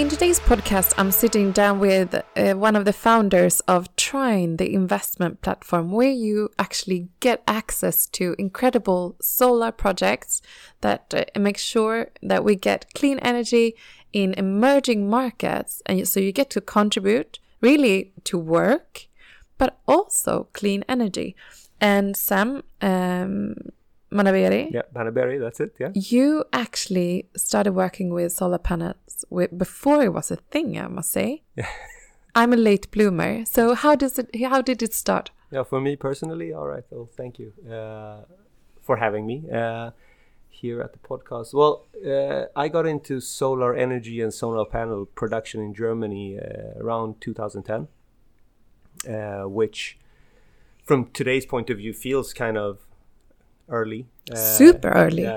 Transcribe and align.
In 0.00 0.08
today's 0.08 0.40
podcast, 0.40 0.94
I'm 0.96 1.10
sitting 1.10 1.52
down 1.52 1.78
with 1.78 2.14
uh, 2.14 2.54
one 2.54 2.74
of 2.74 2.86
the 2.86 2.92
founders 2.92 3.60
of 3.68 3.94
Trine, 3.96 4.56
the 4.56 4.72
investment 4.72 5.42
platform, 5.42 5.92
where 5.92 6.10
you 6.10 6.48
actually 6.58 7.10
get 7.20 7.42
access 7.46 8.06
to 8.06 8.34
incredible 8.38 9.16
solar 9.20 9.70
projects 9.70 10.40
that 10.80 11.12
uh, 11.12 11.38
make 11.38 11.58
sure 11.58 12.12
that 12.22 12.44
we 12.44 12.56
get 12.56 12.86
clean 12.94 13.18
energy 13.18 13.74
in 14.10 14.32
emerging 14.38 15.10
markets. 15.10 15.82
And 15.84 16.08
so 16.08 16.18
you 16.18 16.32
get 16.32 16.48
to 16.52 16.62
contribute 16.62 17.38
really 17.60 18.14
to 18.24 18.38
work, 18.38 19.06
but 19.58 19.80
also 19.86 20.48
clean 20.54 20.82
energy. 20.88 21.36
And 21.78 22.16
Sam, 22.16 22.62
um, 22.80 23.54
Manaberi. 24.10 24.72
Yeah, 24.72 24.82
Manaberi, 24.94 25.38
that's 25.38 25.60
it. 25.60 25.74
Yeah. 25.78 25.90
You 25.94 26.44
actually 26.54 27.28
started 27.36 27.72
working 27.72 28.14
with 28.14 28.32
solar 28.32 28.58
panels 28.58 28.96
before 29.56 30.02
it 30.02 30.12
was 30.12 30.30
a 30.30 30.36
thing, 30.36 30.78
I 30.78 30.88
must 30.88 31.12
say. 31.12 31.42
I'm 32.34 32.52
a 32.52 32.56
late 32.56 32.90
bloomer. 32.90 33.44
So 33.44 33.74
how 33.74 33.94
does 33.94 34.18
it 34.18 34.28
how 34.42 34.62
did 34.62 34.82
it 34.82 34.94
start? 34.94 35.30
Yeah, 35.50 35.64
for 35.64 35.80
me 35.80 35.96
personally, 35.96 36.52
all 36.52 36.66
right. 36.66 36.84
Well, 36.90 37.08
thank 37.16 37.38
you 37.38 37.52
uh, 37.70 38.22
for 38.80 38.96
having 38.96 39.26
me 39.26 39.44
uh, 39.52 39.90
here 40.48 40.80
at 40.80 40.92
the 40.92 40.98
podcast. 40.98 41.52
Well, 41.52 41.86
uh, 42.06 42.46
I 42.54 42.68
got 42.68 42.86
into 42.86 43.20
solar 43.20 43.74
energy 43.74 44.20
and 44.20 44.32
solar 44.32 44.64
panel 44.64 45.06
production 45.06 45.60
in 45.60 45.74
Germany 45.74 46.38
uh, 46.38 46.78
around 46.80 47.20
2010, 47.20 47.88
uh, 49.12 49.48
which 49.48 49.98
from 50.84 51.10
today's 51.12 51.46
point 51.46 51.68
of 51.68 51.78
view 51.78 51.92
feels 51.92 52.32
kind 52.32 52.56
of 52.56 52.78
early. 53.68 54.06
Uh, 54.30 54.36
Super 54.36 54.90
early. 54.90 55.28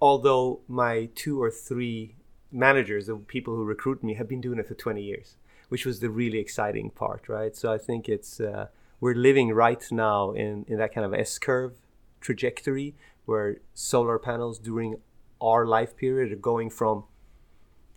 Although 0.00 0.60
my 0.66 1.10
two 1.14 1.40
or 1.40 1.50
three 1.50 2.16
managers, 2.52 3.06
the 3.06 3.16
people 3.16 3.54
who 3.54 3.64
recruit 3.64 4.02
me, 4.02 4.14
have 4.14 4.28
been 4.28 4.40
doing 4.40 4.58
it 4.58 4.66
for 4.66 4.74
20 4.74 5.02
years, 5.02 5.36
which 5.68 5.86
was 5.86 6.00
the 6.00 6.10
really 6.10 6.38
exciting 6.38 6.90
part, 6.90 7.28
right? 7.28 7.56
So 7.56 7.72
I 7.72 7.78
think 7.78 8.08
it's 8.08 8.40
uh, 8.40 8.68
we're 9.00 9.14
living 9.14 9.52
right 9.52 9.84
now 9.90 10.32
in 10.32 10.64
in 10.68 10.78
that 10.78 10.94
kind 10.94 11.04
of 11.04 11.14
S 11.14 11.38
curve 11.38 11.72
trajectory 12.20 12.94
where 13.24 13.60
solar 13.74 14.18
panels 14.18 14.58
during 14.58 14.96
our 15.40 15.66
life 15.66 15.96
period 15.96 16.32
are 16.32 16.36
going 16.36 16.68
from 16.68 17.04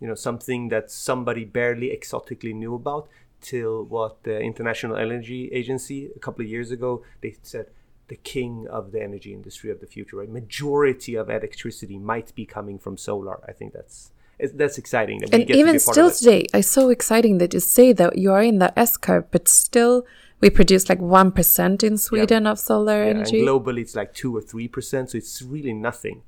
you 0.00 0.08
know 0.08 0.14
something 0.14 0.68
that 0.68 0.90
somebody 0.90 1.44
barely 1.44 1.90
exotically 1.90 2.54
knew 2.54 2.74
about 2.74 3.08
till 3.40 3.84
what 3.84 4.22
the 4.22 4.40
International 4.40 4.96
Energy 4.96 5.50
Agency 5.52 6.10
a 6.16 6.18
couple 6.18 6.42
of 6.42 6.50
years 6.50 6.70
ago 6.70 7.02
they 7.20 7.36
said 7.42 7.66
the 8.08 8.16
king 8.16 8.66
of 8.68 8.92
the 8.92 9.02
energy 9.02 9.32
industry 9.32 9.70
of 9.70 9.80
the 9.80 9.86
future. 9.86 10.16
Right, 10.18 10.28
majority 10.28 11.14
of 11.14 11.30
electricity 11.30 11.98
might 11.98 12.34
be 12.34 12.44
coming 12.44 12.78
from 12.78 12.96
solar. 12.96 13.40
I 13.48 13.52
think 13.52 13.72
that's 13.72 14.10
that's 14.54 14.78
exciting. 14.78 15.20
That 15.20 15.34
and 15.34 15.50
even 15.50 15.78
still 15.78 16.10
today, 16.10 16.46
it's 16.52 16.68
so 16.68 16.90
exciting 16.90 17.38
that 17.38 17.54
you 17.54 17.60
say 17.60 17.92
that 17.92 18.18
you 18.18 18.32
are 18.32 18.42
in 18.42 18.58
the 18.58 18.76
S 18.78 18.96
curve, 18.96 19.30
but 19.30 19.48
still 19.48 20.06
we 20.40 20.50
produce 20.50 20.88
like 20.88 21.00
one 21.00 21.32
percent 21.32 21.82
in 21.82 21.96
Sweden 21.96 22.44
yeah. 22.44 22.50
of 22.50 22.58
solar 22.58 23.04
yeah, 23.04 23.10
energy. 23.10 23.38
And 23.38 23.48
globally, 23.48 23.80
it's 23.80 23.94
like 23.94 24.14
two 24.14 24.36
or 24.36 24.40
three 24.40 24.68
percent, 24.68 25.10
so 25.10 25.18
it's 25.18 25.42
really 25.42 25.72
nothing. 25.72 26.22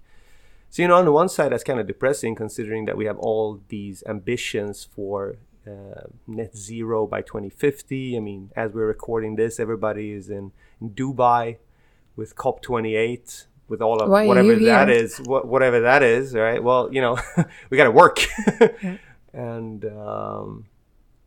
So 0.71 0.83
you 0.83 0.89
know, 0.89 0.97
on 0.97 1.05
the 1.05 1.13
one 1.13 1.29
side, 1.29 1.53
that's 1.53 1.65
kind 1.65 1.81
of 1.81 1.87
depressing, 1.87 2.35
considering 2.35 2.85
that 2.87 2.97
we 2.97 3.07
have 3.07 3.19
all 3.19 3.61
these 3.69 4.03
ambitions 4.07 4.85
for 4.85 5.37
uh, 5.67 6.03
net 6.27 6.57
zero 6.57 7.07
by 7.07 7.23
2050. 7.23 8.17
I 8.17 8.21
mean, 8.21 8.51
as 8.55 8.73
we're 8.73 8.87
recording 8.87 9.37
this, 9.37 9.59
everybody 9.59 10.13
is 10.13 10.29
in, 10.29 10.53
in 10.81 10.91
Dubai 10.91 11.59
with 12.15 12.37
COP28 12.37 13.47
with 13.69 13.83
all 13.83 14.01
of 14.01 14.09
Why 14.09 14.27
whatever 14.27 14.55
that 14.57 14.89
is, 14.89 15.19
wh- 15.19 15.45
whatever 15.45 15.81
that 15.81 16.03
is, 16.03 16.35
right? 16.35 16.63
Well, 16.63 16.89
you 16.93 17.01
know, 17.01 17.19
we 17.71 17.77
got 17.77 17.85
to 17.85 17.91
work, 17.91 18.19
yeah. 18.61 18.97
and 19.33 19.85
um, 19.85 20.67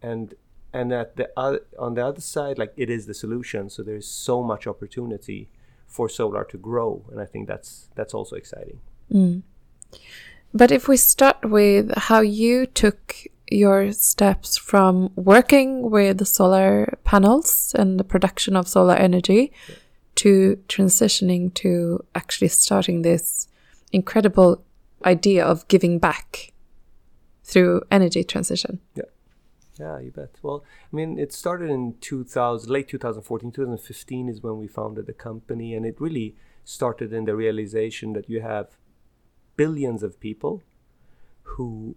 and 0.02 0.34
and 0.74 0.92
at 0.94 1.16
the 1.16 1.30
other, 1.36 1.62
on 1.78 1.96
the 1.96 2.06
other 2.06 2.22
side, 2.22 2.58
like 2.58 2.74
it 2.78 2.90
is 2.90 3.06
the 3.06 3.14
solution. 3.14 3.70
So 3.70 3.84
there's 3.84 4.08
so 4.08 4.44
much 4.44 4.68
opportunity 4.68 5.50
for 5.88 6.08
solar 6.08 6.44
to 6.46 6.58
grow, 6.58 7.06
and 7.12 7.20
I 7.20 7.26
think 7.26 7.48
that's 7.48 7.90
that's 7.96 8.14
also 8.14 8.36
exciting. 8.36 8.80
Mm. 9.12 9.44
But 10.54 10.72
if 10.72 10.88
we 10.88 10.98
start 10.98 11.50
with 11.50 11.96
how 11.96 12.22
you 12.22 12.66
took 12.66 13.16
your 13.52 13.92
steps 13.92 14.58
from 14.58 15.12
working 15.16 15.90
with 15.90 16.20
the 16.20 16.26
solar 16.26 16.98
panels 17.04 17.74
and 17.78 18.00
the 18.00 18.04
production 18.04 18.56
of 18.56 18.68
solar 18.68 18.94
energy. 18.96 19.52
Yeah 19.68 19.76
to 20.20 20.60
transitioning 20.68 21.54
to 21.54 22.04
actually 22.14 22.50
starting 22.50 23.04
this 23.04 23.48
incredible 23.94 24.62
idea 25.06 25.46
of 25.46 25.66
giving 25.70 25.98
back 25.98 26.52
through 27.46 27.82
energy 27.90 28.26
transition. 28.26 28.82
Yeah. 28.96 29.04
Yeah, 29.80 29.98
you 30.00 30.12
bet. 30.12 30.32
Well, 30.42 30.66
I 30.92 30.94
mean, 30.94 31.18
it 31.18 31.32
started 31.32 31.70
in 31.70 31.96
2000, 32.02 32.70
late 32.70 32.90
2014, 32.90 33.50
2015 33.50 34.28
is 34.28 34.44
when 34.44 34.58
we 34.58 34.68
founded 34.68 35.06
the 35.06 35.14
company, 35.14 35.74
and 35.74 35.86
it 35.86 36.02
really 36.02 36.36
started 36.66 37.14
in 37.14 37.24
the 37.24 37.34
realization 37.34 38.12
that 38.12 38.30
you 38.30 38.42
have 38.42 38.76
billions 39.56 40.04
of 40.04 40.20
people 40.20 40.64
who 41.44 41.96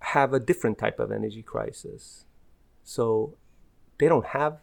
have 0.00 0.32
a 0.32 0.40
different 0.40 0.78
type 0.78 0.98
of 0.98 1.12
energy 1.12 1.44
crisis. 1.44 2.24
So 2.82 3.36
they 3.98 4.08
don't 4.08 4.26
have 4.26 4.58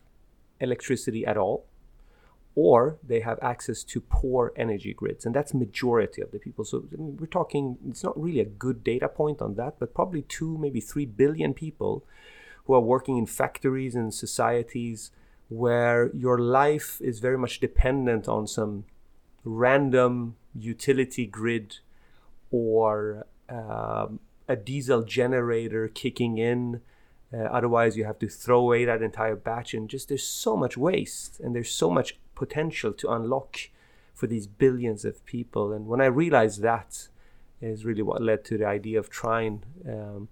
electricity 0.59 1.25
at 1.25 1.38
all 1.38 1.65
or 2.56 2.97
they 3.03 3.19
have 3.19 3.40
access 3.41 3.84
to 3.84 4.00
poor 4.00 4.53
energy 4.56 4.94
grids 4.94 5.25
and 5.25 5.36
that's 5.36 5.53
majority 5.53 6.22
of 6.22 6.31
the 6.31 6.40
people. 6.40 6.64
So 6.64 6.84
we're 6.91 7.25
talking 7.25 7.78
it's 7.90 8.03
not 8.03 8.19
really 8.22 8.40
a 8.40 8.46
good 8.46 8.84
data 8.84 9.08
point 9.08 9.41
on 9.41 9.56
that 9.56 9.80
but 9.80 9.94
probably 9.94 10.22
2 10.24 10.58
maybe 10.58 10.80
3 10.80 11.06
billion 11.06 11.53
people 11.53 12.06
who 12.66 12.74
are 12.74 12.80
working 12.80 13.18
in 13.18 13.25
factories 13.25 13.96
and 13.96 14.13
societies 14.13 15.12
where 15.50 16.09
your 16.16 16.40
life 16.40 17.00
is 17.02 17.19
very 17.19 17.38
much 17.38 17.59
dependent 17.59 18.28
on 18.28 18.47
some 18.47 18.86
random 19.44 20.36
utility 20.56 21.25
grid 21.25 21.80
or 22.52 23.25
um, 23.50 24.19
a 24.47 24.56
diesel 24.56 25.03
generator 25.03 25.88
kicking 25.88 26.38
in. 26.38 26.81
Uh, 27.34 27.38
otherwise, 27.46 27.97
you 27.97 28.06
have 28.06 28.19
to 28.19 28.28
throw 28.28 28.59
away 28.59 28.86
that 28.86 29.02
entire 29.02 29.36
batch, 29.36 29.74
and 29.74 29.90
just 29.90 30.09
there's 30.09 30.25
so 30.25 30.56
much 30.56 30.78
waste, 30.78 31.40
and 31.40 31.56
there's 31.56 31.72
so 31.72 31.90
much 31.90 32.19
potential 32.35 32.94
to 32.94 33.11
unlock 33.11 33.57
for 34.13 34.27
these 34.27 34.47
billions 34.47 35.05
of 35.05 35.25
people. 35.25 35.71
And 35.71 35.88
when 35.88 36.01
I 36.01 36.05
realized 36.05 36.61
that, 36.61 37.07
is 37.61 37.85
really 37.85 38.01
what 38.01 38.21
led 38.21 38.44
to 38.45 38.57
the 38.57 38.66
idea 38.66 38.99
of 38.99 39.09
Trine, 39.09 39.63
um, 39.88 40.27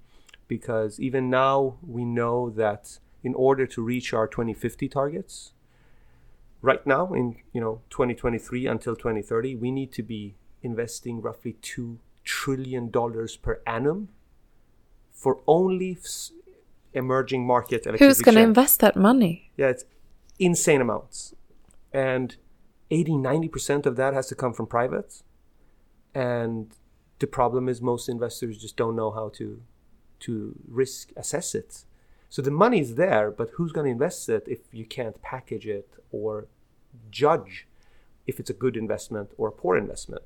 because 0.48 1.00
even 1.00 1.30
now 1.30 1.78
we 1.82 2.04
know 2.04 2.50
that 2.50 3.00
in 3.24 3.34
order 3.36 3.66
to 3.68 3.82
reach 3.82 4.14
our 4.14 4.28
2050 4.28 4.90
targets, 4.90 5.54
right 6.62 6.86
now 6.86 7.14
in 7.14 7.38
you 7.54 7.62
know 7.62 7.82
2023 7.90 8.68
until 8.68 8.96
2030, 8.96 9.56
we 9.56 9.72
need 9.72 9.92
to 9.94 10.04
be 10.04 10.36
investing 10.62 11.22
roughly 11.22 11.54
two 11.62 12.00
trillion 12.24 12.90
dollars 12.90 13.36
per 13.38 13.62
annum 13.66 14.10
for 15.12 15.40
only 15.48 15.98
emerging 16.94 17.46
market 17.46 17.86
Who's 17.98 18.22
going 18.22 18.36
to 18.36 18.42
invest 18.42 18.80
that 18.82 18.96
money? 18.96 19.52
Yeah, 19.56 19.68
it's 19.68 19.86
insane 20.40 20.82
amounts. 20.82 21.34
And 21.94 22.36
80, 22.90 23.14
90% 23.14 23.86
of 23.86 23.96
that 23.96 24.14
has 24.14 24.28
to 24.28 24.36
come 24.36 24.54
from 24.54 24.68
privates. 24.68 25.24
And 26.14 26.74
the 27.20 27.28
problem 27.28 27.70
is 27.70 27.82
most 27.82 28.10
investors 28.10 28.58
just 28.58 28.76
don't 28.76 28.96
know 28.96 29.12
how 29.12 29.30
to 29.30 29.62
to 30.22 30.56
risk 30.68 31.12
assess 31.18 31.56
it. 31.56 31.84
So 32.30 32.42
the 32.42 32.52
money 32.52 32.80
is 32.80 32.96
there, 32.96 33.32
but 33.32 33.50
who's 33.56 33.72
going 33.72 33.86
to 33.86 33.92
invest 33.92 34.30
it 34.30 34.44
if 34.48 34.60
you 34.72 34.86
can't 34.86 35.22
package 35.22 35.66
it 35.66 35.90
or 36.12 36.48
judge 37.10 37.68
if 38.28 38.40
it's 38.40 38.50
a 38.50 38.54
good 38.54 38.78
investment 38.78 39.32
or 39.38 39.48
a 39.48 39.52
poor 39.52 39.76
investment? 39.76 40.24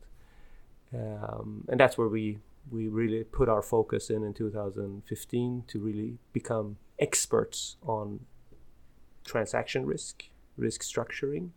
Um, 0.93 1.65
and 1.69 1.79
that's 1.79 1.97
where 1.97 2.07
we 2.09 2.39
we 2.71 2.87
really 2.87 3.23
put 3.23 3.47
our 3.47 3.61
focus 3.61 4.09
in 4.09 4.23
in 4.23 4.33
2015 4.33 5.63
to 5.67 5.79
really 5.79 6.17
become 6.33 6.77
experts 6.99 7.77
on 7.83 8.21
transaction 9.23 9.85
risk, 9.85 10.25
risk 10.57 10.81
structuring, 10.81 11.49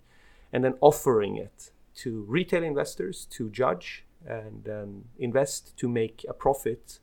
and 0.52 0.64
then 0.64 0.74
offering 0.80 1.36
it 1.36 1.70
to 1.96 2.22
retail 2.28 2.62
investors 2.62 3.26
to 3.30 3.50
judge 3.50 4.04
and 4.26 4.64
then 4.64 5.04
invest 5.18 5.76
to 5.76 5.88
make 5.88 6.24
a 6.28 6.32
profit 6.32 6.98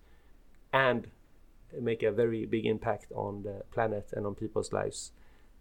and 0.72 1.08
make 1.80 2.04
a 2.04 2.12
very 2.12 2.46
big 2.46 2.66
impact 2.66 3.12
on 3.14 3.44
the 3.44 3.64
planet 3.72 4.10
and 4.14 4.26
on 4.26 4.36
people's 4.36 4.72
lives 4.72 5.12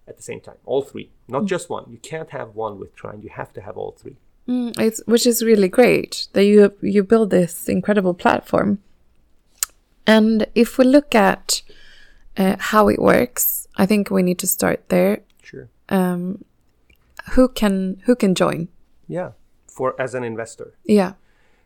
at 0.07 0.17
the 0.17 0.23
same 0.23 0.41
time. 0.41 0.57
All 0.65 0.83
three, 0.83 1.11
not 1.29 1.45
mm. 1.45 1.47
just 1.47 1.71
one. 1.71 1.87
You 1.91 1.99
can't 1.99 2.31
have 2.31 2.55
one 2.55 2.79
with 2.79 2.95
Trine. 2.95 3.23
You 3.23 3.31
have 3.31 3.53
to 3.55 3.61
have 3.61 3.77
all 3.77 3.93
three. 3.93 4.17
Mm, 4.49 4.79
it's 4.79 5.01
which 5.07 5.27
is 5.27 5.43
really 5.43 5.69
great 5.69 6.29
that 6.35 6.45
you 6.45 6.75
you 6.83 7.03
build 7.03 7.31
this 7.31 7.69
incredible 7.69 8.15
platform. 8.15 8.79
And 10.07 10.47
if 10.55 10.77
we 10.77 10.85
look 10.85 11.15
at 11.15 11.63
uh, 12.37 12.57
how 12.59 12.89
it 12.89 13.01
works, 13.01 13.67
I 13.77 13.87
think 13.87 14.11
we 14.11 14.23
need 14.23 14.39
to 14.41 14.47
start 14.47 14.89
there. 14.91 15.21
Sure. 15.43 15.69
Um, 15.89 16.45
who 17.33 17.49
can 17.49 18.03
who 18.05 18.15
can 18.15 18.35
join? 18.35 18.69
Yeah, 19.09 19.33
for 19.67 20.01
as 20.01 20.15
an 20.15 20.25
investor. 20.25 20.75
Yeah. 20.85 21.15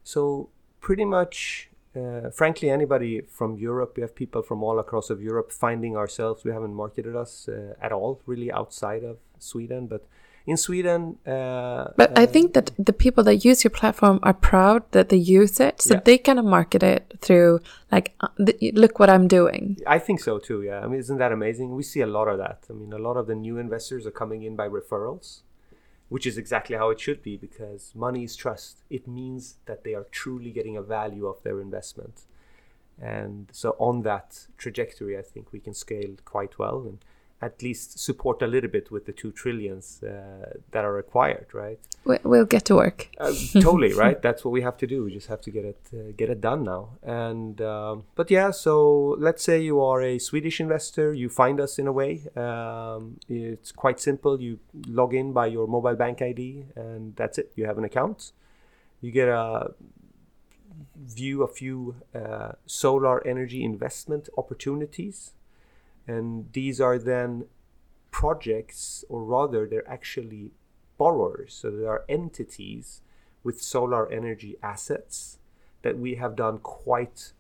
So 0.05 0.51
pretty 0.81 1.05
much 1.05 1.69
uh, 1.97 2.31
frankly, 2.31 2.71
anybody 2.71 3.23
from 3.23 3.57
Europe, 3.57 3.95
we 3.97 4.03
have 4.03 4.15
people 4.15 4.43
from 4.43 4.63
all 4.63 4.79
across 4.79 5.11
of 5.11 5.23
Europe 5.23 5.51
finding 5.51 5.97
ourselves. 5.97 6.45
We 6.45 6.53
haven't 6.53 6.75
marketed 6.75 7.17
us 7.17 7.49
uh, 7.49 7.75
at 7.81 7.93
all, 7.93 8.21
really, 8.27 8.53
outside 8.53 9.05
of 9.05 9.19
Sweden. 9.39 9.87
But 9.87 10.07
in 10.49 10.57
Sweden, 10.57 11.19
uh, 11.27 11.89
But 11.97 12.19
I 12.19 12.25
uh, 12.25 12.27
think 12.27 12.55
that 12.55 12.71
the 12.79 12.95
people 12.95 13.23
that 13.25 13.45
use 13.45 13.65
your 13.65 13.71
platform 13.71 14.19
are 14.23 14.33
proud 14.33 14.81
that 14.93 15.11
they 15.11 15.23
use 15.41 15.61
it, 15.61 15.83
so 15.83 15.95
Yeah. 15.95 16.01
they 16.07 16.17
kind 16.17 16.39
of 16.39 16.47
market 16.47 16.83
it 16.83 17.03
through 17.21 17.61
like, 17.93 18.15
uh, 18.21 18.29
look 18.83 18.99
what 18.99 19.11
I'm 19.11 19.29
doing. 19.29 19.77
I 19.87 19.99
think 19.99 20.21
so 20.21 20.39
too. 20.39 20.63
Yeah, 20.63 20.81
I 20.85 20.87
mean, 20.89 21.01
isn't 21.01 21.19
that 21.19 21.33
amazing? 21.33 21.77
We 21.81 21.83
see 21.83 22.01
a 22.01 22.13
lot 22.19 22.29
of 22.33 22.39
that. 22.39 22.59
I 22.71 22.73
mean, 22.73 22.93
a 22.95 23.03
lot 23.09 23.17
of 23.21 23.27
the 23.27 23.35
new 23.35 23.59
investors 23.59 24.07
are 24.07 24.17
coming 24.23 24.43
in 24.43 24.57
by 24.57 24.67
referrals, 24.69 25.27
which 26.09 26.27
is 26.27 26.39
exactly 26.39 26.77
how 26.77 26.89
it 26.95 26.99
should 27.05 27.23
be 27.23 27.37
because 27.37 27.83
money 27.95 28.23
is 28.25 28.35
trust. 28.35 28.85
It 28.89 29.07
means 29.07 29.43
that 29.67 29.85
they 29.85 29.95
are 29.99 30.07
truly 30.23 30.51
getting 30.59 30.77
a 30.79 30.83
value 30.99 31.27
of 31.33 31.43
their 31.43 31.61
investment, 31.61 32.17
and 33.17 33.51
so 33.53 33.69
on 33.79 34.03
that 34.03 34.29
trajectory, 34.57 35.15
I 35.19 35.23
think 35.33 35.53
we 35.53 35.61
can 35.61 35.75
scale 35.75 36.13
quite 36.25 36.59
well 36.59 36.81
and 36.89 36.99
at 37.41 37.63
least 37.63 38.01
support 38.01 38.43
a 38.43 38.47
little 38.49 38.69
bit 38.71 38.91
with 38.91 39.07
the 39.07 39.13
two 39.13 39.31
trillions 39.31 40.03
uh, 40.03 40.09
that 40.73 40.85
are 40.85 40.93
required, 40.93 41.47
right? 41.53 41.79
We- 42.05 42.19
We'll 42.25 42.47
get 42.47 42.65
to 42.65 42.75
work. 42.75 43.09
Uh, 43.19 43.33
totally 43.53 43.93
right? 44.05 44.21
That's 44.21 44.45
what 44.45 44.51
we 44.51 44.63
have 44.63 44.77
to 44.79 44.87
do. 44.89 45.05
We 45.05 45.13
just 45.13 45.29
have 45.29 45.41
to 45.43 45.51
get 45.51 45.65
it 45.65 45.79
uh, 45.93 46.13
get 46.17 46.31
it 46.31 46.41
done 46.41 46.65
now. 46.65 46.91
And 47.03 47.61
um, 47.61 48.05
but 48.17 48.31
yeah 48.31 48.51
so 48.51 49.15
let's 49.19 49.43
say 49.45 49.61
you 49.61 49.81
are 49.81 50.03
a 50.03 50.19
swedish 50.19 50.59
investor 50.61 51.13
you 51.13 51.29
find 51.29 51.61
us 51.61 51.79
in 51.79 51.87
a 51.87 51.93
way. 51.93 52.23
Um, 52.37 53.19
it's 53.29 53.71
quite 53.73 54.01
simple. 54.01 54.41
You 54.41 54.59
log 54.89 55.15
in 55.15 55.33
by 55.33 55.47
your 55.47 55.67
mobile 55.69 55.95
bank 55.97 56.21
id 56.23 56.67
and 56.75 57.15
that's 57.17 57.39
it. 57.39 57.53
You 57.57 57.67
have 57.67 57.79
an 57.79 57.85
account. 57.85 58.33
You 59.01 59.13
get 59.13 59.29
a 59.29 59.75
view 60.97 61.43
a 61.43 61.49
few 61.49 61.97
uh, 62.15 62.53
solar 62.67 63.25
energy 63.27 63.65
investment 63.65 64.29
opportunities 64.37 65.33
and 66.09 66.51
these 66.55 66.81
are 66.81 66.99
then 66.99 67.45
projects 68.11 69.05
or 69.09 69.23
rather 69.23 69.67
they're 69.67 69.89
actually 69.89 70.51
borrowers. 70.97 71.55
So 71.55 71.71
there 71.71 71.91
are 71.91 72.05
entities 72.09 73.03
with 73.45 73.61
solar 73.61 74.11
energy 74.11 74.57
assets 74.63 75.39
that 75.83 75.99
we 75.99 76.17
have 76.17 76.35
done 76.35 76.59
quite 76.59 77.33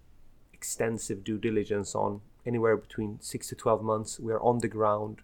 extensive 0.52 1.24
due 1.24 1.38
diligence 1.38 1.94
on, 1.94 2.20
anywhere 2.46 2.76
between 2.76 3.18
six 3.20 3.48
to 3.48 3.56
12 3.56 3.82
months. 3.82 4.20
We 4.20 4.32
are 4.32 4.40
on 4.40 4.58
the 4.58 4.68
ground. 4.68 5.22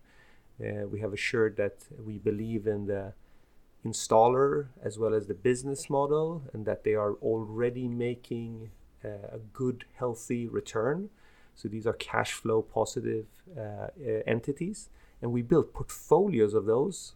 Uh, 0.61 0.87
we 0.89 1.01
have 1.01 1.13
assured 1.13 1.57
that 1.57 1.85
we 2.05 2.19
believe 2.19 2.67
in 2.67 2.87
the 2.87 3.13
installer 3.85 4.69
as 4.83 4.99
well 4.99 5.15
as 5.15 5.27
the 5.27 5.35
business 5.35 5.91
model 5.91 6.43
and 6.53 6.65
that 6.65 6.85
they 6.85 6.95
are 6.95 7.13
already 7.15 7.87
making 7.87 8.71
uh, 9.05 9.09
a 9.33 9.39
good, 9.53 9.85
healthy 9.97 10.49
return. 10.49 11.11
So 11.55 11.69
these 11.69 11.87
are 11.87 11.93
cash 11.95 12.33
flow 12.33 12.63
positive 12.63 13.27
uh, 13.57 13.61
uh, 13.61 13.89
entities. 14.27 14.89
And 15.23 15.33
we 15.33 15.43
build 15.43 15.73
portfolios 15.73 16.55
of 16.55 16.67
those 16.67 17.15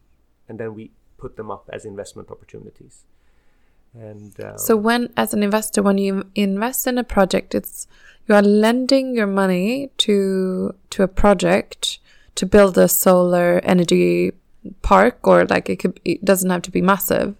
and 0.48 0.58
then 0.58 0.74
we 0.74 0.90
put 1.18 1.36
them 1.36 1.50
up 1.50 1.68
as 1.72 1.84
investment 1.84 2.30
opportunities. 2.30 3.04
And 3.94 4.32
um, 4.44 4.58
So 4.58 4.76
when, 4.76 5.12
as 5.16 5.34
an 5.34 5.42
investor, 5.42 5.82
when 5.82 5.98
you 5.98 6.24
invest 6.34 6.86
in 6.86 6.98
a 6.98 7.04
project, 7.04 7.54
it's 7.54 7.86
you 8.28 8.34
are 8.34 8.42
lending 8.42 9.14
your 9.14 9.26
money 9.26 9.90
to 9.98 10.74
to 10.90 11.02
a 11.02 11.08
project 11.08 11.98
to 12.34 12.46
build 12.46 12.76
a 12.76 12.86
solar 12.86 13.60
energy 13.64 14.32
park, 14.82 15.26
or 15.26 15.46
like 15.46 15.70
it 15.70 15.76
could. 15.76 15.98
It 16.04 16.24
doesn't 16.24 16.50
have 16.50 16.62
to 16.62 16.70
be 16.70 16.82
massive. 16.82 17.34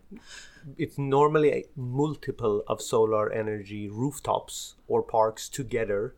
it's 0.79 0.99
normally 0.99 1.51
a 1.51 1.65
multiple 1.77 2.63
of 2.69 2.81
solar 2.81 3.31
energy 3.33 3.89
rooftops 3.89 4.77
or 4.87 5.03
parks 5.03 5.49
together 5.49 6.15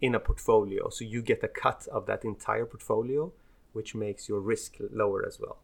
in 0.00 0.14
a 0.14 0.20
portfolio. 0.20 0.88
So 0.90 1.04
you 1.04 1.22
get 1.22 1.42
a 1.42 1.48
cut 1.48 1.86
of 1.92 2.06
that 2.06 2.24
entire 2.24 2.66
portfolio, 2.66 3.32
which 3.72 3.94
makes 3.94 4.28
your 4.28 4.40
risk 4.40 4.76
lower 4.92 5.26
as 5.26 5.38
well. 5.40 5.58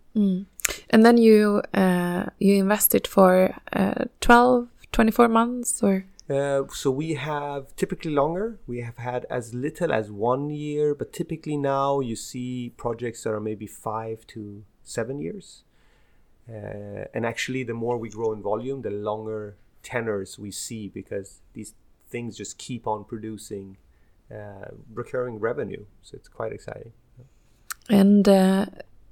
And 0.91 1.05
then 1.05 1.17
you 1.19 1.63
uh, 1.73 2.27
you 2.39 2.55
invest 2.57 2.95
it 2.95 3.07
for 3.07 3.55
uh, 3.73 4.05
12, 4.21 4.69
24 4.93 5.29
months, 5.29 5.83
or 5.83 6.05
Uh, 6.29 6.63
so 6.73 6.91
we 6.91 7.15
have 7.15 7.77
typically 7.77 8.11
longer. 8.11 8.59
We 8.67 8.81
have 8.81 8.97
had 8.97 9.27
as 9.29 9.53
little 9.53 9.93
as 9.93 10.11
one 10.11 10.49
year, 10.49 10.95
but 10.95 11.13
typically 11.13 11.59
now 11.59 12.01
you 12.01 12.17
see 12.17 12.73
projects 12.77 13.25
that 13.25 13.31
are 13.31 13.41
maybe 13.41 13.67
five 13.67 14.27
to 14.29 14.65
seven 14.83 15.19
years. 15.19 15.65
Uh, 16.49 17.05
and 17.15 17.27
actually, 17.27 17.63
the 17.65 17.75
more 17.75 17.99
we 17.99 18.09
grow 18.09 18.33
in 18.33 18.43
volume, 18.43 18.83
the 18.83 18.91
longer 18.91 19.57
tenors 19.83 20.39
we 20.39 20.51
see 20.51 20.89
because 20.89 21.41
these 21.53 21.75
things 22.09 22.37
just 22.37 22.59
keep 22.59 22.87
on 22.87 23.05
producing 23.05 23.77
recurring 24.93 25.39
revenue. 25.39 25.85
So 26.03 26.17
it's 26.17 26.29
quite 26.29 26.53
exciting. 26.53 26.93
and 27.91 28.29
uh, 28.29 28.67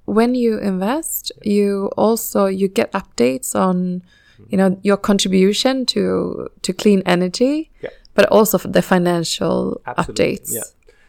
when 0.05 0.35
you 0.35 0.57
invest, 0.59 1.31
you 1.43 1.89
also 1.97 2.45
you 2.47 2.67
get 2.67 2.91
updates 2.91 3.55
on 3.55 4.03
you 4.49 4.57
know 4.57 4.77
your 4.83 4.97
contribution 4.97 5.85
to 5.85 6.49
to 6.61 6.73
clean 6.73 7.01
energy, 7.05 7.69
Yeah. 7.81 7.89
but 8.15 8.25
also 8.31 8.57
for 8.57 8.67
the 8.69 8.81
financial 8.81 9.81
Absolutely, 9.85 10.25
updates. 10.25 10.53
Yeah. 10.53 10.63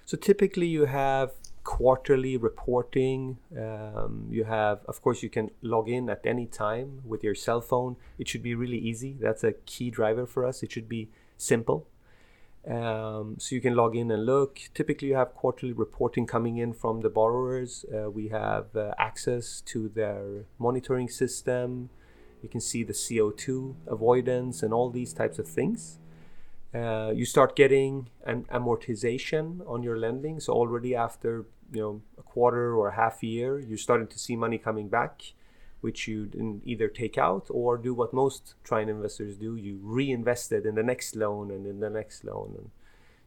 So 0.04 0.16
typically 0.16 0.66
you 0.66 0.84
have 0.84 1.32
quarterly 1.64 2.36
reporting. 2.36 3.38
Um, 3.58 4.26
you 4.30 4.44
have, 4.44 4.80
of 4.86 5.00
course, 5.00 5.22
you 5.22 5.30
can 5.30 5.50
log 5.62 5.88
in 5.88 6.10
at 6.10 6.20
any 6.26 6.44
time 6.46 7.00
with 7.06 7.24
your 7.24 7.34
cell 7.34 7.62
phone. 7.62 7.96
It 8.18 8.28
should 8.28 8.42
be 8.42 8.54
really 8.54 8.76
easy. 8.78 9.16
That's 9.18 9.42
a 9.42 9.52
key 9.64 9.90
driver 9.90 10.26
for 10.26 10.44
us. 10.46 10.62
It 10.62 10.70
should 10.72 10.88
be 10.90 11.08
simple. 11.38 11.86
Um, 12.66 13.36
so 13.38 13.54
you 13.54 13.60
can 13.60 13.74
log 13.74 13.94
in 13.94 14.10
and 14.10 14.24
look. 14.24 14.58
Typically, 14.72 15.08
you 15.08 15.16
have 15.16 15.34
quarterly 15.34 15.72
reporting 15.72 16.26
coming 16.26 16.56
in 16.56 16.72
from 16.72 17.02
the 17.02 17.10
borrowers. 17.10 17.84
Uh, 17.94 18.10
we 18.10 18.28
have 18.28 18.74
uh, 18.74 18.94
access 18.98 19.60
to 19.66 19.88
their 19.88 20.46
monitoring 20.58 21.08
system. 21.08 21.90
You 22.42 22.48
can 22.48 22.60
see 22.60 22.82
the 22.82 22.92
CO2 22.92 23.74
avoidance 23.86 24.62
and 24.62 24.72
all 24.72 24.90
these 24.90 25.12
types 25.12 25.38
of 25.38 25.46
things. 25.46 25.98
Uh, 26.74 27.12
you 27.14 27.24
start 27.24 27.54
getting 27.54 28.08
an 28.24 28.44
amortization 28.52 29.60
on 29.68 29.82
your 29.82 29.96
lending. 29.96 30.40
So 30.40 30.52
already 30.52 30.94
after 30.94 31.46
you 31.72 31.80
know 31.80 32.02
a 32.18 32.22
quarter 32.22 32.74
or 32.74 32.88
a 32.88 32.94
half 32.96 33.22
year, 33.22 33.58
you're 33.58 33.78
starting 33.78 34.08
to 34.08 34.18
see 34.18 34.36
money 34.36 34.58
coming 34.58 34.88
back, 34.88 35.22
which 35.84 36.08
you 36.08 36.16
either 36.72 36.88
take 37.02 37.16
out 37.28 37.46
or 37.50 37.76
do 37.88 37.92
what 38.00 38.10
most 38.22 38.42
Trine 38.64 38.88
investors 38.88 39.36
do: 39.36 39.50
you 39.66 39.74
reinvest 39.82 40.46
it 40.56 40.64
in 40.68 40.74
the 40.80 40.86
next 40.92 41.14
loan 41.22 41.50
and 41.54 41.66
in 41.72 41.78
the 41.84 41.90
next 42.00 42.24
loan, 42.24 42.48
and 42.58 42.70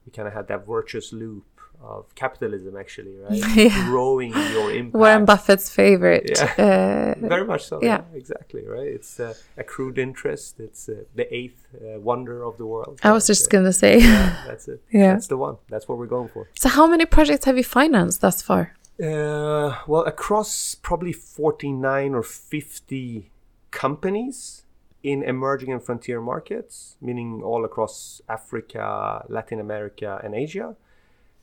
you 0.04 0.12
kind 0.18 0.28
of 0.30 0.34
had 0.34 0.48
that 0.52 0.62
virtuous 0.66 1.14
loop 1.14 1.46
of 1.82 2.04
capitalism, 2.16 2.76
actually, 2.84 3.16
right? 3.18 3.44
Yeah. 3.56 3.86
Growing 3.86 4.32
your 4.56 4.72
impact. 4.72 4.96
Warren 4.96 5.26
Buffett's 5.26 5.70
favorite. 5.70 6.26
Yeah. 6.36 7.16
Uh, 7.20 7.28
Very 7.36 7.46
much 7.46 7.64
so. 7.70 7.76
Yeah. 7.82 8.02
Yeah, 8.12 8.18
exactly. 8.22 8.64
Right. 8.66 8.88
It's 8.98 9.20
uh, 9.20 9.34
accrued 9.58 9.98
interest. 10.08 10.60
It's 10.60 10.90
uh, 10.90 11.04
the 11.20 11.28
eighth 11.40 11.62
uh, 11.76 12.00
wonder 12.00 12.44
of 12.44 12.58
the 12.58 12.66
world. 12.66 13.00
I 13.04 13.12
was 13.12 13.28
just 13.28 13.50
gonna 13.54 13.74
say. 13.84 14.00
Yeah, 14.00 14.44
that's 14.48 14.68
it. 14.68 14.82
Yeah. 15.02 15.14
That's 15.14 15.28
the 15.28 15.38
one. 15.48 15.58
That's 15.72 15.88
what 15.88 15.98
we're 16.00 16.14
going 16.18 16.30
for. 16.30 16.44
So, 16.62 16.70
how 16.70 16.86
many 16.88 17.06
projects 17.06 17.46
have 17.46 17.58
you 17.62 17.68
financed 17.80 18.22
thus 18.22 18.42
far? 18.42 18.64
Uh, 19.02 19.78
well, 19.86 20.04
across 20.06 20.76
probably 20.76 21.14
49 21.14 22.16
or 22.16 22.24
50 22.24 23.30
companies 23.70 24.64
in 25.04 25.24
emerging 25.24 25.72
and 25.72 25.84
frontier 25.84 26.20
markets, 26.20 26.98
meaning 27.00 27.42
all 27.44 27.64
across 27.64 28.22
Africa, 28.28 29.24
Latin 29.30 29.60
America, 29.60 30.20
and 30.24 30.34
Asia, 30.34 30.76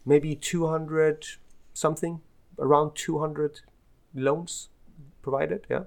maybe 0.05 0.35
200 0.35 1.27
something, 1.73 2.21
around 2.59 2.95
200 2.95 3.61
loans 4.15 4.69
provided. 5.23 5.67
Yeah. 5.71 5.85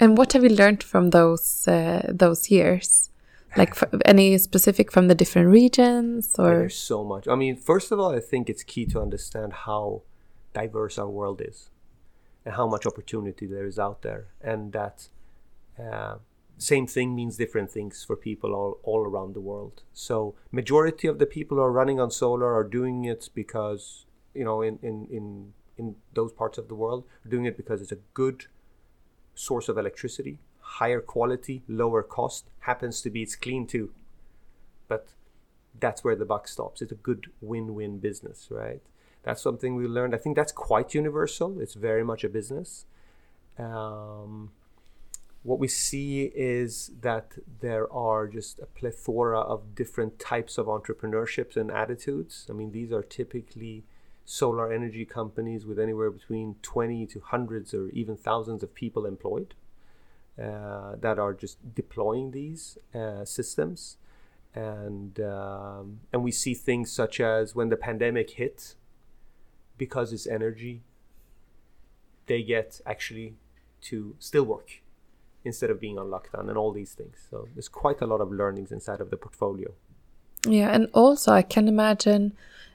And 0.00 0.18
what 0.18 0.32
have 0.32 0.42
you 0.42 0.50
learned 0.50 0.82
from 0.82 1.10
those 1.10 1.66
uh, 1.68 2.10
those 2.12 2.50
years? 2.50 3.10
Like 3.56 3.70
f 3.70 3.84
any 4.04 4.36
specific 4.38 4.92
from 4.92 5.08
the 5.08 5.14
different 5.14 5.48
regions, 5.48 6.34
Yeah, 6.38 6.44
or 6.44 6.58
There's 6.58 6.76
so 6.76 7.04
much. 7.04 7.26
I 7.26 7.36
mean, 7.36 7.56
first 7.56 7.90
of 7.92 7.98
all, 7.98 8.12
I 8.14 8.20
think 8.20 8.50
it's 8.50 8.62
key 8.62 8.84
to 8.86 9.00
understand 9.00 9.52
how 9.66 10.02
diverse 10.62 10.98
our 10.98 11.12
world 11.20 11.40
is 11.50 11.70
and 12.44 12.54
how 12.54 12.66
much 12.74 12.86
opportunity 12.86 13.46
there 13.46 13.66
is 13.66 13.78
out 13.78 14.02
there, 14.02 14.22
and 14.40 14.72
that 14.72 15.08
uh, 15.78 16.16
same 16.58 16.86
thing 16.86 17.14
means 17.14 17.36
different 17.36 17.70
things 17.70 18.04
for 18.04 18.16
people 18.16 18.54
all, 18.54 18.78
all 18.82 19.02
around 19.10 19.34
the 19.34 19.40
world. 19.40 19.82
So, 19.92 20.34
majority 20.52 21.06
of 21.08 21.18
the 21.18 21.26
people 21.26 21.56
who 21.56 21.62
are 21.64 21.72
running 21.80 21.98
on 22.00 22.10
solar 22.10 22.54
are 22.54 22.64
doing 22.78 23.04
it 23.04 23.28
because 23.34 24.06
you 24.36 24.44
know, 24.44 24.62
in 24.62 24.78
in 24.82 25.06
in 25.10 25.52
in 25.78 25.96
those 26.14 26.32
parts 26.32 26.58
of 26.58 26.68
the 26.68 26.74
world, 26.74 27.04
are 27.24 27.28
doing 27.28 27.46
it 27.46 27.56
because 27.56 27.82
it's 27.82 27.92
a 27.92 28.02
good 28.14 28.46
source 29.34 29.68
of 29.68 29.76
electricity, 29.76 30.38
higher 30.60 31.00
quality, 31.00 31.62
lower 31.68 32.02
cost. 32.02 32.46
Happens 32.60 33.02
to 33.02 33.10
be 33.10 33.22
it's 33.22 33.36
clean 33.36 33.66
too, 33.66 33.92
but 34.88 35.08
that's 35.80 36.04
where 36.04 36.16
the 36.16 36.24
buck 36.24 36.48
stops. 36.48 36.82
It's 36.82 36.92
a 36.92 37.02
good 37.08 37.26
win-win 37.40 37.98
business, 37.98 38.48
right? 38.50 38.82
That's 39.26 39.42
something 39.42 39.74
we 39.74 39.88
learned. 39.88 40.14
I 40.14 40.18
think 40.18 40.36
that's 40.36 40.52
quite 40.52 40.94
universal. 40.94 41.60
It's 41.60 41.74
very 41.74 42.04
much 42.04 42.22
a 42.22 42.28
business. 42.28 42.86
Um, 43.58 44.52
what 45.42 45.58
we 45.58 45.66
see 45.66 46.30
is 46.32 46.92
that 47.00 47.32
there 47.60 47.92
are 47.92 48.28
just 48.28 48.60
a 48.60 48.66
plethora 48.66 49.40
of 49.40 49.74
different 49.74 50.20
types 50.20 50.58
of 50.58 50.66
entrepreneurships 50.66 51.56
and 51.56 51.72
attitudes. 51.72 52.46
I 52.48 52.52
mean, 52.52 52.70
these 52.70 52.92
are 52.92 53.02
typically 53.02 53.82
solar 54.24 54.72
energy 54.72 55.04
companies 55.04 55.66
with 55.66 55.80
anywhere 55.80 56.12
between 56.12 56.54
20 56.62 57.06
to 57.06 57.20
hundreds 57.20 57.74
or 57.74 57.88
even 57.88 58.16
thousands 58.16 58.62
of 58.62 58.76
people 58.76 59.06
employed 59.06 59.54
uh, 60.40 60.94
that 61.00 61.18
are 61.18 61.34
just 61.34 61.74
deploying 61.74 62.30
these 62.30 62.78
uh, 62.94 63.24
systems. 63.24 63.96
And, 64.54 65.18
um, 65.18 66.00
and 66.12 66.22
we 66.22 66.30
see 66.30 66.54
things 66.54 66.92
such 66.92 67.18
as 67.20 67.56
when 67.56 67.70
the 67.70 67.76
pandemic 67.76 68.30
hit, 68.30 68.76
because 69.78 70.12
it's 70.12 70.26
energy, 70.26 70.82
they 72.26 72.42
get 72.42 72.80
actually 72.86 73.34
to 73.82 74.16
still 74.18 74.44
work 74.44 74.80
instead 75.44 75.70
of 75.70 75.80
being 75.80 75.98
on 75.98 76.06
lockdown 76.06 76.48
and 76.48 76.58
all 76.58 76.72
these 76.72 76.92
things. 76.92 77.26
So 77.30 77.48
there's 77.54 77.68
quite 77.68 78.00
a 78.00 78.06
lot 78.06 78.20
of 78.20 78.32
learnings 78.32 78.72
inside 78.72 79.00
of 79.00 79.10
the 79.10 79.16
portfolio. 79.16 79.72
Yeah, 80.46 80.70
and 80.70 80.88
also 80.92 81.32
I 81.32 81.42
can 81.42 81.68
imagine 81.68 82.32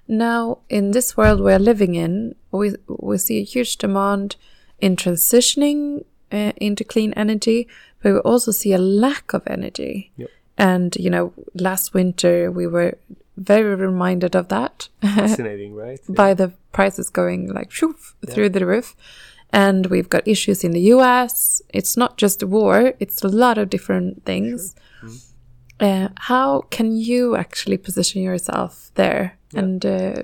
now 0.08 0.60
in 0.70 0.91
this 0.91 1.15
world 1.15 1.41
we're 1.41 1.60
living 1.60 1.96
in, 1.96 2.36
we 2.51 2.75
we 2.88 3.17
see 3.17 3.39
a 3.39 3.43
huge 3.43 3.77
demand 3.77 4.36
in 4.79 4.96
transitioning 4.96 6.05
uh, 6.31 6.53
into 6.58 6.84
clean 6.84 7.13
energy, 7.13 7.67
but 8.01 8.13
we 8.13 8.20
also 8.20 8.51
see 8.51 8.74
a 8.74 8.77
lack 8.77 9.34
of 9.34 9.43
energy. 9.48 10.12
Yep. 10.17 10.29
And 10.58 10.96
you 10.98 11.10
know, 11.10 11.34
last 11.55 11.93
winter 11.93 12.51
we 12.51 12.67
were 12.67 12.98
very 13.38 13.75
reminded 13.75 14.36
of 14.36 14.50
that 14.50 14.89
Fascinating, 15.01 15.74
right? 15.74 16.00
by 16.10 16.34
the 16.34 16.51
prices 16.72 17.10
going 17.10 17.51
like 17.53 17.72
Yeah. 18.22 18.34
through 18.34 18.50
the 18.50 18.65
roof. 18.65 18.96
And 19.53 19.88
we've 19.88 20.08
got 20.10 20.27
issues 20.27 20.63
in 20.63 20.72
the 20.72 20.93
US. 20.96 21.62
It's 21.70 21.98
not 21.98 22.17
just 22.17 22.43
war, 22.43 22.93
it's 23.00 23.22
a 23.24 23.27
lot 23.27 23.58
of 23.58 23.70
different 23.70 24.24
things. 24.25 24.75
Uh, 25.79 26.10
how 26.20 26.62
can 26.70 26.96
you 26.96 27.36
actually 27.36 27.77
position 27.77 28.22
yourself 28.22 28.91
there? 28.96 29.38
Yeah. 29.51 29.60
And 29.60 29.86
uh, 29.86 30.22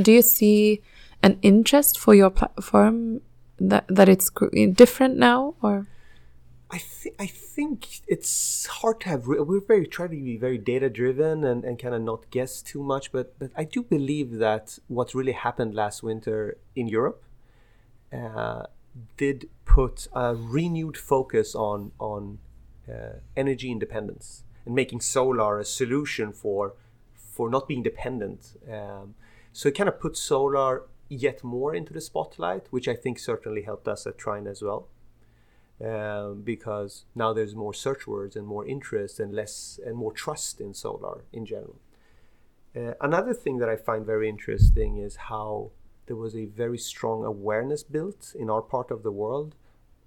do 0.00 0.12
you 0.12 0.22
see 0.22 0.80
an 1.22 1.38
interest 1.42 1.98
for 1.98 2.14
your 2.14 2.30
platform 2.30 3.20
that, 3.60 3.84
that 3.88 4.08
it's 4.08 4.30
different 4.72 5.18
now? 5.18 5.54
Or 5.62 5.86
I 6.74 6.78
think 6.78 7.14
I 7.20 7.26
think 7.28 8.00
it's 8.08 8.66
hard 8.66 9.00
to 9.02 9.08
have. 9.10 9.28
Re- 9.28 9.38
we're 9.38 9.60
very 9.74 9.86
trying 9.86 10.10
to 10.10 10.16
be 10.16 10.36
very 10.36 10.58
data 10.58 10.90
driven 10.90 11.44
and, 11.44 11.64
and 11.64 11.78
kind 11.78 11.94
of 11.94 12.02
not 12.02 12.28
guess 12.30 12.62
too 12.62 12.82
much. 12.82 13.12
But 13.12 13.38
but 13.38 13.52
I 13.54 13.62
do 13.62 13.84
believe 13.84 14.38
that 14.46 14.80
what 14.88 15.14
really 15.14 15.36
happened 15.46 15.72
last 15.76 16.02
winter 16.02 16.56
in 16.74 16.88
Europe 16.88 17.22
uh, 18.12 18.64
did 19.16 19.48
put 19.64 20.08
a 20.12 20.34
renewed 20.34 20.96
focus 20.96 21.54
on 21.54 21.92
on 22.00 22.38
uh, 22.88 23.18
energy 23.36 23.70
independence 23.70 24.42
and 24.66 24.74
making 24.74 25.00
solar 25.00 25.60
a 25.60 25.64
solution 25.64 26.32
for 26.32 26.74
for 27.14 27.48
not 27.48 27.68
being 27.68 27.84
dependent. 27.84 28.58
Um, 28.68 29.14
so 29.52 29.68
it 29.68 29.76
kind 29.76 29.88
of 29.88 30.00
put 30.00 30.16
solar 30.16 30.82
yet 31.08 31.44
more 31.44 31.72
into 31.72 31.92
the 31.92 32.00
spotlight, 32.00 32.66
which 32.70 32.88
I 32.88 32.96
think 32.96 33.20
certainly 33.20 33.62
helped 33.62 33.86
us 33.86 34.08
at 34.08 34.18
Trine 34.18 34.48
as 34.48 34.60
well 34.60 34.88
um, 35.82 36.42
because 36.42 37.04
now 37.14 37.32
there's 37.32 37.54
more 37.54 37.74
search 37.74 38.06
words 38.06 38.36
and 38.36 38.46
more 38.46 38.66
interest 38.66 39.18
and 39.18 39.34
less 39.34 39.80
and 39.84 39.96
more 39.96 40.12
trust 40.12 40.60
in 40.60 40.72
solar 40.74 41.24
in 41.32 41.44
general. 41.44 41.76
Uh, 42.76 42.94
another 43.00 43.34
thing 43.34 43.58
that 43.58 43.68
I 43.68 43.76
find 43.76 44.04
very 44.04 44.28
interesting 44.28 44.98
is 44.98 45.16
how 45.16 45.70
there 46.06 46.16
was 46.16 46.36
a 46.36 46.44
very 46.44 46.78
strong 46.78 47.24
awareness 47.24 47.82
built 47.82 48.34
in 48.38 48.50
our 48.50 48.62
part 48.62 48.90
of 48.90 49.02
the 49.02 49.12
world 49.12 49.56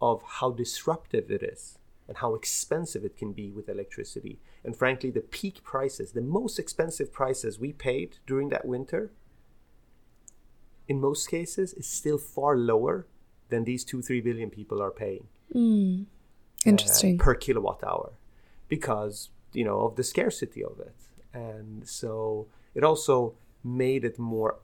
of 0.02 0.22
how 0.40 0.52
disruptive 0.52 1.32
it 1.32 1.44
is 1.44 1.80
and 2.08 2.18
how 2.18 2.36
expensive 2.36 3.04
it 3.04 3.18
can 3.18 3.34
be 3.34 3.52
with 3.52 3.68
electricity. 3.68 4.40
And 4.64 4.76
frankly, 4.76 5.10
the 5.10 5.22
peak 5.22 5.64
prices, 5.64 6.12
the 6.12 6.22
most 6.22 6.60
expensive 6.60 7.12
prices 7.12 7.60
we 7.60 7.74
paid 7.74 8.18
during 8.26 8.50
that 8.50 8.66
winter, 8.66 9.12
in 10.88 11.02
most 11.02 11.30
cases, 11.30 11.74
is 11.74 11.88
still 11.88 12.18
far 12.18 12.56
lower 12.56 13.08
than 13.50 13.66
these 13.66 13.84
two, 13.84 14.02
three 14.02 14.22
billion 14.22 14.50
people 14.50 14.82
are 14.82 14.92
paying 14.92 15.28
uh, 15.56 16.70
interesting. 16.70 17.18
per 17.18 17.36
kilowatt 17.36 17.84
hour 17.84 18.12
because 18.68 19.30
you 19.54 19.64
know 19.64 19.82
of 19.82 19.96
the 19.96 20.04
scarcity 20.04 20.64
of 20.64 20.80
it. 20.80 20.96
And 21.34 21.88
so 21.88 22.48
it 22.74 22.84
also 22.84 23.36
made 23.64 24.04
it 24.04 24.18
more 24.18 24.60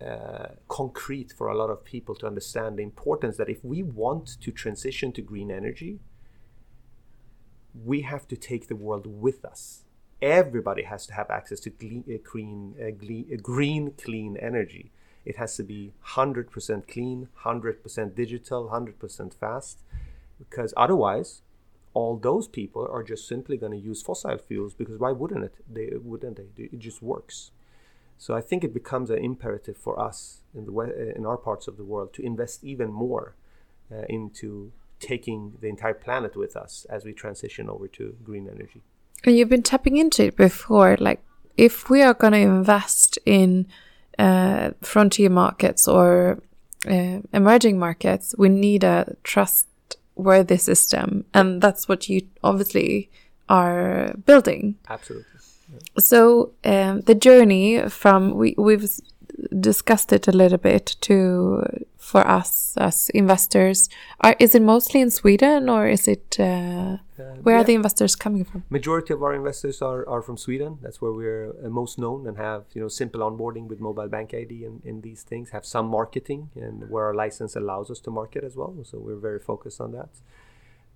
uh, 0.00 0.48
concrete 0.68 1.32
for 1.32 1.48
a 1.48 1.56
lot 1.56 1.70
of 1.70 1.84
people 1.84 2.14
to 2.16 2.26
understand 2.26 2.78
the 2.78 2.82
importance 2.82 3.36
that 3.36 3.48
if 3.48 3.64
we 3.64 3.82
want 3.82 4.40
to 4.40 4.50
transition 4.52 5.12
to 5.12 5.22
green 5.22 5.50
energy 5.50 6.00
we 7.84 8.02
have 8.02 8.26
to 8.28 8.36
take 8.36 8.68
the 8.68 8.76
world 8.76 9.06
with 9.06 9.44
us. 9.44 9.84
Everybody 10.20 10.82
has 10.82 11.06
to 11.06 11.14
have 11.14 11.30
access 11.30 11.60
to 11.60 11.70
gle- 11.70 12.04
uh, 12.12 12.18
clean, 12.24 12.74
uh, 12.80 12.90
gle- 12.90 13.32
uh, 13.32 13.36
green 13.40 13.92
clean 13.92 14.36
energy. 14.36 14.90
It 15.24 15.36
has 15.36 15.56
to 15.56 15.62
be 15.62 15.92
100% 16.14 16.88
clean 16.88 17.28
100% 17.44 18.14
digital 18.14 18.68
100% 18.68 19.34
fast 19.34 19.82
because 20.38 20.74
otherwise 20.76 21.42
all 21.94 22.16
those 22.16 22.46
people 22.48 22.86
are 22.90 23.02
just 23.02 23.26
simply 23.26 23.56
going 23.56 23.72
to 23.72 23.78
use 23.78 24.02
fossil 24.02 24.38
fuels 24.38 24.74
because 24.74 24.98
why 24.98 25.10
wouldn't 25.10 25.44
it? 25.44 25.54
They 25.68 25.90
wouldn't 25.96 26.36
they? 26.36 26.64
It 26.64 26.78
just 26.78 27.02
works. 27.02 27.50
So 28.20 28.34
i 28.34 28.40
think 28.40 28.64
it 28.64 28.74
becomes 28.74 29.10
an 29.10 29.18
imperative 29.18 29.76
for 29.76 29.94
us 30.08 30.40
in 30.52 30.64
the 30.66 30.72
uh, 30.72 31.18
in 31.18 31.24
our 31.24 31.36
parts 31.36 31.68
of 31.68 31.76
the 31.76 31.84
world 31.84 32.12
to 32.14 32.22
invest 32.22 32.64
even 32.64 32.92
more 32.92 33.36
uh, 33.92 34.02
into 34.08 34.72
taking 35.00 35.54
the 35.60 35.68
entire 35.68 35.94
planet 35.94 36.36
with 36.36 36.56
us 36.56 36.86
as 36.90 37.04
we 37.04 37.12
transition 37.12 37.68
over 37.70 37.86
to 37.88 38.16
green 38.24 38.48
energy. 38.48 38.82
And 39.24 39.36
you've 39.36 39.48
been 39.48 39.62
tapping 39.62 39.96
into 39.96 40.26
it 40.26 40.36
before. 40.36 40.96
Like, 40.98 41.22
if 41.56 41.90
we 41.90 42.02
are 42.02 42.14
going 42.14 42.32
to 42.32 42.38
invest 42.38 43.18
in 43.24 43.66
uh, 44.18 44.70
frontier 44.80 45.30
markets 45.30 45.88
or 45.88 46.42
uh, 46.88 47.18
emerging 47.32 47.78
markets, 47.78 48.34
we 48.38 48.48
need 48.48 48.84
a 48.84 49.16
trustworthy 50.18 50.56
system. 50.56 51.24
And 51.34 51.62
that's 51.62 51.88
what 51.88 52.08
you 52.08 52.22
obviously 52.42 53.10
are 53.48 54.14
building. 54.26 54.76
absolutely 54.88 55.24
So, 55.98 56.52
um, 56.64 57.02
the 57.02 57.14
journey 57.14 57.88
from, 57.88 58.34
we, 58.34 58.54
we've 58.56 58.88
discussed 59.60 60.12
it 60.12 60.28
a 60.28 60.32
little 60.32 60.58
bit 60.58 60.96
to, 61.02 61.62
for 61.96 62.26
us 62.26 62.74
as 62.76 63.10
investors, 63.10 63.88
are, 64.20 64.36
is 64.38 64.54
it 64.54 64.62
mostly 64.62 65.00
in 65.00 65.10
Sweden 65.10 65.68
or 65.68 65.88
is 65.88 66.08
it, 66.08 66.38
uh, 66.40 66.98
where 67.42 67.56
yeah. 67.56 67.60
are 67.60 67.64
the 67.64 67.74
investors 67.74 68.14
coming 68.16 68.44
from? 68.44 68.64
majority 68.70 69.12
of 69.12 69.22
our 69.22 69.34
investors 69.34 69.82
are, 69.82 70.08
are 70.08 70.22
from 70.22 70.36
Sweden. 70.36 70.78
That's 70.82 71.00
where 71.00 71.12
we're 71.12 71.50
uh, 71.64 71.68
most 71.68 71.98
known 71.98 72.26
and 72.26 72.36
have 72.36 72.64
you 72.74 72.80
know 72.82 72.88
simple 72.88 73.20
onboarding 73.20 73.66
with 73.66 73.80
mobile 73.80 74.08
bank 74.08 74.34
ID 74.34 74.64
and, 74.64 74.82
and 74.84 75.02
these 75.02 75.22
things. 75.22 75.50
Have 75.50 75.66
some 75.66 75.86
marketing 75.88 76.50
and 76.54 76.88
where 76.90 77.04
our 77.06 77.14
license 77.14 77.56
allows 77.56 77.90
us 77.90 78.00
to 78.00 78.10
market 78.10 78.44
as 78.44 78.54
well. 78.56 78.74
So 78.84 78.98
we're 78.98 79.16
very 79.30 79.40
focused 79.40 79.80
on 79.80 79.92
that. 79.92 80.10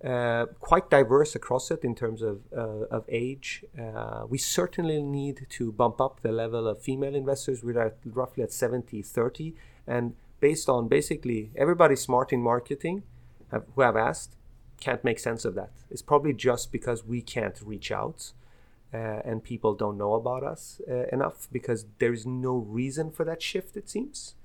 Uh, 0.03 0.47
quite 0.59 0.89
diverse 0.89 1.33
across 1.33 1.71
it 1.71 1.81
in 1.85 1.95
terms 1.95 2.21
of 2.21 2.41
uh, 2.51 2.85
of 2.91 3.05
age. 3.07 3.63
Uh, 3.79 4.25
we 4.27 4.37
certainly 4.37 5.01
need 5.01 5.45
to 5.49 5.71
bump 5.71 6.01
up 6.01 6.19
the 6.21 6.31
level 6.31 6.67
of 6.67 6.81
female 6.81 7.15
investors. 7.15 7.63
We're 7.63 7.79
at 7.79 7.97
roughly 8.05 8.43
at 8.43 8.49
70-30 8.49 9.53
and 9.87 10.13
based 10.41 10.67
on 10.67 10.89
basically 10.89 11.51
everybody 11.55 11.95
smart 11.95 12.33
in 12.33 12.41
marketing 12.41 13.03
have, 13.49 13.63
who 13.75 13.81
have 13.81 13.95
asked 13.95 14.35
can't 14.81 15.05
make 15.05 15.19
sense 15.19 15.45
of 15.45 15.55
that. 15.55 15.71
It's 15.89 16.01
probably 16.01 16.33
just 16.33 16.73
because 16.73 17.05
we 17.05 17.21
can't 17.21 17.57
reach 17.63 17.89
out 17.89 18.33
uh, 18.93 19.21
and 19.23 19.41
people 19.41 19.73
don't 19.73 19.97
know 19.97 20.15
about 20.15 20.43
us 20.43 20.81
uh, 20.91 21.05
enough 21.13 21.47
because 21.49 21.85
there's 21.99 22.25
no 22.25 22.57
reason 22.57 23.09
for 23.09 23.23
that 23.23 23.41
shift, 23.41 23.77
it 23.77 23.89
seems. 23.89 24.35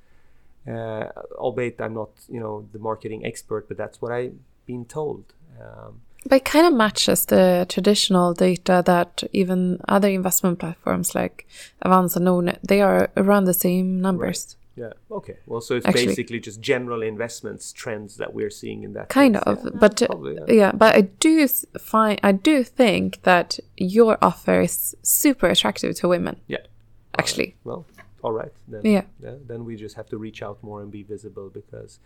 Albeit 0.69 1.81
I'm 1.81 1.95
not, 1.95 2.11
you 2.29 2.39
know, 2.39 2.69
the 2.73 2.79
marketing 2.79 3.27
expert, 3.27 3.67
but 3.67 3.77
that's 3.77 4.01
what 4.01 4.13
I've 4.13 4.37
been 4.67 4.85
told. 4.85 5.35
Um, 5.61 6.01
But 6.29 6.37
it 6.37 6.45
kind 6.45 6.67
of 6.67 6.73
matches 6.75 7.25
the 7.27 7.65
traditional 7.69 8.35
data 8.35 8.83
that 8.85 9.23
even 9.33 9.81
other 9.89 10.09
investment 10.09 10.59
platforms 10.59 11.15
like 11.15 11.47
Avanza, 11.85 12.19
Nordnet, 12.21 12.59
they 12.67 12.81
are 12.83 13.09
around 13.17 13.45
the 13.47 13.55
same 13.55 14.01
numbers. 14.01 14.57
yeah. 14.77 14.93
Okay. 15.11 15.37
Well, 15.47 15.61
so 15.61 15.75
it's 15.77 15.87
Actually- 15.87 16.07
basically 16.07 16.41
just 16.41 16.61
general 16.61 17.03
investments 17.03 17.73
trends 17.73 18.17
that 18.17 18.33
we're 18.35 18.51
seeing 18.51 18.85
in 18.85 18.93
that. 18.95 19.09
Kind 19.09 19.35
case. 19.35 19.43
of, 19.47 19.59
Yeah, 19.65 19.71
but 19.81 20.03
uh, 20.03 20.07
probably, 20.07 20.35
yeah. 20.35 20.55
yeah, 20.63 20.73
but 20.73 20.95
I 20.97 21.03
do 21.21 21.49
find 21.93 22.21
I 22.23 22.33
do 22.33 22.63
think 22.65 23.23
that 23.23 23.59
your 23.77 24.19
offer 24.23 24.61
is 24.63 24.95
super 25.03 25.49
attractive 25.49 25.95
to 26.01 26.09
women. 26.09 26.37
Yeah. 26.47 26.65
Actually, 27.21 27.57
Well, 27.65 27.87
all 28.23 28.33
right. 28.33 28.53
Then, 28.71 28.81
Yeah. 28.85 29.05
Then 29.51 29.65
we 29.65 29.75
just 29.77 29.97
have 29.97 30.09
to 30.11 30.17
reach 30.19 30.43
out 30.43 30.59
more 30.63 30.81
and 30.83 30.91
be 30.93 31.03
visible 31.03 31.49
because 31.61 31.99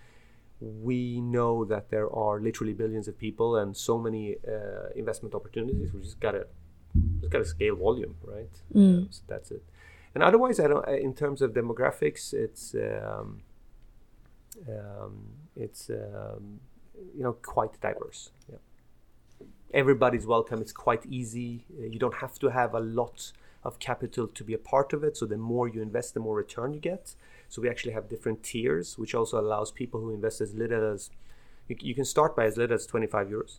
we 0.62 1.20
know 1.20 1.64
that 1.64 1.90
there 1.90 2.08
are 2.14 2.40
literally 2.40 2.72
billions 2.72 3.08
of 3.08 3.18
people 3.18 3.56
and 3.56 3.76
so 3.76 3.98
many 3.98 4.36
uh, 4.46 4.90
investment 4.94 5.34
opportunities. 5.34 5.92
We 5.92 6.00
just 6.00 6.20
gotta 6.20 6.46
just 7.20 7.32
gotta 7.32 7.44
scale 7.44 7.76
volume, 7.76 8.14
right? 8.22 8.54
Um, 8.74 9.08
so 9.10 9.22
that's 9.26 9.50
it. 9.50 9.64
And 10.14 10.22
otherwise, 10.22 10.60
I 10.60 10.68
don't. 10.68 10.86
In 10.88 11.14
terms 11.14 11.42
of 11.42 11.52
demographics, 11.52 12.32
it's 12.32 12.74
um, 12.74 13.42
um, 14.68 15.14
it's 15.56 15.90
um, 15.90 16.60
you 17.16 17.22
know 17.24 17.32
quite 17.32 17.80
diverse. 17.80 18.30
Yeah. 18.48 18.58
everybody's 19.74 20.26
welcome. 20.26 20.60
It's 20.60 20.72
quite 20.72 21.04
easy. 21.06 21.64
Uh, 21.78 21.86
you 21.86 21.98
don't 21.98 22.14
have 22.16 22.38
to 22.40 22.48
have 22.50 22.74
a 22.74 22.80
lot 22.80 23.32
of 23.64 23.78
capital 23.78 24.26
to 24.28 24.44
be 24.44 24.54
a 24.54 24.58
part 24.58 24.92
of 24.92 25.02
it. 25.04 25.16
So 25.16 25.26
the 25.26 25.38
more 25.38 25.68
you 25.68 25.82
invest, 25.82 26.14
the 26.14 26.20
more 26.20 26.36
return 26.36 26.74
you 26.74 26.80
get. 26.80 27.14
So 27.52 27.60
we 27.60 27.68
actually 27.68 27.92
have 27.92 28.08
different 28.08 28.42
tiers, 28.42 28.96
which 28.96 29.14
also 29.14 29.38
allows 29.38 29.70
people 29.70 30.00
who 30.00 30.08
invest 30.08 30.40
as 30.40 30.54
little 30.54 30.90
as 30.90 31.10
you, 31.68 31.76
you 31.82 31.94
can 31.94 32.06
start 32.06 32.34
by 32.34 32.46
as 32.46 32.56
little 32.56 32.74
as 32.74 32.86
25 32.86 33.26
euros, 33.26 33.58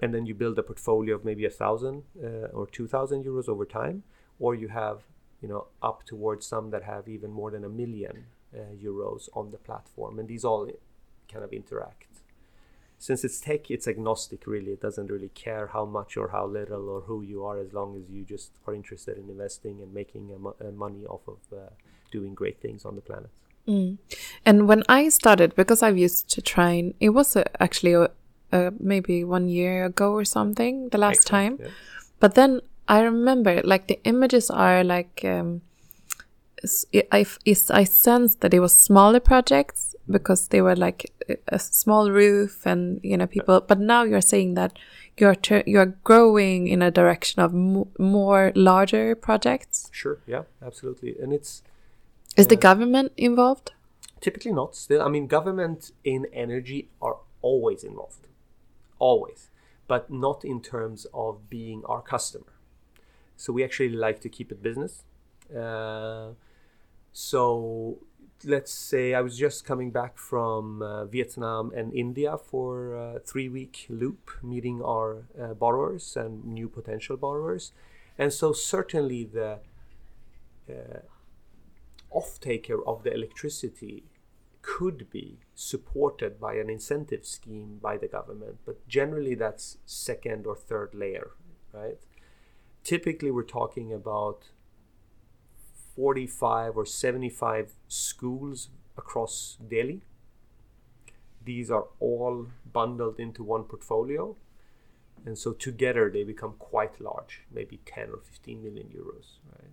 and 0.00 0.14
then 0.14 0.24
you 0.24 0.36
build 0.36 0.56
a 0.56 0.62
portfolio 0.62 1.16
of 1.16 1.24
maybe 1.24 1.44
a 1.44 1.50
thousand 1.50 2.04
uh, 2.22 2.58
or 2.58 2.68
2,000 2.68 3.24
euros 3.24 3.48
over 3.48 3.64
time, 3.64 4.04
or 4.38 4.54
you 4.54 4.68
have 4.68 5.00
you 5.40 5.48
know 5.48 5.66
up 5.82 6.04
towards 6.06 6.46
some 6.46 6.70
that 6.70 6.84
have 6.84 7.08
even 7.08 7.32
more 7.32 7.50
than 7.50 7.64
a 7.64 7.68
million 7.68 8.26
uh, 8.54 8.72
euros 8.80 9.28
on 9.34 9.50
the 9.50 9.58
platform, 9.58 10.20
and 10.20 10.28
these 10.28 10.44
all 10.44 10.70
kind 11.28 11.44
of 11.44 11.52
interact. 11.52 12.06
Since 13.00 13.24
it's 13.24 13.40
tech, 13.40 13.68
it's 13.68 13.88
agnostic 13.88 14.46
really. 14.46 14.70
It 14.74 14.80
doesn't 14.80 15.10
really 15.10 15.30
care 15.30 15.66
how 15.66 15.86
much 15.86 16.16
or 16.16 16.28
how 16.28 16.46
little 16.46 16.88
or 16.88 17.00
who 17.00 17.22
you 17.22 17.44
are, 17.44 17.58
as 17.58 17.72
long 17.72 17.96
as 17.96 18.08
you 18.08 18.22
just 18.22 18.52
are 18.64 18.76
interested 18.76 19.18
in 19.18 19.28
investing 19.28 19.82
and 19.82 19.92
making 19.92 20.30
mo- 20.40 20.54
money 20.72 21.04
off 21.04 21.26
of 21.26 21.40
uh, 21.52 21.70
doing 22.12 22.34
great 22.34 22.60
things 22.60 22.84
on 22.84 22.94
the 22.94 23.00
planet. 23.00 23.30
Mm. 23.66 23.98
And 24.44 24.68
when 24.68 24.82
I 24.88 25.08
started, 25.08 25.54
because 25.54 25.82
I've 25.82 25.98
used 25.98 26.28
to 26.30 26.42
Trine, 26.42 26.94
it 27.00 27.10
was 27.10 27.36
uh, 27.36 27.44
actually 27.58 27.94
a, 27.94 28.10
uh, 28.52 28.70
maybe 28.78 29.24
one 29.24 29.48
year 29.48 29.84
ago 29.84 30.12
or 30.12 30.24
something, 30.24 30.88
the 30.90 30.98
last 30.98 31.22
Excellent, 31.22 31.58
time. 31.58 31.66
Yeah. 31.66 31.72
But 32.20 32.34
then 32.34 32.60
I 32.88 33.00
remember, 33.00 33.60
like 33.64 33.86
the 33.88 34.00
images 34.04 34.50
are 34.50 34.84
like. 34.84 35.24
Um, 35.24 35.62
I, 37.10 37.26
I 37.70 37.84
sensed 37.84 38.40
that 38.40 38.54
it 38.54 38.60
was 38.60 38.72
smaller 38.72 39.18
projects 39.18 39.96
because 40.08 40.48
they 40.48 40.60
were 40.60 40.76
like 40.76 41.10
a 41.48 41.58
small 41.58 42.10
roof 42.10 42.66
and 42.66 43.00
you 43.02 43.16
know 43.16 43.26
people 43.26 43.60
but 43.60 43.78
now 43.78 44.02
you're 44.02 44.20
saying 44.20 44.54
that 44.54 44.78
you're 45.16 45.36
you're 45.66 45.94
growing 46.04 46.68
in 46.68 46.82
a 46.82 46.90
direction 46.90 47.42
of 47.42 47.52
more 47.98 48.52
larger 48.54 49.14
projects 49.14 49.88
sure 49.92 50.18
yeah 50.26 50.42
absolutely 50.64 51.16
and 51.20 51.32
it's 51.32 51.62
is 52.36 52.46
uh, 52.46 52.48
the 52.50 52.56
government 52.56 53.12
involved? 53.16 53.72
Typically 54.20 54.52
not. 54.52 54.76
Still 54.76 55.02
i 55.02 55.08
mean 55.08 55.26
government 55.26 55.92
in 56.04 56.26
energy 56.32 56.88
are 57.00 57.16
always 57.40 57.84
involved. 57.84 58.28
Always. 58.98 59.50
But 59.88 60.10
not 60.10 60.44
in 60.44 60.60
terms 60.62 61.06
of 61.12 61.50
being 61.50 61.82
our 61.86 62.00
customer. 62.00 62.52
So 63.36 63.52
we 63.52 63.64
actually 63.64 63.90
like 63.90 64.20
to 64.20 64.28
keep 64.28 64.52
it 64.52 64.62
business. 64.62 65.04
Uh, 65.54 66.30
so 67.12 67.98
let's 68.44 68.72
say 68.72 69.14
I 69.14 69.20
was 69.20 69.36
just 69.36 69.64
coming 69.64 69.90
back 69.90 70.18
from 70.18 70.82
uh, 70.82 71.04
Vietnam 71.04 71.72
and 71.74 71.92
India 71.92 72.36
for 72.38 72.94
a 72.94 73.20
three 73.20 73.48
week 73.48 73.86
loop, 73.88 74.30
meeting 74.42 74.82
our 74.82 75.24
uh, 75.40 75.54
borrowers 75.54 76.16
and 76.16 76.44
new 76.44 76.68
potential 76.68 77.16
borrowers. 77.16 77.72
And 78.18 78.32
so, 78.32 78.52
certainly, 78.52 79.24
the 79.24 79.58
uh, 80.68 81.00
off 82.12 82.40
taker 82.40 82.84
of 82.86 83.02
the 83.02 83.12
electricity 83.12 84.04
could 84.62 85.10
be 85.10 85.40
supported 85.54 86.40
by 86.40 86.54
an 86.54 86.70
incentive 86.70 87.26
scheme 87.26 87.78
by 87.82 87.96
the 87.96 88.06
government, 88.06 88.58
but 88.64 88.86
generally, 88.86 89.34
that's 89.34 89.78
second 89.84 90.46
or 90.46 90.54
third 90.54 90.94
layer, 90.94 91.32
right? 91.72 91.98
Typically, 92.84 93.30
we're 93.30 93.42
talking 93.42 93.92
about 93.92 94.50
45 95.94 96.76
or 96.76 96.86
75 96.86 97.74
schools 97.88 98.68
across 98.96 99.58
Delhi. 99.68 100.02
These 101.44 101.70
are 101.70 101.86
all 101.98 102.48
bundled 102.72 103.18
into 103.18 103.42
one 103.42 103.64
portfolio. 103.64 104.36
And 105.24 105.38
so 105.38 105.52
together 105.52 106.10
they 106.10 106.24
become 106.24 106.54
quite 106.58 107.00
large, 107.00 107.42
maybe 107.50 107.80
10 107.86 108.10
or 108.10 108.18
15 108.18 108.62
million 108.62 108.88
euros, 108.88 109.38
right? 109.52 109.70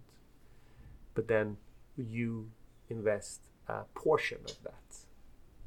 But 1.15 1.27
then 1.27 1.57
you 2.01 2.49
invest 2.89 3.41
a 3.67 3.83
portion 3.93 4.39
of 4.45 4.55
that. 4.63 4.73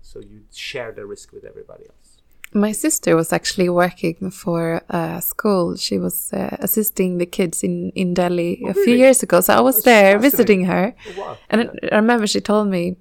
So 0.01 0.21
you 0.21 0.43
share 0.53 0.93
the 0.93 1.07
risk 1.07 1.33
with 1.33 1.45
everybody 1.45 1.85
else. 1.85 2.19
My 2.55 2.73
sister 2.73 3.17
was 3.17 3.33
actually 3.33 3.71
working 3.71 4.31
for 4.31 4.83
a 4.91 5.23
school. 5.23 5.77
She 5.77 5.99
was 5.99 6.33
uh, 6.35 6.57
assisting 6.61 7.17
the 7.17 7.25
kids 7.25 7.63
in, 7.63 7.91
in 7.95 8.13
Delhi 8.13 8.61
oh, 8.65 8.71
a 8.71 8.75
few 8.75 8.85
really? 8.85 8.99
years 8.99 9.23
ago. 9.23 9.41
So 9.41 9.55
I 9.55 9.61
was 9.61 9.77
That's 9.77 9.85
there 9.85 10.19
visiting 10.19 10.67
her. 10.67 10.95
Oh, 11.09 11.21
wow. 11.21 11.39
And 11.49 11.71
yeah. 11.83 11.89
I 11.93 11.97
remember 11.97 12.27
she 12.27 12.43
told 12.43 12.69
me, 12.69 12.97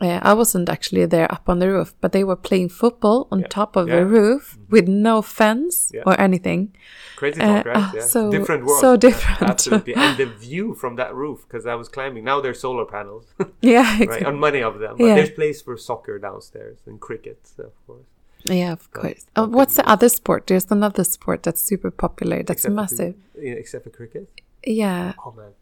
uh, 0.00 0.20
I 0.22 0.34
wasn't 0.34 0.68
actually 0.68 1.06
there 1.06 1.30
up 1.30 1.48
on 1.48 1.58
the 1.58 1.68
roof, 1.68 1.94
but 2.00 2.12
they 2.12 2.24
were 2.24 2.36
playing 2.36 2.70
football 2.70 3.28
on 3.30 3.40
yeah. 3.40 3.46
top 3.48 3.76
of 3.76 3.88
yeah. 3.88 3.96
the 3.96 4.06
roof 4.06 4.56
mm 4.56 4.62
-hmm. 4.62 4.72
with 4.72 4.88
no 4.88 5.22
fence 5.22 5.92
or 6.06 6.14
anything. 6.20 6.74
Crazy 7.16 7.40
talk, 7.40 7.66
uh, 7.66 7.72
right? 7.72 7.94
Yeah. 7.94 8.06
So 8.06 8.30
different 8.30 8.64
world. 8.64 8.80
So 8.80 8.96
different. 8.96 9.42
Absolutely. 9.42 9.94
and 9.94 10.16
the 10.16 10.26
view 10.46 10.74
from 10.74 10.96
that 10.96 11.12
roof, 11.14 11.38
because 11.46 11.64
I 11.72 11.76
was 11.82 11.88
climbing. 11.88 12.24
Now 12.24 12.40
there's 12.40 12.60
solar 12.60 12.86
panels. 12.86 13.24
yeah, 13.60 13.88
exactly. 13.92 14.06
right 14.06 14.26
on 14.26 14.38
many 14.38 14.62
of 14.62 14.74
them. 14.82 14.94
But 14.96 15.14
there's 15.16 15.34
place 15.42 15.58
for 15.64 15.76
soccer 15.76 16.18
downstairs 16.18 16.78
and 16.86 16.98
cricket, 16.98 17.40
of 17.58 17.74
course. 17.86 18.08
Yeah, 18.44 18.72
of 18.72 18.90
course. 18.92 19.26
Oh, 19.36 19.46
what's 19.46 19.76
the 19.76 19.86
other 19.94 20.08
sport? 20.08 20.46
There's 20.46 20.70
another 20.70 21.04
sport 21.04 21.42
that's 21.42 21.62
super 21.62 21.90
popular. 21.90 22.38
That's 22.38 22.64
except 22.64 22.74
massive. 22.74 23.14
For, 23.34 23.40
except 23.42 23.84
for 23.84 23.90
cricket. 23.90 24.26
Yeah. 24.64 25.12
Oh 25.24 25.32
man, 25.32 25.52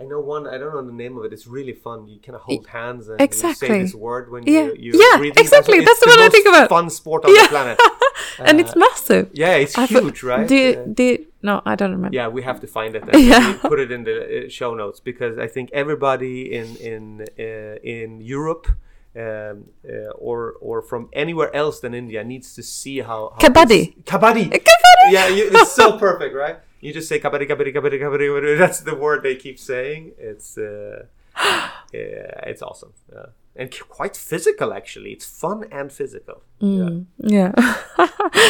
I 0.00 0.04
know 0.04 0.20
one. 0.20 0.46
I 0.46 0.58
don't 0.58 0.72
know 0.72 0.86
the 0.86 0.92
name 0.92 1.18
of 1.18 1.24
it. 1.24 1.32
It's 1.32 1.46
really 1.46 1.72
fun. 1.72 2.06
You 2.06 2.20
kind 2.20 2.36
of 2.36 2.42
hold 2.42 2.68
hands 2.68 3.08
and 3.08 3.20
exactly. 3.20 3.68
you 3.68 3.74
say 3.74 3.82
this 3.82 3.94
word 3.94 4.30
when 4.30 4.44
yeah. 4.44 4.66
you, 4.66 4.76
you 4.78 4.92
yeah, 4.94 5.30
exactly. 5.36 5.80
That's, 5.80 6.00
the 6.00 6.06
one 6.06 6.20
I 6.20 6.28
think 6.28 6.46
about. 6.46 6.68
Fun 6.68 6.88
sport 6.88 7.24
on 7.24 7.34
yeah. 7.34 7.42
the 7.42 7.48
planet. 7.48 7.80
and 8.38 8.58
uh, 8.58 8.62
it's 8.62 8.76
massive. 8.76 9.30
Yeah, 9.32 9.54
it's 9.56 9.76
I 9.76 9.86
huge, 9.86 10.22
right? 10.22 10.46
Do, 10.46 10.86
do, 10.86 11.26
no, 11.42 11.62
I 11.66 11.74
don't 11.74 11.90
remember. 11.90 12.14
Yeah, 12.14 12.28
we 12.28 12.42
have 12.42 12.60
to 12.60 12.68
find 12.68 12.94
it. 12.94 13.02
And 13.08 13.24
yeah. 13.32 13.58
put 13.60 13.80
it 13.80 13.90
in 13.90 14.04
the 14.04 14.46
uh, 14.46 14.48
show 14.48 14.72
notes 14.74 15.00
because 15.00 15.36
I 15.36 15.48
think 15.48 15.70
everybody 15.72 16.54
in 16.54 16.76
in 16.76 17.26
uh, 17.36 17.76
in 17.82 18.20
Europe 18.20 18.68
um, 19.16 19.64
uh, 19.88 20.10
or 20.14 20.54
or 20.60 20.82
from 20.82 21.08
anywhere 21.12 21.54
else 21.54 21.80
than 21.80 21.94
India 21.94 22.22
needs 22.22 22.54
to 22.54 22.62
see 22.62 22.98
how, 22.98 23.32
how 23.34 23.48
kabaddi 23.48 24.02
kabaddi 24.04 24.48
kabaddi 24.50 25.10
yeah 25.10 25.28
you, 25.28 25.50
it's 25.52 25.72
so 25.72 25.98
perfect 25.98 26.34
right 26.34 26.58
you 26.80 26.92
just 26.92 27.08
say 27.08 27.18
kabaddi 27.20 27.48
kabaddi 27.48 27.72
kabaddi 27.74 28.00
kabaddi 28.00 28.58
that's 28.62 28.80
the 28.80 28.94
word 28.94 29.22
they 29.22 29.36
keep 29.36 29.58
saying 29.58 30.12
it's 30.18 30.58
uh, 30.58 31.04
yeah, 31.92 32.50
it's 32.50 32.62
awesome 32.62 32.92
yeah. 33.12 33.26
and 33.56 33.78
quite 33.88 34.16
physical 34.16 34.72
actually 34.72 35.12
it's 35.12 35.26
fun 35.26 35.64
and 35.70 35.92
physical 35.92 36.42
mm, 36.60 37.06
yeah, 37.18 37.52
yeah. 37.56 38.06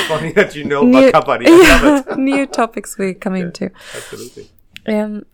funny 0.09 0.33
that 0.33 0.55
you 0.55 0.65
know 0.65 0.83
new, 0.93 1.09
about 1.09 1.25
kabaddi 1.27 1.47
yeah, 1.47 2.15
new 2.17 2.47
topics 2.47 2.99
we're 2.99 3.15
coming 3.15 3.45
yeah, 3.45 3.51
to 3.51 3.71
absolutely 3.95 4.49
um 4.87 5.25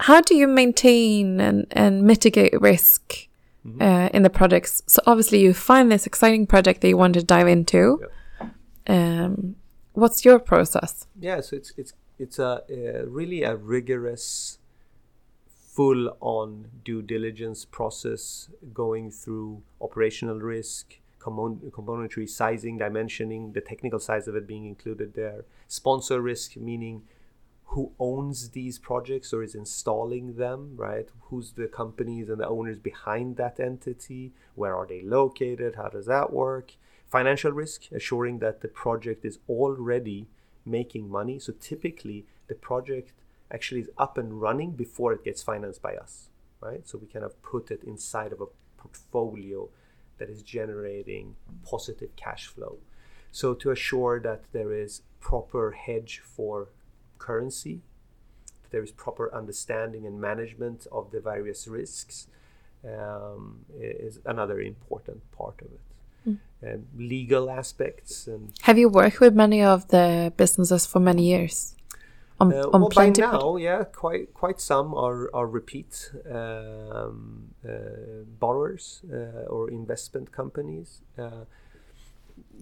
how 0.00 0.20
do 0.20 0.34
you 0.34 0.48
maintain 0.48 1.40
and, 1.40 1.66
and 1.70 2.02
mitigate 2.02 2.60
risk 2.60 3.28
mm 3.64 3.78
-hmm. 3.78 3.82
uh, 3.82 4.08
in 4.12 4.22
the 4.22 4.30
projects. 4.30 4.82
So 4.86 5.02
obviously 5.06 5.38
you 5.38 5.52
find 5.54 5.90
this 5.90 6.06
exciting 6.06 6.46
project 6.46 6.80
that 6.80 6.88
you 6.88 6.98
want 6.98 7.14
to 7.14 7.22
dive 7.36 7.50
into. 7.50 8.00
Yep. 8.00 8.10
Um, 8.86 9.54
what's 9.92 10.24
your 10.24 10.38
process? 10.38 11.06
Yeah, 11.18 11.40
so 11.40 11.56
it's 11.56 11.72
it's 11.76 11.92
it's 12.18 12.38
a, 12.38 12.62
a 12.68 13.06
really 13.06 13.42
a 13.42 13.56
rigorous, 13.56 14.58
full-on 15.48 16.68
due 16.84 17.02
diligence 17.02 17.64
process 17.64 18.48
going 18.72 19.10
through 19.10 19.62
operational 19.80 20.38
risk, 20.38 20.96
componentry 21.20 22.28
sizing, 22.28 22.78
dimensioning, 22.78 23.54
the 23.54 23.60
technical 23.60 23.98
size 23.98 24.28
of 24.28 24.36
it 24.36 24.46
being 24.46 24.66
included 24.66 25.14
there, 25.14 25.44
sponsor 25.68 26.20
risk, 26.20 26.56
meaning 26.56 27.02
who 27.66 27.90
owns 27.98 28.50
these 28.50 28.78
projects 28.78 29.32
or 29.32 29.42
is 29.42 29.54
installing 29.54 30.34
them, 30.36 30.74
right? 30.76 31.08
Who's 31.22 31.52
the 31.52 31.68
companies 31.68 32.28
and 32.28 32.38
the 32.38 32.46
owners 32.46 32.78
behind 32.78 33.36
that 33.36 33.58
entity? 33.58 34.32
Where 34.54 34.76
are 34.76 34.86
they 34.86 35.00
located? 35.00 35.76
How 35.76 35.88
does 35.88 36.04
that 36.04 36.32
work? 36.32 36.72
Financial 37.12 37.52
risk, 37.52 37.92
assuring 37.92 38.38
that 38.38 38.62
the 38.62 38.68
project 38.68 39.22
is 39.26 39.38
already 39.46 40.28
making 40.64 41.10
money. 41.10 41.38
So 41.38 41.52
typically, 41.60 42.24
the 42.48 42.54
project 42.54 43.12
actually 43.50 43.82
is 43.82 43.90
up 43.98 44.16
and 44.16 44.40
running 44.40 44.70
before 44.70 45.12
it 45.12 45.22
gets 45.22 45.42
financed 45.42 45.82
by 45.82 45.94
us, 45.94 46.30
right? 46.62 46.88
So 46.88 46.96
we 46.96 47.06
kind 47.06 47.22
of 47.22 47.42
put 47.42 47.70
it 47.70 47.84
inside 47.84 48.32
of 48.32 48.40
a 48.40 48.46
portfolio 48.78 49.68
that 50.16 50.30
is 50.30 50.42
generating 50.42 51.36
positive 51.62 52.16
cash 52.16 52.46
flow. 52.46 52.78
So 53.30 53.52
to 53.52 53.70
assure 53.70 54.18
that 54.20 54.44
there 54.52 54.72
is 54.72 55.02
proper 55.20 55.72
hedge 55.72 56.22
for 56.24 56.68
currency. 57.18 57.82
There 58.70 58.82
is 58.82 58.90
proper 58.90 59.32
understanding 59.34 60.06
and 60.06 60.18
management 60.18 60.86
of 60.90 61.10
the 61.10 61.20
various 61.20 61.68
risks 61.68 62.26
um, 62.84 63.66
is 63.78 64.18
another 64.24 64.58
important 64.62 65.30
part 65.30 65.60
of 65.60 65.68
it. 65.72 65.91
Mm. 66.26 66.38
And 66.62 66.86
legal 66.96 67.50
aspects. 67.50 68.26
And 68.26 68.52
Have 68.62 68.78
you 68.78 68.88
worked 68.88 69.20
with 69.20 69.34
many 69.34 69.62
of 69.62 69.88
the 69.88 70.32
businesses 70.36 70.86
for 70.86 71.00
many 71.00 71.24
years? 71.24 71.74
On, 72.40 72.52
uh, 72.52 72.66
on 72.72 72.80
well, 72.80 72.90
by 72.90 73.10
now, 73.10 73.56
yeah, 73.56 73.84
quite 73.84 74.34
quite 74.34 74.60
some 74.60 74.94
are 74.94 75.30
are 75.32 75.46
repeat 75.46 76.10
um, 76.30 77.54
uh, 77.64 78.24
borrowers 78.40 79.02
uh, 79.12 79.54
or 79.54 79.70
investment 79.70 80.32
companies. 80.32 81.02
Uh, 81.16 81.44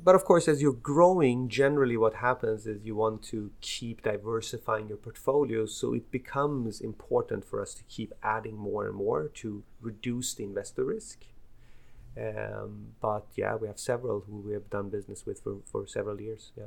but 0.05 0.15
of 0.15 0.25
course, 0.25 0.49
as 0.49 0.61
you're 0.63 0.73
growing, 0.73 1.49
generally 1.49 1.97
what 1.97 2.15
happens 2.15 2.67
is 2.67 2.85
you 2.85 2.95
want 2.95 3.23
to 3.25 3.51
keep 3.61 4.03
diversifying 4.03 4.89
your 4.89 4.97
portfolio. 4.97 5.67
So 5.67 5.95
it 5.95 6.11
becomes 6.11 6.81
important 6.81 7.45
for 7.45 7.61
us 7.61 7.75
to 7.75 7.83
keep 7.85 8.13
adding 8.23 8.57
more 8.57 8.87
and 8.87 8.95
more 8.95 9.29
to 9.43 9.63
reduce 9.81 10.35
the 10.35 10.45
investor 10.45 10.85
risk. 10.85 11.27
Um, 12.21 12.95
but 13.01 13.27
yeah, 13.37 13.55
we 13.55 13.67
have 13.69 13.79
several 13.79 14.21
who 14.21 14.41
we 14.41 14.53
have 14.53 14.69
done 14.69 14.91
business 14.91 15.25
with 15.25 15.41
for, 15.43 15.59
for 15.65 15.87
several 15.87 16.21
years. 16.21 16.53
Yeah. 16.57 16.67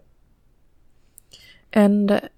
And 1.72 2.30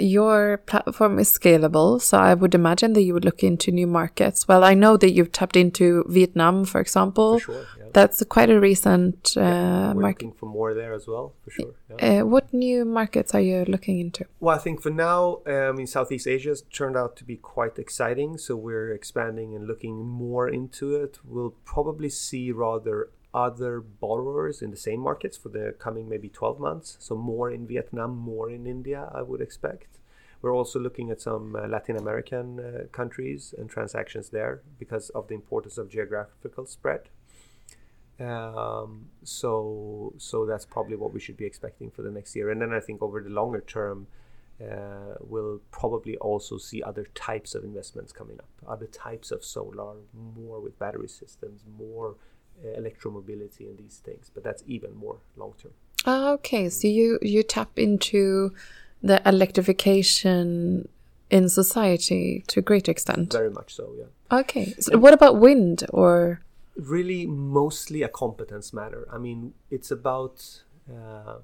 your 0.00 0.58
platform 0.58 1.18
is 1.18 1.36
scalable, 1.36 2.00
so 2.00 2.18
I 2.18 2.34
would 2.34 2.54
imagine 2.54 2.92
that 2.94 3.02
you 3.02 3.14
would 3.14 3.24
look 3.24 3.42
into 3.42 3.70
new 3.70 3.86
markets. 3.86 4.48
Well, 4.48 4.64
I 4.64 4.74
know 4.74 4.96
that 4.96 5.12
you've 5.12 5.32
tapped 5.32 5.56
into 5.56 6.04
Vietnam, 6.08 6.64
for 6.64 6.80
example. 6.80 7.38
For 7.38 7.44
sure, 7.44 7.66
yeah. 7.78 7.84
That's 7.92 8.22
quite 8.24 8.50
a 8.50 8.58
recent 8.58 9.34
uh, 9.36 9.40
yeah, 9.40 9.92
market. 9.92 10.24
looking 10.24 10.32
for 10.32 10.46
more 10.46 10.74
there 10.74 10.92
as 10.92 11.06
well, 11.06 11.34
for 11.44 11.50
sure. 11.50 11.74
Yeah. 11.90 12.20
Uh, 12.20 12.26
what 12.26 12.52
new 12.52 12.84
markets 12.84 13.34
are 13.34 13.40
you 13.40 13.64
looking 13.66 14.00
into? 14.00 14.26
Well, 14.40 14.56
I 14.56 14.58
think 14.58 14.82
for 14.82 14.90
now, 14.90 15.40
um, 15.46 15.78
in 15.78 15.86
Southeast 15.86 16.26
Asia 16.26 16.50
has 16.50 16.62
turned 16.62 16.96
out 16.96 17.16
to 17.16 17.24
be 17.24 17.36
quite 17.36 17.78
exciting. 17.78 18.36
So 18.38 18.56
we're 18.56 18.92
expanding 18.92 19.54
and 19.54 19.66
looking 19.66 20.04
more 20.04 20.48
into 20.48 20.96
it. 20.96 21.18
We'll 21.24 21.54
probably 21.64 22.08
see 22.08 22.50
rather 22.50 23.10
other 23.34 23.80
borrowers 23.80 24.62
in 24.62 24.70
the 24.70 24.76
same 24.76 25.00
markets 25.00 25.36
for 25.36 25.48
the 25.48 25.74
coming 25.78 26.08
maybe 26.08 26.28
12 26.28 26.60
months. 26.60 26.96
So 27.00 27.16
more 27.16 27.50
in 27.50 27.66
Vietnam, 27.66 28.16
more 28.16 28.48
in 28.48 28.66
India, 28.66 29.10
I 29.12 29.22
would 29.22 29.40
expect. 29.40 29.98
We're 30.40 30.54
also 30.54 30.78
looking 30.78 31.10
at 31.10 31.20
some 31.20 31.56
uh, 31.56 31.66
Latin 31.66 31.96
American 31.96 32.60
uh, 32.60 32.86
countries 32.92 33.54
and 33.56 33.68
transactions 33.68 34.28
there 34.28 34.62
because 34.78 35.10
of 35.10 35.26
the 35.28 35.34
importance 35.34 35.78
of 35.78 35.88
geographical 35.88 36.66
spread. 36.66 37.08
Um, 38.20 39.06
so, 39.24 40.12
so 40.18 40.46
that's 40.46 40.64
probably 40.64 40.96
what 40.96 41.12
we 41.12 41.18
should 41.18 41.36
be 41.36 41.46
expecting 41.46 41.90
for 41.90 42.02
the 42.02 42.10
next 42.10 42.36
year. 42.36 42.50
And 42.50 42.60
then 42.60 42.72
I 42.72 42.80
think 42.80 43.02
over 43.02 43.20
the 43.20 43.30
longer 43.30 43.62
term, 43.62 44.06
uh, 44.62 45.16
we'll 45.20 45.60
probably 45.72 46.16
also 46.18 46.58
see 46.58 46.82
other 46.82 47.06
types 47.14 47.56
of 47.56 47.64
investments 47.64 48.12
coming 48.12 48.38
up, 48.38 48.48
other 48.68 48.86
types 48.86 49.32
of 49.32 49.44
solar, 49.44 49.96
more 50.36 50.60
with 50.60 50.78
battery 50.78 51.08
systems, 51.08 51.64
more 51.76 52.14
electromobility 52.64 53.60
and 53.60 53.78
these 53.78 54.00
things. 54.04 54.30
But 54.32 54.44
that's 54.44 54.62
even 54.66 54.94
more 54.94 55.18
long 55.36 55.54
term. 55.60 55.72
Ah, 56.06 56.30
okay. 56.30 56.68
So 56.68 56.88
you 56.88 57.18
you 57.22 57.42
tap 57.42 57.78
into 57.78 58.52
the 59.02 59.26
electrification 59.28 60.88
in 61.30 61.48
society 61.48 62.44
to 62.48 62.60
a 62.60 62.62
great 62.62 62.88
extent. 62.88 63.32
Very 63.32 63.50
much 63.50 63.74
so, 63.74 63.92
yeah. 63.98 64.38
Okay. 64.40 64.74
So 64.80 64.98
what 64.98 65.14
about 65.14 65.36
wind 65.36 65.84
or? 65.90 66.40
Really, 66.76 67.24
mostly 67.26 68.02
a 68.02 68.08
competence 68.08 68.72
matter. 68.72 69.06
I 69.12 69.18
mean, 69.18 69.54
it's 69.70 69.90
about. 69.90 70.62
Uh, 70.90 71.36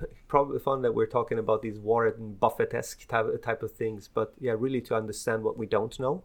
probably 0.28 0.58
fun 0.58 0.82
that 0.82 0.94
we're 0.94 1.06
talking 1.06 1.38
about 1.38 1.62
these 1.62 1.78
Warren 1.78 2.34
Buffett-esque 2.40 3.06
type, 3.06 3.42
type 3.42 3.62
of 3.62 3.72
things, 3.72 4.08
but 4.12 4.32
yeah, 4.40 4.54
really 4.58 4.80
to 4.82 4.94
understand 4.94 5.42
what 5.42 5.56
we 5.58 5.66
don't 5.66 5.98
know, 6.00 6.22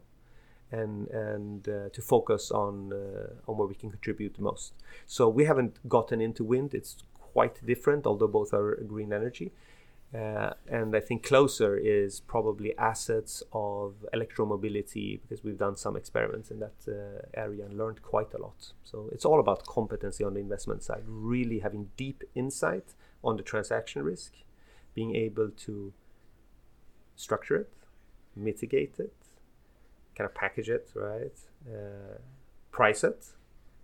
and 0.70 1.08
and 1.08 1.68
uh, 1.68 1.88
to 1.90 2.02
focus 2.02 2.50
on 2.50 2.92
uh, 2.92 3.50
on 3.50 3.56
where 3.56 3.68
we 3.68 3.74
can 3.74 3.90
contribute 3.90 4.34
the 4.34 4.42
most. 4.42 4.74
So 5.06 5.28
we 5.28 5.44
haven't 5.44 5.88
gotten 5.88 6.20
into 6.20 6.44
wind; 6.44 6.74
it's 6.74 6.96
quite 7.14 7.64
different, 7.64 8.06
although 8.06 8.28
both 8.28 8.52
are 8.52 8.76
green 8.86 9.12
energy. 9.12 9.52
Uh, 10.14 10.54
and 10.66 10.96
I 10.96 11.00
think 11.00 11.22
closer 11.22 11.76
is 11.76 12.20
probably 12.20 12.76
assets 12.78 13.42
of 13.52 14.06
electromobility 14.14 15.20
because 15.20 15.44
we've 15.44 15.58
done 15.58 15.76
some 15.76 15.96
experiments 15.96 16.50
in 16.50 16.60
that 16.60 16.78
uh, 16.88 17.26
area 17.34 17.66
and 17.66 17.76
learned 17.76 18.00
quite 18.00 18.32
a 18.32 18.38
lot. 18.38 18.72
So 18.84 19.10
it's 19.12 19.26
all 19.26 19.38
about 19.38 19.66
competency 19.66 20.24
on 20.24 20.32
the 20.32 20.40
investment 20.40 20.82
side, 20.82 21.02
really 21.06 21.58
having 21.58 21.90
deep 21.98 22.24
insight 22.34 22.94
on 23.22 23.36
the 23.36 23.42
transaction 23.42 24.02
risk, 24.02 24.32
being 24.94 25.14
able 25.14 25.50
to 25.50 25.92
structure 27.14 27.56
it, 27.56 27.72
mitigate 28.34 28.98
it, 28.98 29.12
kind 30.18 30.26
of 30.28 30.34
package 30.34 30.68
it, 30.68 30.90
right? 30.94 31.38
Uh, 31.66 32.18
price 32.72 33.04
it. 33.04 33.24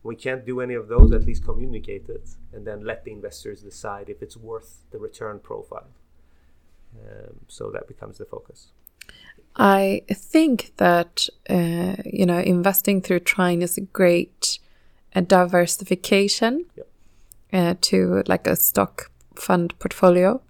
We 0.03 0.17
can't 0.17 0.45
do 0.45 0.61
any 0.61 0.75
of 0.75 0.89
those, 0.89 1.13
at 1.13 1.25
least 1.25 1.45
communicate 1.45 2.09
it, 2.11 2.29
and 2.53 2.67
then 2.67 2.85
let 2.85 3.05
the 3.05 3.13
investors 3.13 3.63
decide 3.63 4.11
if 4.11 4.21
it's 4.21 4.37
worth 4.37 4.83
the 4.91 4.99
return 4.99 5.39
profile. 5.39 5.87
Um, 7.01 7.37
so 7.49 7.71
that 7.71 7.89
becomes 7.89 8.19
the 8.19 8.27
focus. 8.27 8.69
I 9.57 10.03
think 10.13 10.73
that 10.77 11.29
uh, 11.49 11.97
you 12.05 12.27
know 12.27 12.39
investing 12.39 13.01
through 13.01 13.21
Trine 13.21 13.63
is 13.63 13.79
a 13.79 13.83
great 13.83 14.59
uh, 15.15 15.21
diversification 15.21 16.67
Yep. 16.77 16.89
uh, 17.53 17.75
to 17.83 18.23
like 18.27 18.47
a 18.47 18.57
stock 18.57 19.11
fund 19.37 19.79
portfolio. 19.79 20.41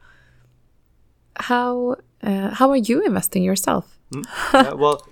How 1.37 1.97
uh, 2.23 2.51
how 2.55 2.71
are 2.71 2.83
you 2.91 3.03
investing 3.05 3.43
yourself? 3.45 3.99
Uh, 4.53 4.75
well, 4.77 5.07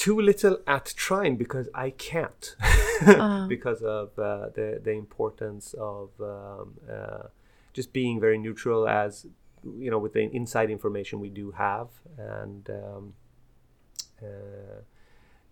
too 0.00 0.18
little 0.18 0.56
at 0.66 0.86
Trine 0.96 1.36
because 1.36 1.68
I 1.74 1.90
can't, 1.90 2.56
because 3.48 3.82
of 3.82 4.18
uh, 4.18 4.48
the 4.54 4.80
the 4.82 4.92
importance 4.92 5.74
of 5.74 6.08
um, 6.20 6.78
uh, 6.90 7.24
just 7.74 7.92
being 7.92 8.18
very 8.18 8.38
neutral 8.38 8.88
as 8.88 9.26
you 9.62 9.90
know 9.90 9.98
with 9.98 10.14
the 10.14 10.22
inside 10.34 10.70
information 10.70 11.20
we 11.20 11.28
do 11.28 11.50
have 11.50 11.88
and 12.16 12.70
um, 12.70 13.12
uh, 14.22 14.80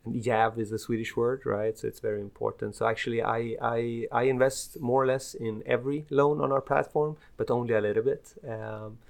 and 0.06 0.14
jäv 0.24 0.56
is 0.56 0.70
the 0.70 0.78
Swedish 0.78 1.14
word, 1.14 1.44
right? 1.44 1.76
So 1.76 1.86
it's 1.86 2.00
very 2.00 2.22
important. 2.22 2.74
So 2.74 2.86
actually, 2.86 3.20
I, 3.22 3.40
I 3.60 4.06
I 4.20 4.22
invest 4.22 4.80
more 4.80 5.02
or 5.02 5.06
less 5.06 5.34
in 5.34 5.62
every 5.66 6.06
loan 6.08 6.40
on 6.40 6.52
our 6.52 6.62
platform, 6.62 7.18
but 7.36 7.50
only 7.50 7.74
a 7.74 7.82
little 7.82 8.02
bit. 8.02 8.32
Um, 8.46 8.52
uh, 8.54 9.07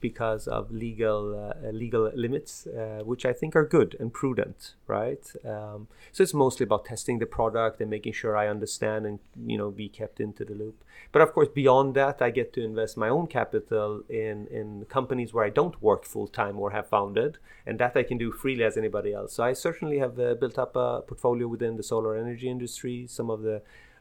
because 0.00 0.48
of 0.48 0.70
legal 0.70 1.52
uh, 1.52 1.68
legal 1.70 2.10
limits, 2.14 2.66
uh, 2.66 3.02
which 3.04 3.26
I 3.26 3.32
think 3.34 3.54
are 3.54 3.66
good 3.66 3.94
and 4.00 4.12
prudent, 4.12 4.74
right? 4.86 5.24
Um, 5.44 5.88
so 6.12 6.22
it's 6.22 6.32
mostly 6.32 6.64
about 6.64 6.86
testing 6.86 7.18
the 7.18 7.26
product 7.26 7.80
and 7.80 7.90
making 7.90 8.14
sure 8.14 8.36
I 8.36 8.48
understand 8.48 9.04
and 9.04 9.18
you 9.46 9.58
know 9.58 9.70
be 9.70 9.88
kept 9.88 10.18
into 10.18 10.44
the 10.44 10.54
loop. 10.54 10.82
But 11.12 11.20
of 11.20 11.34
course, 11.34 11.48
beyond 11.48 11.94
that, 11.94 12.22
I 12.22 12.30
get 12.30 12.54
to 12.54 12.64
invest 12.64 12.96
my 12.96 13.10
own 13.10 13.26
capital 13.26 14.02
in 14.08 14.46
in 14.46 14.86
companies 14.86 15.34
where 15.34 15.44
I 15.44 15.50
don't 15.50 15.80
work 15.82 16.04
full 16.06 16.28
time 16.28 16.58
or 16.58 16.70
have 16.70 16.88
founded, 16.88 17.36
and 17.66 17.78
that 17.78 17.94
I 17.96 18.04
can 18.04 18.16
do 18.16 18.32
freely 18.32 18.64
as 18.64 18.78
anybody 18.78 19.12
else. 19.12 19.34
So 19.34 19.44
I 19.44 19.52
certainly 19.52 19.98
have 19.98 20.18
uh, 20.18 20.34
built 20.34 20.58
up 20.58 20.74
a 20.74 21.02
portfolio 21.02 21.48
within 21.48 21.76
the 21.76 21.82
solar 21.82 22.16
energy 22.16 22.48
industry. 22.48 23.06
Some 23.06 23.28
of 23.28 23.42
the 23.42 23.60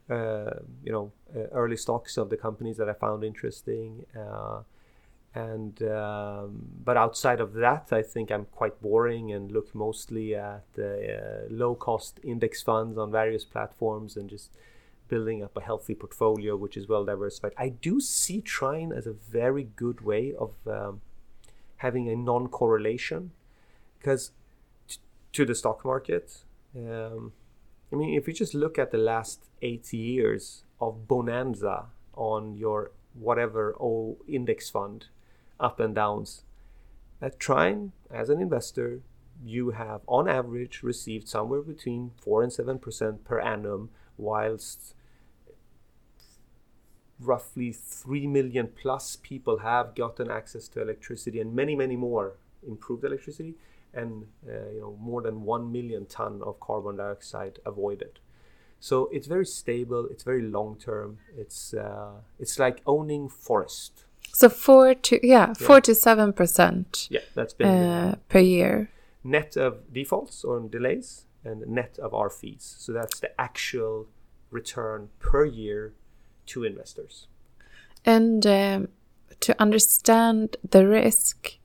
uh, 0.10 0.60
you 0.86 0.94
know 0.94 1.12
uh, 1.36 1.48
early 1.52 1.78
stocks 1.78 2.16
of 2.16 2.30
the 2.30 2.38
companies 2.38 2.78
that 2.78 2.88
I 2.88 2.94
found 2.94 3.26
interesting 3.26 4.06
and 5.34 5.82
um, 5.84 6.68
but 6.84 6.98
outside 6.98 7.40
of 7.40 7.54
that 7.54 7.88
i 7.92 8.02
think 8.02 8.30
i'm 8.32 8.46
quite 8.52 8.82
boring 8.82 9.32
and 9.32 9.52
look 9.52 9.74
mostly 9.74 10.36
at 10.36 10.66
uh, 10.78 11.48
low 11.50 11.74
cost 11.74 12.20
index 12.24 12.62
funds 12.62 12.98
on 12.98 13.12
various 13.12 13.46
platforms 13.46 14.18
and 14.18 14.30
just 14.30 14.52
building 15.08 15.44
up 15.44 15.56
a 15.58 15.62
healthy 15.62 15.94
portfolio 15.94 16.56
which 16.56 16.78
is 16.78 16.88
well 16.88 17.04
diversified. 17.04 17.52
I 17.58 17.68
do 17.68 18.00
see 18.00 18.40
trine 18.40 18.94
as 18.94 19.06
a 19.06 19.12
very 19.12 19.66
good 19.76 20.00
way 20.00 20.34
of 20.34 20.54
um, 20.66 21.02
having 21.78 22.10
a 22.10 22.16
non-correlation 22.16 23.32
because 24.00 24.32
t- 24.88 25.00
to 25.34 25.46
the 25.46 25.56
stock 25.56 25.84
market 25.84 26.44
um, 26.76 27.34
i 27.92 27.96
mean 27.96 28.18
if 28.18 28.28
you 28.28 28.34
just 28.34 28.54
look 28.54 28.80
at 28.80 28.92
the 28.92 28.98
last 28.98 29.40
eight 29.62 29.92
years 29.94 30.64
of 30.80 31.08
Avanza 31.08 31.86
on 32.16 32.56
your 32.56 32.92
whatever 33.14 33.76
o 33.80 34.18
index 34.28 34.70
fund 34.70 35.08
up 35.62 35.80
and 35.80 35.96
downs. 35.96 36.44
At 37.22 37.40
Trine, 37.40 37.92
as 38.10 38.30
an 38.30 38.42
investor, 38.42 39.02
you 39.44 39.72
have 39.72 40.02
on 40.08 40.28
average 40.28 40.84
received 40.84 41.28
somewhere 41.28 41.62
between 41.62 42.12
4 42.18 42.44
and 42.44 42.52
7% 42.52 43.24
per 43.24 43.40
annum, 43.40 43.90
whilst 44.18 44.96
roughly 47.20 47.72
3 47.72 48.28
million 48.28 48.68
plus 48.76 49.16
people 49.22 49.60
have 49.60 49.96
gotten 49.96 50.32
access 50.32 50.68
to 50.70 50.82
electricity 50.82 51.40
and 51.40 51.54
many, 51.54 51.76
many 51.76 51.96
more 51.96 52.38
improved 52.68 53.04
electricity 53.04 53.56
and 53.94 54.26
uh, 54.48 54.70
you 54.74 54.80
know 54.80 54.98
more 55.00 55.22
than 55.22 55.44
1 55.44 55.72
million 55.72 56.06
ton 56.06 56.42
of 56.44 56.60
carbon 56.60 56.98
dioxide 56.98 57.60
avoided. 57.66 58.20
So 58.80 59.10
it's 59.12 59.28
very 59.28 59.46
stable, 59.46 60.08
it's 60.10 60.24
very 60.24 60.42
long 60.42 60.76
term. 60.76 61.20
It's 61.38 61.74
uh, 61.74 62.22
it's 62.40 62.58
like 62.58 62.82
owning 62.88 63.30
forest 63.30 64.06
So 64.34 64.50
four 64.50 64.94
to 64.96 65.20
yeah, 65.28 65.54
four 65.54 65.82
to 65.82 65.94
seven 65.94 66.34
percent 66.34 67.08
Yeah, 67.12 67.22
that's 67.36 67.54
been 67.54 67.68
uh, 67.68 68.16
per 68.30 68.40
year. 68.40 68.90
net 69.24 69.56
of 69.58 69.94
defaults 69.94 70.44
or 70.44 70.60
delays 70.62 71.26
and 71.44 71.66
net 71.68 72.00
of 72.00 72.14
our 72.14 72.30
fees. 72.30 72.76
So 72.80 72.92
that's 72.94 73.20
the 73.20 73.30
actual 73.40 74.08
return 74.50 75.10
per 75.20 75.46
year 75.46 75.94
to 76.48 76.64
investors. 76.64 77.28
And 78.06 78.46
um, 78.48 78.88
to 79.42 79.56
understand 79.62 80.58
the 80.70 80.88
risk, 80.88 81.58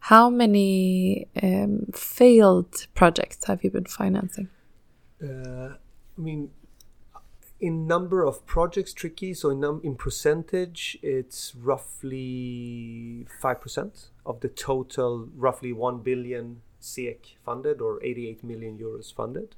how 0.00 0.28
many 0.30 1.28
um, 1.42 1.86
failed 1.94 2.86
projects 2.94 3.44
have 3.46 3.62
you 3.64 3.70
been 3.70 3.84
financing? 3.86 4.48
Uh, 5.22 5.74
I 6.18 6.20
mean, 6.20 6.50
in 7.60 7.86
number 7.86 8.24
of 8.24 8.44
projects 8.46 8.92
tricky 8.92 9.32
so 9.32 9.50
in, 9.50 9.60
num- 9.60 9.80
in 9.84 9.94
percentage 9.94 10.98
it's 11.02 11.54
roughly 11.54 13.26
5% 13.42 14.06
of 14.26 14.40
the 14.40 14.48
total 14.48 15.28
roughly 15.36 15.72
1 15.72 16.00
billion 16.00 16.60
SEK 16.84 17.38
funded 17.44 17.80
or 17.80 18.02
88 18.04 18.44
million 18.44 18.78
euros 18.78 19.12
funded. 19.12 19.56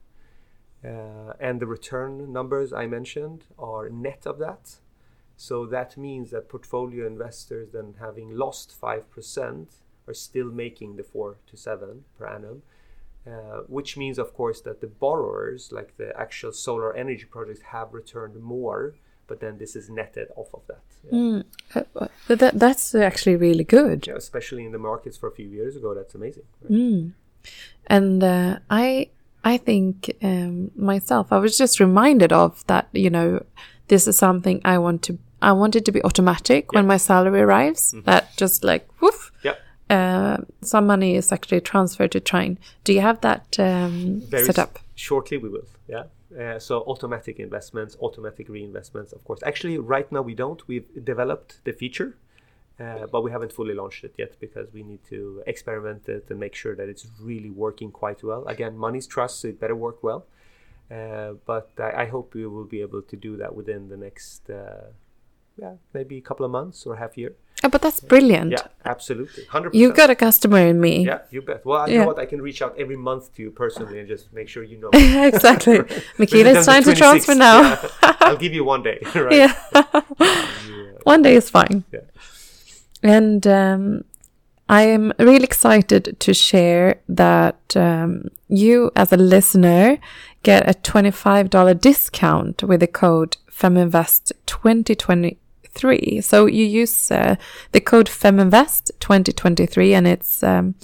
Uh, 0.85 1.33
and 1.41 1.59
the 1.59 1.67
return 1.67 2.33
numbers 2.33 2.73
i 2.73 2.87
mentioned 2.87 3.45
are 3.59 3.89
net 3.89 4.25
of 4.27 4.39
that. 4.39 4.77
So 5.37 5.67
that 5.67 5.97
means 5.97 6.31
that 6.31 6.49
portfolio 6.49 7.07
investors 7.07 7.71
then 7.73 7.97
having 8.01 8.37
lost 8.37 8.75
5% 8.81 9.67
are 10.07 10.15
still 10.15 10.51
making 10.51 10.97
the 10.97 11.03
4 11.03 11.37
to 11.49 11.57
7 11.57 12.05
per 12.17 12.27
annum 12.27 12.63
uh, 13.27 13.63
which 13.67 13.97
means, 13.97 14.19
of 14.19 14.33
course, 14.35 14.61
that 14.61 14.81
the 14.81 14.87
borrowers, 14.87 15.73
like 15.73 15.97
the 15.97 16.19
actual 16.19 16.53
solar 16.53 16.95
energy 16.95 17.25
projects, 17.25 17.61
have 17.73 17.93
returned 17.93 18.41
more, 18.41 18.95
but 19.27 19.41
then 19.41 19.59
this 19.59 19.75
is 19.75 19.91
netted 19.91 20.29
off 20.37 20.49
of 20.55 20.63
that. 20.69 20.85
Yeah. 21.05 21.11
Mm. 21.11 21.45
Uh, 21.75 22.09
that, 22.29 22.59
that's 22.59 22.95
actually 22.95 23.37
really 23.37 23.65
good. 23.65 24.07
Yeah, 24.07 24.15
especially 24.15 24.65
in 24.65 24.71
the 24.71 24.79
markets 24.79 25.17
for 25.17 25.29
a 25.29 25.33
few 25.33 25.49
years 25.49 25.75
ago, 25.75 25.93
that's 25.93 26.15
amazing. 26.15 26.45
Right? 26.63 26.73
Mm. 26.73 27.13
And 27.89 28.23
uh, 28.23 28.59
I, 28.71 29.11
I 29.45 29.57
think 29.57 30.13
um, 30.23 30.71
myself, 30.77 31.33
I 31.33 31.39
was 31.39 31.59
just 31.59 31.81
reminded 31.81 32.33
of 32.33 32.65
that. 32.69 32.89
You 32.93 33.11
know, 33.11 33.45
this 33.89 34.07
is 34.07 34.17
something 34.17 34.61
I 34.65 34.79
want 34.79 35.03
to. 35.03 35.19
I 35.43 35.53
want 35.53 35.77
it 35.77 35.85
to 35.85 35.93
be 35.93 36.03
automatic 36.03 36.67
yeah. 36.73 36.79
when 36.79 36.87
my 36.87 36.97
salary 36.97 37.41
arrives. 37.41 37.93
Mm 37.93 37.99
-hmm. 37.99 38.05
That 38.05 38.25
just 38.37 38.65
like 38.65 38.85
woof. 39.01 39.33
Yeah 39.43 39.57
uh, 39.89 40.39
some 40.63 40.87
money 40.87 41.17
is 41.17 41.33
actually 41.33 41.61
transferred 41.61 42.13
to 42.13 42.21
Trine. 42.21 42.59
Do 42.85 42.93
you 42.93 43.01
have 43.01 43.21
that 43.21 43.59
um, 43.59 44.23
set 44.31 44.59
up? 44.59 44.79
Shortly, 44.95 45.39
we 45.39 45.49
will. 45.49 45.67
Yeah. 45.89 46.05
Uh, 46.39 46.59
so 46.59 46.81
automatic 46.89 47.39
investments, 47.39 47.97
automatic 48.01 48.49
reinvestments, 48.49 49.13
of 49.13 49.23
course. 49.25 49.41
Actually, 49.45 49.79
right 49.79 50.11
now 50.11 50.23
we 50.23 50.35
don't. 50.35 50.67
We've 50.67 50.87
developed 51.05 51.61
the 51.65 51.73
feature, 51.73 52.17
uh, 52.81 53.07
but 53.07 53.23
we 53.23 53.31
haven't 53.31 53.53
fully 53.53 53.75
launched 53.75 54.03
it 54.03 54.15
yet 54.19 54.35
because 54.41 54.73
we 54.73 54.83
need 54.83 55.05
to 55.09 55.43
experiment 55.47 56.09
it 56.09 56.27
and 56.29 56.41
make 56.41 56.55
sure 56.55 56.75
that 56.75 56.89
it's 56.89 57.07
really 57.21 57.51
working 57.51 57.93
quite 57.93 58.25
well. 58.25 58.45
Again, 58.47 58.77
money's 58.77 59.07
trust, 59.07 59.41
so 59.41 59.49
it 59.49 59.61
better 59.61 59.77
work 59.77 60.03
well. 60.03 60.27
Uh, 60.91 61.35
but 61.47 61.71
I, 61.79 62.03
I, 62.03 62.07
hope 62.07 62.35
we 62.35 62.47
will 62.47 62.65
be 62.65 62.81
able 62.81 63.03
to 63.03 63.17
do 63.17 63.37
that 63.39 63.57
within 63.57 63.89
the 63.89 63.97
next, 63.97 64.49
uh, 64.49 64.91
yeah, 65.61 65.75
maybe 65.93 66.17
a 66.17 66.21
couple 66.21 66.45
of 66.45 66.53
months 66.53 66.87
or 66.87 66.95
half 66.95 67.19
year. 67.19 67.35
Oh, 67.67 67.69
but 67.69 67.83
that's 67.83 67.99
brilliant. 67.99 68.53
Yeah, 68.53 68.69
absolutely. 68.85 69.43
100%. 69.45 69.75
You've 69.75 69.97
got 69.97 70.09
a 70.09 70.15
customer 70.15 70.59
in 70.59 70.81
me. 70.81 71.05
Yeah, 71.05 71.23
you 71.33 71.43
bet. 71.43 71.67
Well, 71.67 71.81
I 71.81 71.89
yeah. 71.89 72.01
know 72.01 72.07
what? 72.07 72.19
I 72.21 72.27
can 72.27 72.41
reach 72.41 72.63
out 72.63 72.79
every 72.79 72.97
month 72.97 73.35
to 73.35 73.43
you 73.43 73.51
personally 73.51 73.99
and 73.99 74.07
just 74.07 74.33
make 74.33 74.49
sure 74.49 74.63
you 74.63 74.79
know. 74.79 74.91
exactly. 74.93 75.81
Michaela, 76.19 76.51
it's 76.51 76.67
time 76.67 76.85
to 76.85 76.95
transfer 76.95 77.35
now. 77.35 77.61
yeah. 77.61 77.89
I'll 78.21 78.37
give 78.37 78.55
you 78.55 78.63
one 78.63 78.85
day, 78.85 79.01
right? 79.17 79.33
Yeah. 79.33 79.55
one 81.03 81.23
day 81.23 81.35
is 81.35 81.51
fine. 81.51 81.83
Yeah. 81.93 82.01
And 83.03 83.45
um, 83.49 84.05
I 84.69 84.83
am 84.83 85.13
really 85.19 85.45
excited 85.45 86.21
to 86.21 86.33
share 86.33 87.01
that 87.09 87.77
um, 87.77 88.29
you, 88.47 88.93
as 88.95 89.13
a 89.13 89.17
listener, 89.17 89.99
get 90.45 90.69
a 90.71 90.75
$25 90.75 91.81
discount 91.81 92.63
with 92.63 92.79
the 92.79 92.87
code 92.87 93.39
FEMINVEST2020 93.51 95.39
2023. 95.77 96.21
So 96.21 96.47
you 96.47 96.65
use 96.65 97.11
uh, 97.11 97.37
the 97.73 97.81
code 97.81 98.09
FEMINVEST 98.09 98.91
2023 99.01 99.95
and 99.95 100.07
it's 100.07 100.43
um, 100.43 100.75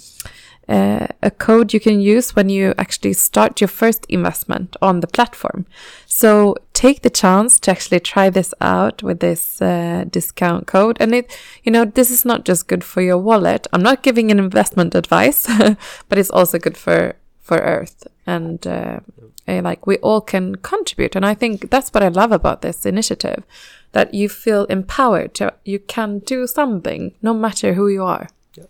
uh, 0.69 1.07
a 1.21 1.31
code 1.31 1.73
you 1.73 1.79
can 1.79 1.99
use 1.99 2.35
when 2.35 2.49
you 2.49 2.73
actually 2.77 3.13
start 3.13 3.59
your 3.59 3.67
first 3.67 4.05
investment 4.07 4.77
on 4.81 5.01
the 5.01 5.07
platform. 5.07 5.65
So 6.05 6.55
take 6.73 7.01
the 7.01 7.09
chance 7.09 7.59
to 7.61 7.71
actually 7.71 7.99
try 7.99 8.29
this 8.29 8.53
out 8.61 9.03
with 9.03 9.19
this 9.19 9.61
uh, 9.61 10.05
discount 10.09 10.67
code. 10.67 10.97
And 10.99 11.13
it, 11.13 11.37
you 11.63 11.71
know, 11.71 11.85
this 11.85 12.11
is 12.11 12.23
not 12.23 12.45
just 12.45 12.67
good 12.67 12.83
for 12.83 13.01
your 13.01 13.17
wallet. 13.17 13.67
I'm 13.73 13.83
not 13.83 14.03
giving 14.03 14.31
an 14.31 14.39
investment 14.39 14.95
advice, 14.95 15.47
but 16.09 16.17
it's 16.17 16.31
also 16.31 16.59
good 16.59 16.77
for 16.77 17.15
for 17.41 17.57
Earth. 17.57 18.07
And 18.25 18.65
uh, 18.65 19.01
like 19.45 19.85
we 19.85 19.97
all 19.97 20.21
can 20.21 20.55
contribute. 20.55 21.17
And 21.17 21.25
I 21.25 21.33
think 21.33 21.69
that's 21.69 21.89
what 21.93 22.03
I 22.03 22.07
love 22.07 22.31
about 22.31 22.61
this 22.61 22.85
initiative 22.85 23.43
that 23.93 24.13
you 24.13 24.27
feel 24.27 24.65
empowered 24.65 25.33
to 25.35 25.53
you 25.63 25.79
can 25.79 26.19
do 26.19 26.45
something 26.45 27.15
no 27.21 27.33
matter 27.33 27.75
who 27.75 27.87
you 27.87 28.03
are. 28.03 28.27
Yeah. 28.55 28.65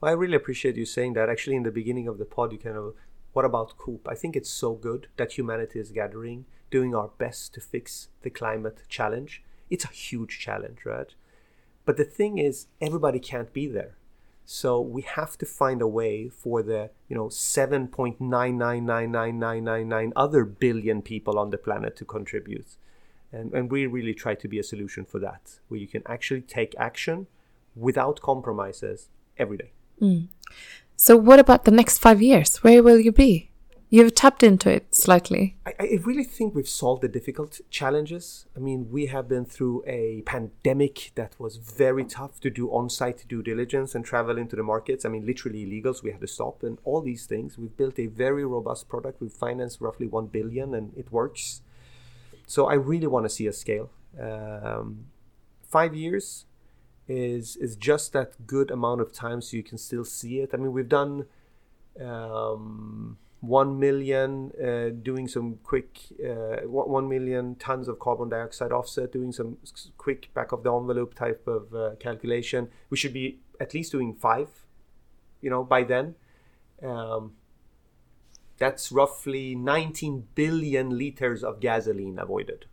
Well, 0.00 0.10
i 0.10 0.14
really 0.14 0.36
appreciate 0.36 0.76
you 0.76 0.84
saying 0.84 1.12
that. 1.12 1.30
Actually 1.30 1.56
in 1.56 1.62
the 1.62 1.70
beginning 1.70 2.08
of 2.08 2.18
the 2.18 2.24
pod 2.24 2.52
you 2.52 2.58
kind 2.58 2.76
of 2.76 2.94
what 3.32 3.44
about 3.44 3.76
COP? 3.76 4.08
I 4.08 4.14
think 4.14 4.34
it's 4.34 4.50
so 4.50 4.72
good 4.72 5.06
that 5.16 5.32
humanity 5.32 5.78
is 5.78 5.92
gathering 5.92 6.46
doing 6.70 6.94
our 6.94 7.10
best 7.18 7.54
to 7.54 7.60
fix 7.60 8.08
the 8.22 8.30
climate 8.30 8.82
challenge. 8.88 9.44
It's 9.70 9.84
a 9.84 9.88
huge 9.88 10.40
challenge 10.40 10.84
right? 10.84 11.14
But 11.84 11.96
the 11.96 12.04
thing 12.04 12.38
is 12.38 12.66
everybody 12.80 13.20
can't 13.20 13.52
be 13.52 13.66
there. 13.66 13.98
So 14.50 14.80
we 14.80 15.02
have 15.02 15.36
to 15.38 15.46
find 15.46 15.82
a 15.82 15.86
way 15.86 16.30
for 16.30 16.62
the 16.62 16.90
you 17.06 17.16
know 17.16 17.26
7.9999999 17.26 20.12
other 20.16 20.46
billion 20.46 21.02
people 21.02 21.38
on 21.38 21.50
the 21.50 21.58
planet 21.58 21.96
to 21.96 22.06
contribute 22.06 22.78
and, 23.32 23.52
and 23.52 23.70
we 23.70 23.86
really 23.86 24.14
try 24.14 24.34
to 24.34 24.48
be 24.48 24.58
a 24.58 24.62
solution 24.62 25.04
for 25.04 25.18
that, 25.20 25.60
where 25.68 25.80
you 25.80 25.86
can 25.86 26.02
actually 26.06 26.42
take 26.42 26.74
action 26.78 27.26
without 27.74 28.20
compromises 28.20 29.08
every 29.36 29.56
day. 29.56 29.72
Mm. 30.00 30.28
So, 30.96 31.16
what 31.16 31.38
about 31.38 31.64
the 31.64 31.70
next 31.70 31.98
five 31.98 32.20
years? 32.22 32.58
Where 32.58 32.82
will 32.82 32.98
you 32.98 33.12
be? 33.12 33.50
You've 33.90 34.14
tapped 34.14 34.42
into 34.42 34.70
it 34.70 34.94
slightly. 34.94 35.56
I, 35.64 35.72
I, 35.80 35.98
really 36.04 36.24
think 36.24 36.54
we've 36.54 36.68
solved 36.68 37.00
the 37.00 37.08
difficult 37.08 37.58
challenges. 37.70 38.44
I 38.54 38.58
mean, 38.58 38.90
we 38.90 39.06
have 39.06 39.28
been 39.28 39.46
through 39.46 39.82
a 39.86 40.22
pandemic 40.26 41.12
that 41.14 41.40
was 41.40 41.56
very 41.56 42.04
tough 42.04 42.38
to 42.40 42.50
do 42.50 42.68
on 42.68 42.90
site 42.90 43.24
due 43.26 43.42
diligence 43.42 43.94
and 43.94 44.04
travel 44.04 44.36
into 44.36 44.56
the 44.56 44.62
markets. 44.62 45.06
I 45.06 45.08
mean, 45.08 45.24
literally 45.24 45.64
illegals, 45.64 46.02
we 46.02 46.10
had 46.10 46.20
to 46.20 46.26
stop, 46.26 46.62
and 46.62 46.76
all 46.84 47.00
these 47.00 47.24
things. 47.24 47.56
We've 47.56 47.74
built 47.74 47.98
a 47.98 48.08
very 48.08 48.44
robust 48.44 48.90
product. 48.90 49.22
We've 49.22 49.32
financed 49.32 49.80
roughly 49.80 50.06
1 50.06 50.26
billion, 50.26 50.74
and 50.74 50.92
it 50.94 51.10
works. 51.10 51.62
So 52.48 52.66
I 52.66 52.74
really 52.74 53.06
want 53.06 53.26
to 53.26 53.28
see 53.28 53.46
a 53.46 53.52
scale. 53.52 53.90
Um, 54.18 55.04
five 55.62 55.94
years 55.94 56.46
is 57.06 57.56
is 57.56 57.76
just 57.76 58.12
that 58.14 58.46
good 58.46 58.70
amount 58.70 59.00
of 59.02 59.12
time 59.12 59.40
so 59.42 59.56
you 59.56 59.62
can 59.62 59.78
still 59.78 60.04
see 60.04 60.40
it. 60.40 60.50
I 60.54 60.56
mean, 60.56 60.72
we've 60.72 60.88
done 60.88 61.26
um, 62.00 63.18
one 63.40 63.78
million 63.78 64.52
uh, 64.62 64.88
doing 65.02 65.28
some 65.28 65.58
quick 65.62 65.98
uh, 66.26 66.66
one 66.66 67.06
million 67.06 67.54
tons 67.56 67.86
of 67.86 67.98
carbon 67.98 68.30
dioxide 68.30 68.72
offset, 68.72 69.12
doing 69.12 69.30
some 69.30 69.58
quick 69.98 70.32
back 70.32 70.50
of 70.50 70.62
the 70.62 70.74
envelope 70.74 71.12
type 71.14 71.46
of 71.46 71.74
uh, 71.74 71.90
calculation. 72.00 72.70
We 72.88 72.96
should 72.96 73.12
be 73.12 73.40
at 73.60 73.74
least 73.74 73.92
doing 73.92 74.14
five, 74.14 74.48
you 75.42 75.50
know, 75.50 75.64
by 75.64 75.82
then. 75.82 76.14
Um, 76.82 77.32
that's 78.58 78.90
roughly 78.90 79.54
19 79.54 80.28
billion 80.34 80.98
liters 80.98 81.44
of 81.44 81.60
gasoline 81.60 82.18
avoided. 82.18 82.66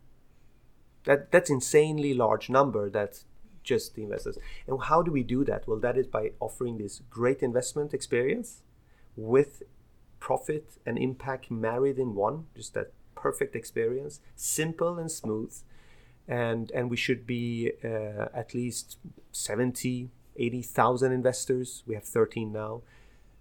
That, 1.04 1.30
that's 1.30 1.50
insanely 1.50 2.12
large 2.14 2.50
number 2.50 2.90
that 2.90 3.22
just 3.62 3.94
the 3.94 4.02
investors. 4.02 4.38
And 4.66 4.82
how 4.82 5.02
do 5.02 5.10
we 5.10 5.22
do 5.22 5.44
that? 5.44 5.66
Well, 5.66 5.78
that 5.80 5.96
is 5.96 6.06
by 6.06 6.32
offering 6.40 6.78
this 6.78 7.02
great 7.10 7.42
investment 7.42 7.94
experience 7.94 8.62
with 9.16 9.62
profit 10.20 10.78
and 10.84 10.98
impact 10.98 11.50
married 11.50 11.98
in 11.98 12.14
one, 12.14 12.46
just 12.56 12.74
that 12.74 12.92
perfect 13.14 13.54
experience, 13.54 14.20
simple 14.34 14.98
and 14.98 15.10
smooth. 15.10 15.54
And, 16.28 16.70
and 16.72 16.90
we 16.90 16.96
should 16.96 17.26
be 17.26 17.72
uh, 17.84 18.26
at 18.34 18.54
least 18.54 18.98
70, 19.32 20.10
80,000 20.36 21.12
investors. 21.12 21.84
We 21.86 21.94
have 21.94 22.04
13 22.04 22.52
now 22.52 22.82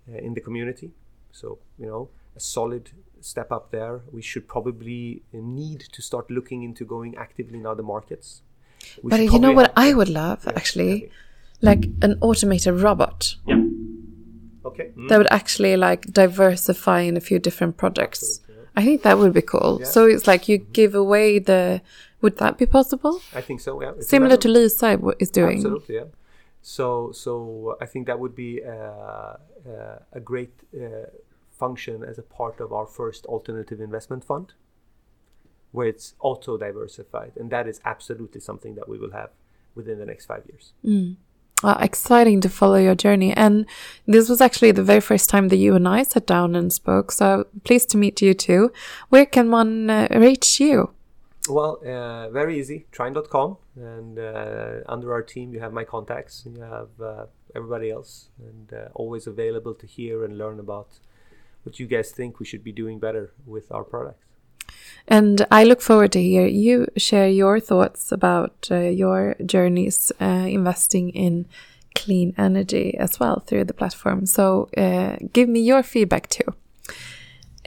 uh, 0.07 0.17
in 0.17 0.35
the 0.35 0.41
community. 0.41 0.91
So, 1.31 1.59
you 1.79 1.87
know, 1.87 2.09
a 2.35 2.39
solid 2.39 2.91
step 3.21 3.51
up 3.51 3.71
there. 3.71 4.01
We 4.11 4.21
should 4.21 4.47
probably 4.47 5.23
need 5.33 5.81
to 5.91 6.01
start 6.01 6.29
looking 6.29 6.63
into 6.63 6.85
going 6.85 7.15
actively 7.17 7.59
in 7.59 7.65
other 7.65 7.83
markets. 7.83 8.41
We 9.01 9.09
but 9.09 9.19
you 9.19 9.39
know 9.39 9.51
what 9.51 9.73
I 9.75 9.93
would 9.93 10.09
love 10.09 10.43
yeah, 10.45 10.53
actually, 10.55 11.11
like 11.61 11.85
an 12.01 12.17
automated 12.21 12.75
robot. 12.75 13.35
Yeah. 13.47 13.63
Okay. 14.65 14.91
Mm. 14.95 15.09
That 15.09 15.17
would 15.17 15.31
actually 15.31 15.75
like 15.77 16.01
diversify 16.11 17.01
in 17.01 17.17
a 17.17 17.21
few 17.21 17.39
different 17.39 17.77
projects. 17.77 18.41
Yeah. 18.47 18.55
I 18.75 18.83
think 18.83 19.03
that 19.03 19.17
would 19.17 19.33
be 19.33 19.41
cool. 19.41 19.77
Yeah. 19.79 19.87
So 19.87 20.05
it's 20.05 20.27
like 20.27 20.47
you 20.47 20.59
mm-hmm. 20.59 20.71
give 20.71 20.95
away 20.95 21.39
the. 21.39 21.81
Would 22.21 22.37
that 22.37 22.57
be 22.57 22.65
possible? 22.65 23.21
I 23.35 23.41
think 23.41 23.59
so. 23.61 23.81
Yeah. 23.81 23.91
It's 23.97 24.07
Similar 24.07 24.37
to 24.37 24.47
Lysa 24.47 25.15
is 25.19 25.29
doing. 25.29 25.57
Absolutely. 25.57 25.95
Yeah. 25.95 26.05
So 26.61 27.11
so 27.11 27.77
I 27.81 27.85
think 27.85 28.07
that 28.07 28.19
would 28.19 28.35
be 28.35 28.63
uh, 28.63 28.71
uh, 28.71 29.37
a 30.13 30.19
great. 30.19 30.53
Uh, 30.73 31.07
function 31.57 32.03
as 32.03 32.17
a 32.17 32.23
part 32.23 32.59
of 32.59 32.71
our 32.71 32.85
first 32.85 33.25
alternative 33.25 33.79
investment 33.79 34.23
fund 34.23 34.53
where 35.71 35.87
it's 35.87 36.13
auto 36.19 36.57
diversified 36.57 37.31
and 37.35 37.49
that 37.51 37.67
is 37.67 37.81
absolutely 37.85 38.41
something 38.41 38.75
that 38.75 38.87
we 38.87 38.97
will 38.97 39.11
have 39.11 39.29
within 39.75 39.99
the 39.99 40.05
next 40.05 40.25
five 40.25 40.43
years 40.47 40.73
mm. 40.85 41.15
well, 41.63 41.77
exciting 41.79 42.39
to 42.41 42.49
follow 42.49 42.77
your 42.77 42.95
journey 42.95 43.33
and 43.33 43.65
this 44.05 44.29
was 44.29 44.41
actually 44.41 44.71
the 44.71 44.83
very 44.83 45.01
first 45.01 45.29
time 45.29 45.49
that 45.49 45.57
you 45.57 45.75
and 45.75 45.87
i 45.87 46.01
sat 46.03 46.25
down 46.25 46.55
and 46.55 46.71
spoke 46.71 47.11
so 47.11 47.45
pleased 47.63 47.89
to 47.89 47.97
meet 47.97 48.21
you 48.21 48.33
too 48.33 48.71
where 49.09 49.25
can 49.25 49.51
one 49.51 49.89
uh, 49.89 50.07
reach 50.11 50.59
you 50.59 50.91
Well, 51.47 51.77
uh, 51.85 52.29
very 52.29 52.59
easy. 52.59 52.87
Trine.com, 52.91 53.57
and 53.75 54.17
uh, 54.17 54.79
under 54.87 55.13
our 55.13 55.21
team, 55.21 55.53
you 55.53 55.59
have 55.59 55.73
my 55.73 55.83
contacts, 55.83 56.45
and 56.45 56.57
you 56.57 56.63
have 56.63 56.89
uh, 56.99 57.25
everybody 57.55 57.91
else, 57.91 58.29
and 58.39 58.73
uh, 58.73 58.87
always 58.95 59.27
available 59.27 59.73
to 59.75 59.85
hear 59.85 60.23
and 60.25 60.37
learn 60.37 60.59
about 60.59 60.99
what 61.65 61.79
you 61.79 61.87
guys 61.87 62.11
think 62.11 62.39
we 62.39 62.45
should 62.45 62.63
be 62.63 62.71
doing 62.71 62.99
better 62.99 63.33
with 63.45 63.71
our 63.71 63.83
products. 63.83 64.25
And 65.07 65.45
I 65.51 65.63
look 65.63 65.81
forward 65.81 66.11
to 66.13 66.21
hear 66.21 66.47
you 66.47 66.87
share 66.97 67.29
your 67.29 67.59
thoughts 67.59 68.11
about 68.11 68.67
uh, 68.71 68.79
your 68.79 69.35
journeys 69.45 70.11
uh, 70.19 70.47
investing 70.47 71.09
in 71.09 71.45
clean 71.95 72.33
energy 72.37 72.97
as 72.97 73.19
well 73.19 73.39
through 73.39 73.65
the 73.65 73.73
platform. 73.73 74.25
So 74.25 74.69
uh, 74.77 75.17
give 75.31 75.47
me 75.47 75.61
your 75.61 75.83
feedback 75.83 76.29
too. 76.29 76.53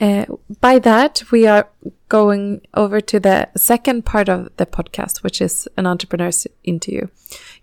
Uh, 0.00 0.26
by 0.60 0.78
that, 0.78 1.22
we 1.32 1.46
are 1.46 1.68
going 2.08 2.60
over 2.74 3.00
to 3.00 3.18
the 3.18 3.48
second 3.56 4.04
part 4.04 4.28
of 4.28 4.48
the 4.56 4.66
podcast, 4.66 5.22
which 5.22 5.40
is 5.40 5.68
an 5.76 5.86
entrepreneur's 5.86 6.46
interview. 6.62 7.08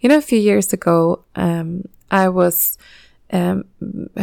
You 0.02 0.10
know, 0.10 0.17
a 0.17 0.21
few 0.21 0.39
years 0.39 0.74
ago, 0.74 1.24
um, 1.36 1.88
I 2.12 2.28
was 2.30 2.78
um, 3.31 3.65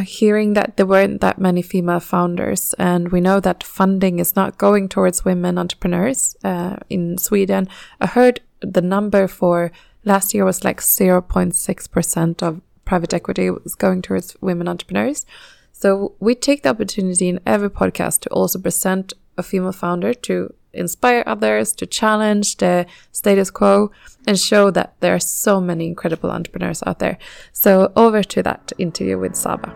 hearing 0.05 0.55
that 0.55 0.77
there 0.77 0.87
weren't 0.87 1.21
that 1.21 1.39
many 1.39 1.63
female 1.63 2.01
founders, 2.01 2.75
and 2.79 3.11
we 3.11 3.21
know 3.21 3.41
that 3.41 3.65
funding 3.65 4.19
is 4.19 4.37
not 4.37 4.59
going 4.59 4.89
towards 4.89 5.25
women 5.25 5.59
entrepreneurs 5.59 6.37
uh, 6.45 6.77
in 6.89 7.19
Sweden. 7.19 7.69
I 8.01 8.07
heard 8.07 8.41
the 8.61 8.83
number 8.83 9.27
for 9.27 9.73
last 10.05 10.35
year 10.35 10.45
was 10.45 10.65
like 10.65 10.81
0.6% 10.81 12.43
of 12.43 12.61
private 12.85 13.15
equity 13.15 13.51
was 13.51 13.75
going 13.75 14.03
towards 14.03 14.37
women 14.41 14.69
entrepreneurs. 14.69 15.27
So 15.73 16.15
we 16.21 16.35
take 16.35 16.63
the 16.63 16.69
opportunity 16.71 17.29
in 17.29 17.41
every 17.45 17.71
podcast 17.71 18.21
to 18.21 18.29
also 18.31 18.59
present 18.59 19.13
a 19.37 19.43
female 19.43 19.73
founder 19.73 20.15
to 20.15 20.55
inspire 20.73 21.23
others, 21.27 21.73
to 21.75 21.87
challenge 21.87 22.57
the 22.57 22.87
status 23.11 23.51
quo, 23.51 23.91
and 24.27 24.39
show 24.39 24.71
that 24.71 24.95
there 25.01 25.15
are 25.15 25.21
so 25.21 25.61
many 25.61 25.87
incredible 25.87 26.31
entrepreneurs 26.31 26.83
out 26.87 26.99
there. 26.99 27.19
So 27.53 27.93
over 27.97 28.23
to 28.23 28.43
that 28.43 28.73
interview 28.79 29.19
with 29.19 29.37
Saba. 29.37 29.75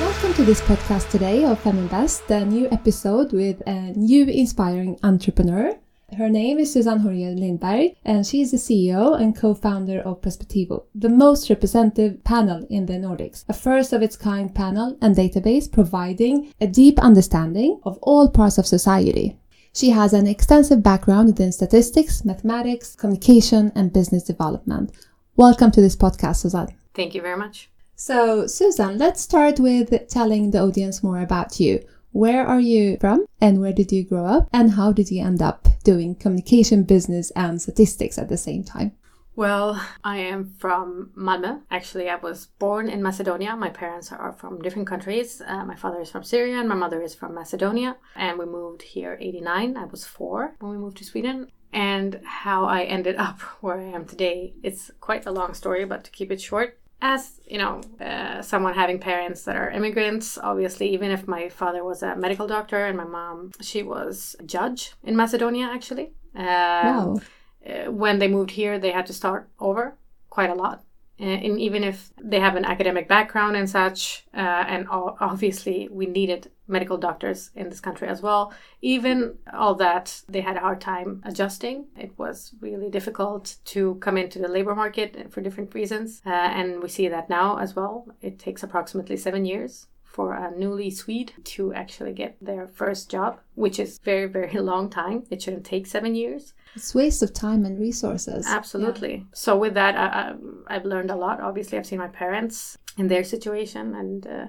Welcome 0.00 0.34
to 0.34 0.44
this 0.44 0.60
podcast 0.62 1.10
today 1.10 1.44
of 1.44 1.62
Feminvest, 1.62 2.26
the 2.26 2.44
new 2.44 2.68
episode 2.70 3.32
with 3.32 3.62
a 3.66 3.92
new 3.96 4.24
inspiring 4.24 4.98
entrepreneur. 5.02 5.78
Her 6.16 6.30
name 6.30 6.58
is 6.58 6.74
Suzan 6.74 7.02
Hourieh 7.02 7.38
Lindberg, 7.38 7.94
and 8.02 8.26
she 8.26 8.40
is 8.40 8.50
the 8.50 8.56
CEO 8.56 9.20
and 9.20 9.36
co-founder 9.36 10.00
of 10.00 10.22
Perspectivo, 10.22 10.84
the 10.94 11.10
most 11.10 11.50
representative 11.50 12.24
panel 12.24 12.66
in 12.70 12.86
the 12.86 12.94
Nordics, 12.94 13.44
a 13.50 13.52
first 13.52 13.92
of 13.92 14.00
its 14.00 14.16
kind 14.16 14.54
panel 14.54 14.96
and 15.02 15.14
database 15.14 15.70
providing 15.70 16.54
a 16.58 16.66
deep 16.66 16.98
understanding 17.00 17.78
of 17.84 17.98
all 18.00 18.30
parts 18.30 18.56
of 18.56 18.66
society. 18.66 19.36
She 19.74 19.90
has 19.90 20.14
an 20.14 20.26
extensive 20.26 20.82
background 20.82 21.26
within 21.26 21.52
statistics, 21.52 22.24
mathematics, 22.24 22.96
communication, 22.96 23.70
and 23.74 23.92
business 23.92 24.22
development. 24.22 24.92
Welcome 25.36 25.70
to 25.72 25.82
this 25.82 25.96
podcast, 25.96 26.46
Suzan. 26.46 26.74
Thank 26.94 27.14
you 27.14 27.20
very 27.20 27.36
much. 27.36 27.68
So, 27.94 28.44
Suzan, 28.44 28.98
let's 28.98 29.20
start 29.20 29.60
with 29.60 29.92
telling 30.08 30.52
the 30.52 30.60
audience 30.60 31.02
more 31.02 31.20
about 31.20 31.60
you. 31.60 31.84
Where 32.12 32.46
are 32.46 32.60
you 32.60 32.96
from 33.02 33.26
and 33.42 33.60
where 33.60 33.74
did 33.74 33.92
you 33.92 34.02
grow 34.02 34.24
up 34.24 34.48
and 34.50 34.70
how 34.70 34.92
did 34.92 35.10
you 35.10 35.22
end 35.22 35.42
up 35.42 35.68
doing 35.86 36.16
communication, 36.16 36.82
business 36.82 37.30
and 37.36 37.62
statistics 37.62 38.18
at 38.18 38.28
the 38.28 38.36
same 38.36 38.64
time? 38.64 38.90
Well, 39.36 39.80
I 40.02 40.18
am 40.18 40.40
from 40.58 41.10
Malmö. 41.16 41.60
Actually, 41.70 42.08
I 42.08 42.16
was 42.16 42.46
born 42.58 42.88
in 42.88 43.02
Macedonia. 43.02 43.54
My 43.54 43.68
parents 43.68 44.10
are 44.10 44.32
from 44.32 44.62
different 44.62 44.88
countries. 44.88 45.40
Uh, 45.46 45.64
my 45.64 45.76
father 45.76 46.00
is 46.00 46.10
from 46.10 46.24
Syria 46.24 46.58
and 46.58 46.68
my 46.68 46.74
mother 46.74 47.02
is 47.02 47.14
from 47.14 47.34
Macedonia. 47.34 47.96
And 48.16 48.36
we 48.38 48.46
moved 48.46 48.82
here 48.82 49.16
89. 49.20 49.76
I 49.76 49.84
was 49.84 50.04
four 50.04 50.56
when 50.58 50.72
we 50.72 50.78
moved 50.78 50.96
to 50.96 51.04
Sweden. 51.04 51.52
And 51.72 52.20
how 52.24 52.64
I 52.64 52.82
ended 52.84 53.16
up 53.26 53.40
where 53.62 53.78
I 53.78 53.90
am 53.96 54.06
today, 54.06 54.54
it's 54.64 54.90
quite 55.00 55.26
a 55.26 55.30
long 55.30 55.54
story, 55.54 55.84
but 55.84 56.02
to 56.04 56.10
keep 56.10 56.32
it 56.32 56.40
short, 56.40 56.80
as 57.02 57.40
you 57.46 57.58
know 57.58 57.80
uh, 58.00 58.40
someone 58.40 58.74
having 58.74 58.98
parents 58.98 59.42
that 59.42 59.56
are 59.56 59.70
immigrants 59.70 60.38
obviously 60.38 60.88
even 60.88 61.10
if 61.10 61.28
my 61.28 61.48
father 61.48 61.84
was 61.84 62.02
a 62.02 62.16
medical 62.16 62.46
doctor 62.46 62.86
and 62.86 62.96
my 62.96 63.04
mom 63.04 63.52
she 63.60 63.82
was 63.82 64.34
a 64.40 64.42
judge 64.42 64.92
in 65.04 65.14
macedonia 65.14 65.66
actually 65.66 66.12
uh, 66.34 66.42
wow. 66.42 67.20
uh, 67.68 67.90
when 67.90 68.18
they 68.18 68.28
moved 68.28 68.50
here 68.50 68.78
they 68.78 68.92
had 68.92 69.06
to 69.06 69.12
start 69.12 69.48
over 69.58 69.96
quite 70.30 70.50
a 70.50 70.54
lot 70.54 70.84
uh, 71.20 71.24
and 71.24 71.60
even 71.60 71.84
if 71.84 72.10
they 72.22 72.40
have 72.40 72.56
an 72.56 72.64
academic 72.64 73.08
background 73.08 73.56
and 73.56 73.68
such 73.68 74.26
uh, 74.34 74.64
and 74.66 74.86
obviously 74.90 75.88
we 75.90 76.06
needed 76.06 76.50
medical 76.68 76.96
doctors 76.96 77.50
in 77.54 77.68
this 77.68 77.80
country 77.80 78.08
as 78.08 78.22
well. 78.22 78.52
Even 78.82 79.36
all 79.52 79.74
that, 79.76 80.22
they 80.28 80.40
had 80.40 80.56
a 80.56 80.60
hard 80.60 80.80
time 80.80 81.22
adjusting. 81.24 81.86
It 81.96 82.12
was 82.18 82.54
really 82.60 82.90
difficult 82.90 83.56
to 83.66 83.96
come 83.96 84.16
into 84.16 84.38
the 84.38 84.48
labor 84.48 84.74
market 84.74 85.32
for 85.32 85.40
different 85.40 85.74
reasons. 85.74 86.22
Uh, 86.26 86.30
and 86.30 86.82
we 86.82 86.88
see 86.88 87.08
that 87.08 87.30
now 87.30 87.58
as 87.58 87.76
well. 87.76 88.06
It 88.20 88.38
takes 88.38 88.62
approximately 88.62 89.16
seven 89.16 89.44
years 89.44 89.86
for 90.16 90.32
a 90.32 90.50
newly 90.50 90.90
Swede 90.90 91.34
to 91.44 91.74
actually 91.74 92.14
get 92.14 92.38
their 92.40 92.66
first 92.66 93.10
job, 93.10 93.38
which 93.54 93.78
is 93.78 93.98
very, 94.02 94.24
very 94.24 94.58
long 94.70 94.88
time. 94.88 95.24
It 95.30 95.42
shouldn't 95.42 95.66
take 95.66 95.86
seven 95.86 96.14
years. 96.14 96.54
It's 96.74 96.94
waste 96.94 97.22
of 97.22 97.34
time 97.34 97.66
and 97.66 97.78
resources. 97.78 98.46
Absolutely. 98.46 99.16
Yeah. 99.16 99.22
So 99.34 99.58
with 99.58 99.74
that, 99.74 99.94
I, 99.94 100.34
have 100.72 100.86
learned 100.86 101.10
a 101.10 101.16
lot. 101.16 101.40
Obviously, 101.40 101.76
I've 101.76 101.86
seen 101.86 101.98
my 101.98 102.08
parents 102.08 102.78
in 102.96 103.08
their 103.08 103.24
situation 103.24 103.94
and 103.94 104.26
uh, 104.26 104.46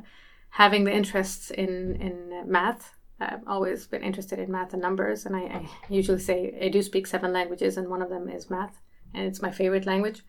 having 0.58 0.84
the 0.86 0.92
interests 0.92 1.52
in 1.52 1.72
in 2.02 2.16
math. 2.46 2.94
I've 3.20 3.48
always 3.48 3.88
been 3.88 4.04
interested 4.04 4.40
in 4.40 4.52
math 4.52 4.74
and 4.74 4.82
numbers, 4.82 5.26
and 5.26 5.36
I, 5.36 5.44
I 5.60 5.70
usually 5.90 6.20
say 6.20 6.58
I 6.66 6.70
do 6.70 6.82
speak 6.82 7.06
seven 7.08 7.32
languages, 7.32 7.78
and 7.78 7.90
one 7.90 8.02
of 8.02 8.10
them 8.10 8.28
is 8.28 8.50
math, 8.50 8.76
and 9.14 9.24
it's 9.28 9.42
my 9.42 9.52
favorite 9.52 9.86
language. 9.86 10.24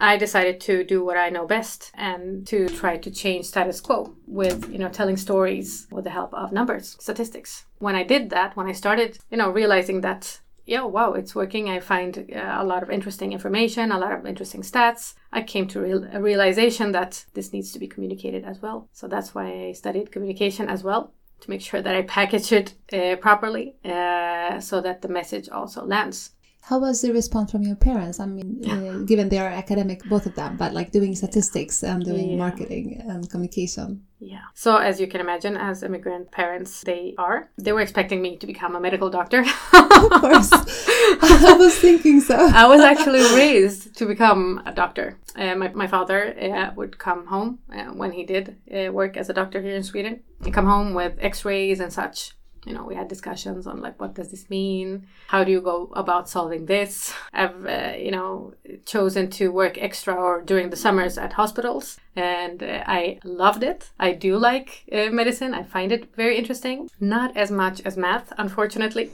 I 0.00 0.16
decided 0.16 0.60
to 0.62 0.82
do 0.82 1.04
what 1.04 1.16
I 1.16 1.30
know 1.30 1.46
best 1.46 1.92
and 1.94 2.44
to 2.48 2.68
try 2.68 2.96
to 2.96 3.10
change 3.10 3.46
status 3.46 3.80
quo 3.80 4.16
with, 4.26 4.68
you 4.72 4.78
know, 4.78 4.88
telling 4.88 5.16
stories 5.16 5.86
with 5.92 6.04
the 6.04 6.10
help 6.18 6.34
of 6.34 6.52
numbers, 6.52 6.96
statistics. 6.98 7.66
When 7.78 7.94
I 7.94 8.02
did 8.02 8.30
that, 8.30 8.56
when 8.56 8.66
I 8.66 8.72
started, 8.72 9.18
you 9.30 9.36
know, 9.36 9.50
realizing 9.50 10.00
that 10.00 10.40
yeah, 10.64 10.84
wow, 10.84 11.14
it's 11.14 11.34
working. 11.34 11.68
I 11.68 11.80
find 11.80 12.30
uh, 12.34 12.56
a 12.58 12.64
lot 12.64 12.82
of 12.82 12.90
interesting 12.90 13.32
information, 13.32 13.90
a 13.90 13.98
lot 13.98 14.12
of 14.12 14.26
interesting 14.26 14.62
stats. 14.62 15.14
I 15.32 15.42
came 15.42 15.66
to 15.68 15.80
real, 15.80 16.04
a 16.12 16.20
realization 16.20 16.92
that 16.92 17.24
this 17.34 17.52
needs 17.52 17.72
to 17.72 17.78
be 17.78 17.88
communicated 17.88 18.44
as 18.44 18.62
well. 18.62 18.88
So 18.92 19.08
that's 19.08 19.34
why 19.34 19.68
I 19.68 19.72
studied 19.72 20.12
communication 20.12 20.68
as 20.68 20.84
well 20.84 21.12
to 21.40 21.50
make 21.50 21.60
sure 21.60 21.82
that 21.82 21.94
I 21.94 22.02
package 22.02 22.52
it 22.52 22.74
uh, 22.92 23.16
properly 23.16 23.74
uh, 23.84 24.60
so 24.60 24.80
that 24.80 25.02
the 25.02 25.08
message 25.08 25.48
also 25.48 25.84
lands. 25.84 26.30
How 26.64 26.78
was 26.78 27.02
the 27.02 27.12
response 27.12 27.50
from 27.50 27.62
your 27.62 27.74
parents? 27.74 28.20
I 28.20 28.26
mean, 28.26 28.62
uh, 28.70 28.98
given 29.04 29.28
they 29.28 29.38
are 29.38 29.48
academic, 29.48 30.04
both 30.04 30.26
of 30.26 30.36
them, 30.36 30.56
but 30.56 30.72
like 30.72 30.92
doing 30.92 31.16
statistics 31.16 31.82
and 31.82 32.04
doing 32.04 32.30
yeah. 32.30 32.36
marketing 32.36 33.02
and 33.04 33.28
communication. 33.28 34.04
Yeah. 34.20 34.44
So 34.54 34.76
as 34.76 35.00
you 35.00 35.08
can 35.08 35.20
imagine, 35.20 35.56
as 35.56 35.82
immigrant 35.82 36.30
parents, 36.30 36.82
they 36.82 37.16
are. 37.18 37.50
They 37.58 37.72
were 37.72 37.80
expecting 37.80 38.22
me 38.22 38.36
to 38.36 38.46
become 38.46 38.76
a 38.76 38.80
medical 38.80 39.10
doctor. 39.10 39.40
of 39.72 40.10
course, 40.20 40.50
I 40.52 41.56
was 41.58 41.76
thinking 41.76 42.20
so. 42.20 42.36
I 42.54 42.68
was 42.68 42.80
actually 42.80 43.22
raised 43.34 43.96
to 43.96 44.06
become 44.06 44.62
a 44.64 44.72
doctor. 44.72 45.18
Uh, 45.34 45.56
my 45.56 45.68
my 45.72 45.88
father 45.88 46.32
uh, 46.40 46.70
would 46.76 46.96
come 46.96 47.26
home 47.26 47.58
uh, 47.74 47.86
when 47.86 48.12
he 48.12 48.22
did 48.22 48.56
uh, 48.72 48.92
work 48.92 49.16
as 49.16 49.28
a 49.28 49.34
doctor 49.34 49.60
here 49.60 49.74
in 49.74 49.82
Sweden. 49.82 50.20
He'd 50.44 50.54
come 50.54 50.66
home 50.66 50.94
with 50.94 51.14
X-rays 51.18 51.80
and 51.80 51.92
such 51.92 52.34
you 52.66 52.72
know 52.72 52.84
we 52.84 52.94
had 52.94 53.08
discussions 53.08 53.66
on 53.66 53.80
like 53.80 54.00
what 54.00 54.14
does 54.14 54.30
this 54.30 54.48
mean? 54.48 55.06
How 55.28 55.44
do 55.44 55.50
you 55.50 55.60
go 55.60 55.90
about 55.94 56.28
solving 56.28 56.66
this? 56.66 57.12
I've 57.32 57.66
uh, 57.66 57.94
you 57.98 58.10
know 58.10 58.54
chosen 58.84 59.30
to 59.30 59.52
work 59.52 59.78
extra 59.78 60.14
or 60.14 60.42
during 60.42 60.70
the 60.70 60.76
summers 60.76 61.18
at 61.18 61.32
hospitals 61.32 61.98
and 62.14 62.62
uh, 62.62 62.84
i 62.86 63.18
loved 63.24 63.62
it. 63.62 63.90
I 63.98 64.12
do 64.12 64.36
like 64.36 64.84
uh, 64.92 65.10
medicine. 65.10 65.54
I 65.54 65.62
find 65.62 65.92
it 65.92 66.14
very 66.14 66.36
interesting. 66.36 66.88
Not 67.00 67.36
as 67.36 67.50
much 67.50 67.80
as 67.84 67.96
math 67.96 68.32
unfortunately 68.38 69.10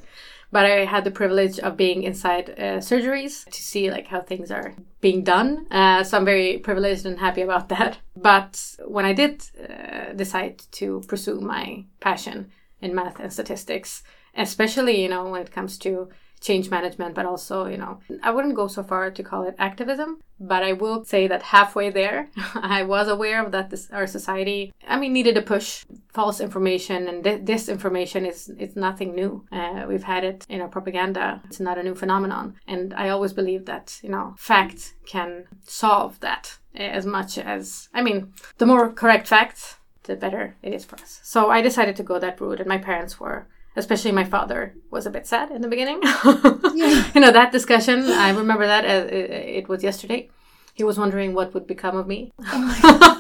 but 0.51 0.65
I 0.65 0.85
had 0.85 1.05
the 1.05 1.11
privilege 1.11 1.59
of 1.59 1.77
being 1.77 2.03
inside 2.03 2.51
uh, 2.51 2.79
surgeries 2.81 3.45
to 3.45 3.63
see 3.63 3.91
like 3.91 4.07
how 4.07 4.23
things 4.23 4.51
are 4.51 4.75
being 5.01 5.23
done. 5.23 5.67
Uh, 5.71 6.03
so 6.03 6.17
I'm 6.17 6.25
very 6.25 6.59
privileged 6.59 7.05
and 7.05 7.19
happy 7.19 7.43
about 7.43 7.69
that. 7.75 7.99
But 8.17 8.77
when 8.87 9.05
I 9.05 9.13
did 9.13 9.45
uh, 9.59 10.13
decide 10.15 10.63
to 10.73 11.03
pursue 11.07 11.41
my 11.41 11.85
passion, 12.01 12.51
in 12.81 12.95
math 12.95 13.21
and 13.21 13.33
statistics, 13.33 14.03
especially, 14.37 15.03
you 15.03 15.09
know, 15.09 15.31
when 15.31 15.43
it 15.43 15.53
comes 15.53 15.79
to 15.79 16.09
change 16.41 16.71
management, 16.71 17.15
but 17.15 17.27
also, 17.27 17.67
you 17.67 17.77
know, 17.77 18.01
I 18.23 18.31
wouldn't 18.31 18.55
go 18.55 18.69
so 18.69 18.83
far 18.83 19.11
to 19.11 19.23
call 19.23 19.43
it 19.45 19.55
activism, 19.59 20.21
but 20.39 20.63
I 20.63 20.73
will 20.73 21.05
say 21.05 21.27
that 21.27 21.43
halfway 21.43 21.91
there, 21.91 22.31
I 22.55 22.85
was 22.85 23.09
aware 23.09 23.45
of 23.45 23.53
that 23.53 23.71
this, 23.71 23.89
our 23.91 24.07
society, 24.07 24.73
I 24.87 24.99
mean, 24.99 25.13
needed 25.13 25.37
a 25.37 25.43
push 25.43 25.85
false 26.13 26.41
information 26.41 27.09
and 27.09 27.25
th- 27.25 27.43
disinformation 27.43 28.29
is 28.29 28.51
it's 28.59 28.77
nothing 28.77 29.15
new. 29.15 29.45
Uh, 29.51 29.85
we've 29.89 30.05
had 30.05 30.25
it 30.25 30.47
in 30.49 30.61
our 30.61 30.69
propaganda. 30.69 31.43
It's 31.47 31.61
not 31.61 31.79
a 31.79 31.83
new 31.83 31.95
phenomenon, 31.95 32.55
and 32.67 32.95
I 32.95 33.09
always 33.11 33.33
believe 33.33 33.67
that 33.67 33.99
you 34.03 34.09
know 34.09 34.35
facts 34.39 34.95
can 35.07 35.47
solve 35.65 36.19
that 36.21 36.59
as 36.75 37.07
much 37.07 37.39
as 37.39 37.89
I 37.95 38.03
mean 38.03 38.33
the 38.59 38.67
more 38.67 38.93
correct 38.93 39.27
facts, 39.29 39.77
the 40.09 40.17
better 40.17 40.57
it 40.63 40.75
is 40.75 40.85
for 40.85 40.97
us. 40.97 41.21
So 41.23 41.51
I 41.51 41.63
decided 41.63 41.95
to 41.97 42.03
go 42.03 42.19
that 42.19 42.41
route, 42.41 42.59
and 42.59 42.69
my 42.69 42.79
parents 42.79 43.21
were 43.21 43.47
especially 43.77 44.11
my 44.11 44.25
father 44.25 44.75
was 44.91 45.07
a 45.07 45.11
bit 45.11 45.27
sad 45.27 45.51
in 45.51 45.63
the 45.63 45.69
beginning. 45.69 46.01
yeah. 46.03 47.05
You 47.15 47.21
know 47.21 47.31
that 47.31 47.53
discussion. 47.53 48.05
I 48.05 48.31
remember 48.31 48.67
that 48.67 48.85
uh, 48.85 49.07
it 49.59 49.69
was 49.69 49.85
yesterday. 49.85 50.31
He 50.75 50.85
was 50.85 50.99
wondering 50.99 51.35
what 51.35 51.55
would 51.55 51.67
become 51.67 51.97
of 51.97 52.07
me. 52.07 52.33
Oh 52.41 53.15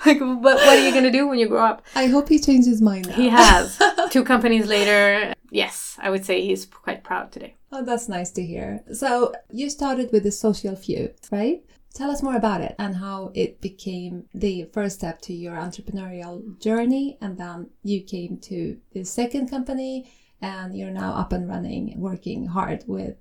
like, 0.06 0.20
what, 0.20 0.56
what 0.56 0.78
are 0.78 0.84
you 0.84 0.92
going 0.92 1.04
to 1.04 1.10
do 1.10 1.28
when 1.28 1.38
you 1.38 1.48
grow 1.48 1.64
up? 1.64 1.84
I 1.94 2.06
hope 2.06 2.28
he 2.28 2.38
changed 2.38 2.68
his 2.68 2.80
mind. 2.80 3.08
Now. 3.08 3.14
He 3.14 3.28
has. 3.28 3.80
Two 4.10 4.24
companies 4.24 4.66
later, 4.66 5.34
yes, 5.50 5.96
I 6.00 6.10
would 6.10 6.24
say 6.24 6.40
he's 6.42 6.66
quite 6.66 7.04
proud 7.04 7.30
today. 7.32 7.56
Oh, 7.72 7.84
that's 7.84 8.08
nice 8.08 8.30
to 8.32 8.42
hear. 8.42 8.82
So 8.92 9.32
you 9.50 9.70
started 9.70 10.10
with 10.12 10.24
the 10.24 10.32
social 10.32 10.74
few, 10.74 11.14
right? 11.30 11.62
Tell 11.94 12.10
us 12.10 12.22
more 12.22 12.36
about 12.36 12.60
it 12.60 12.74
and 12.78 12.96
how 12.96 13.32
it 13.34 13.60
became 13.60 14.26
the 14.32 14.64
first 14.72 14.96
step 14.96 15.20
to 15.22 15.32
your 15.32 15.54
entrepreneurial 15.54 16.58
journey. 16.60 17.18
And 17.20 17.36
then 17.36 17.70
you 17.82 18.02
came 18.02 18.38
to 18.42 18.78
the 18.92 19.04
second 19.04 19.48
company 19.48 20.10
and 20.42 20.76
you're 20.76 20.90
now 20.90 21.12
up 21.12 21.32
and 21.32 21.48
running, 21.48 21.94
working 22.00 22.46
hard 22.46 22.84
with 22.86 23.16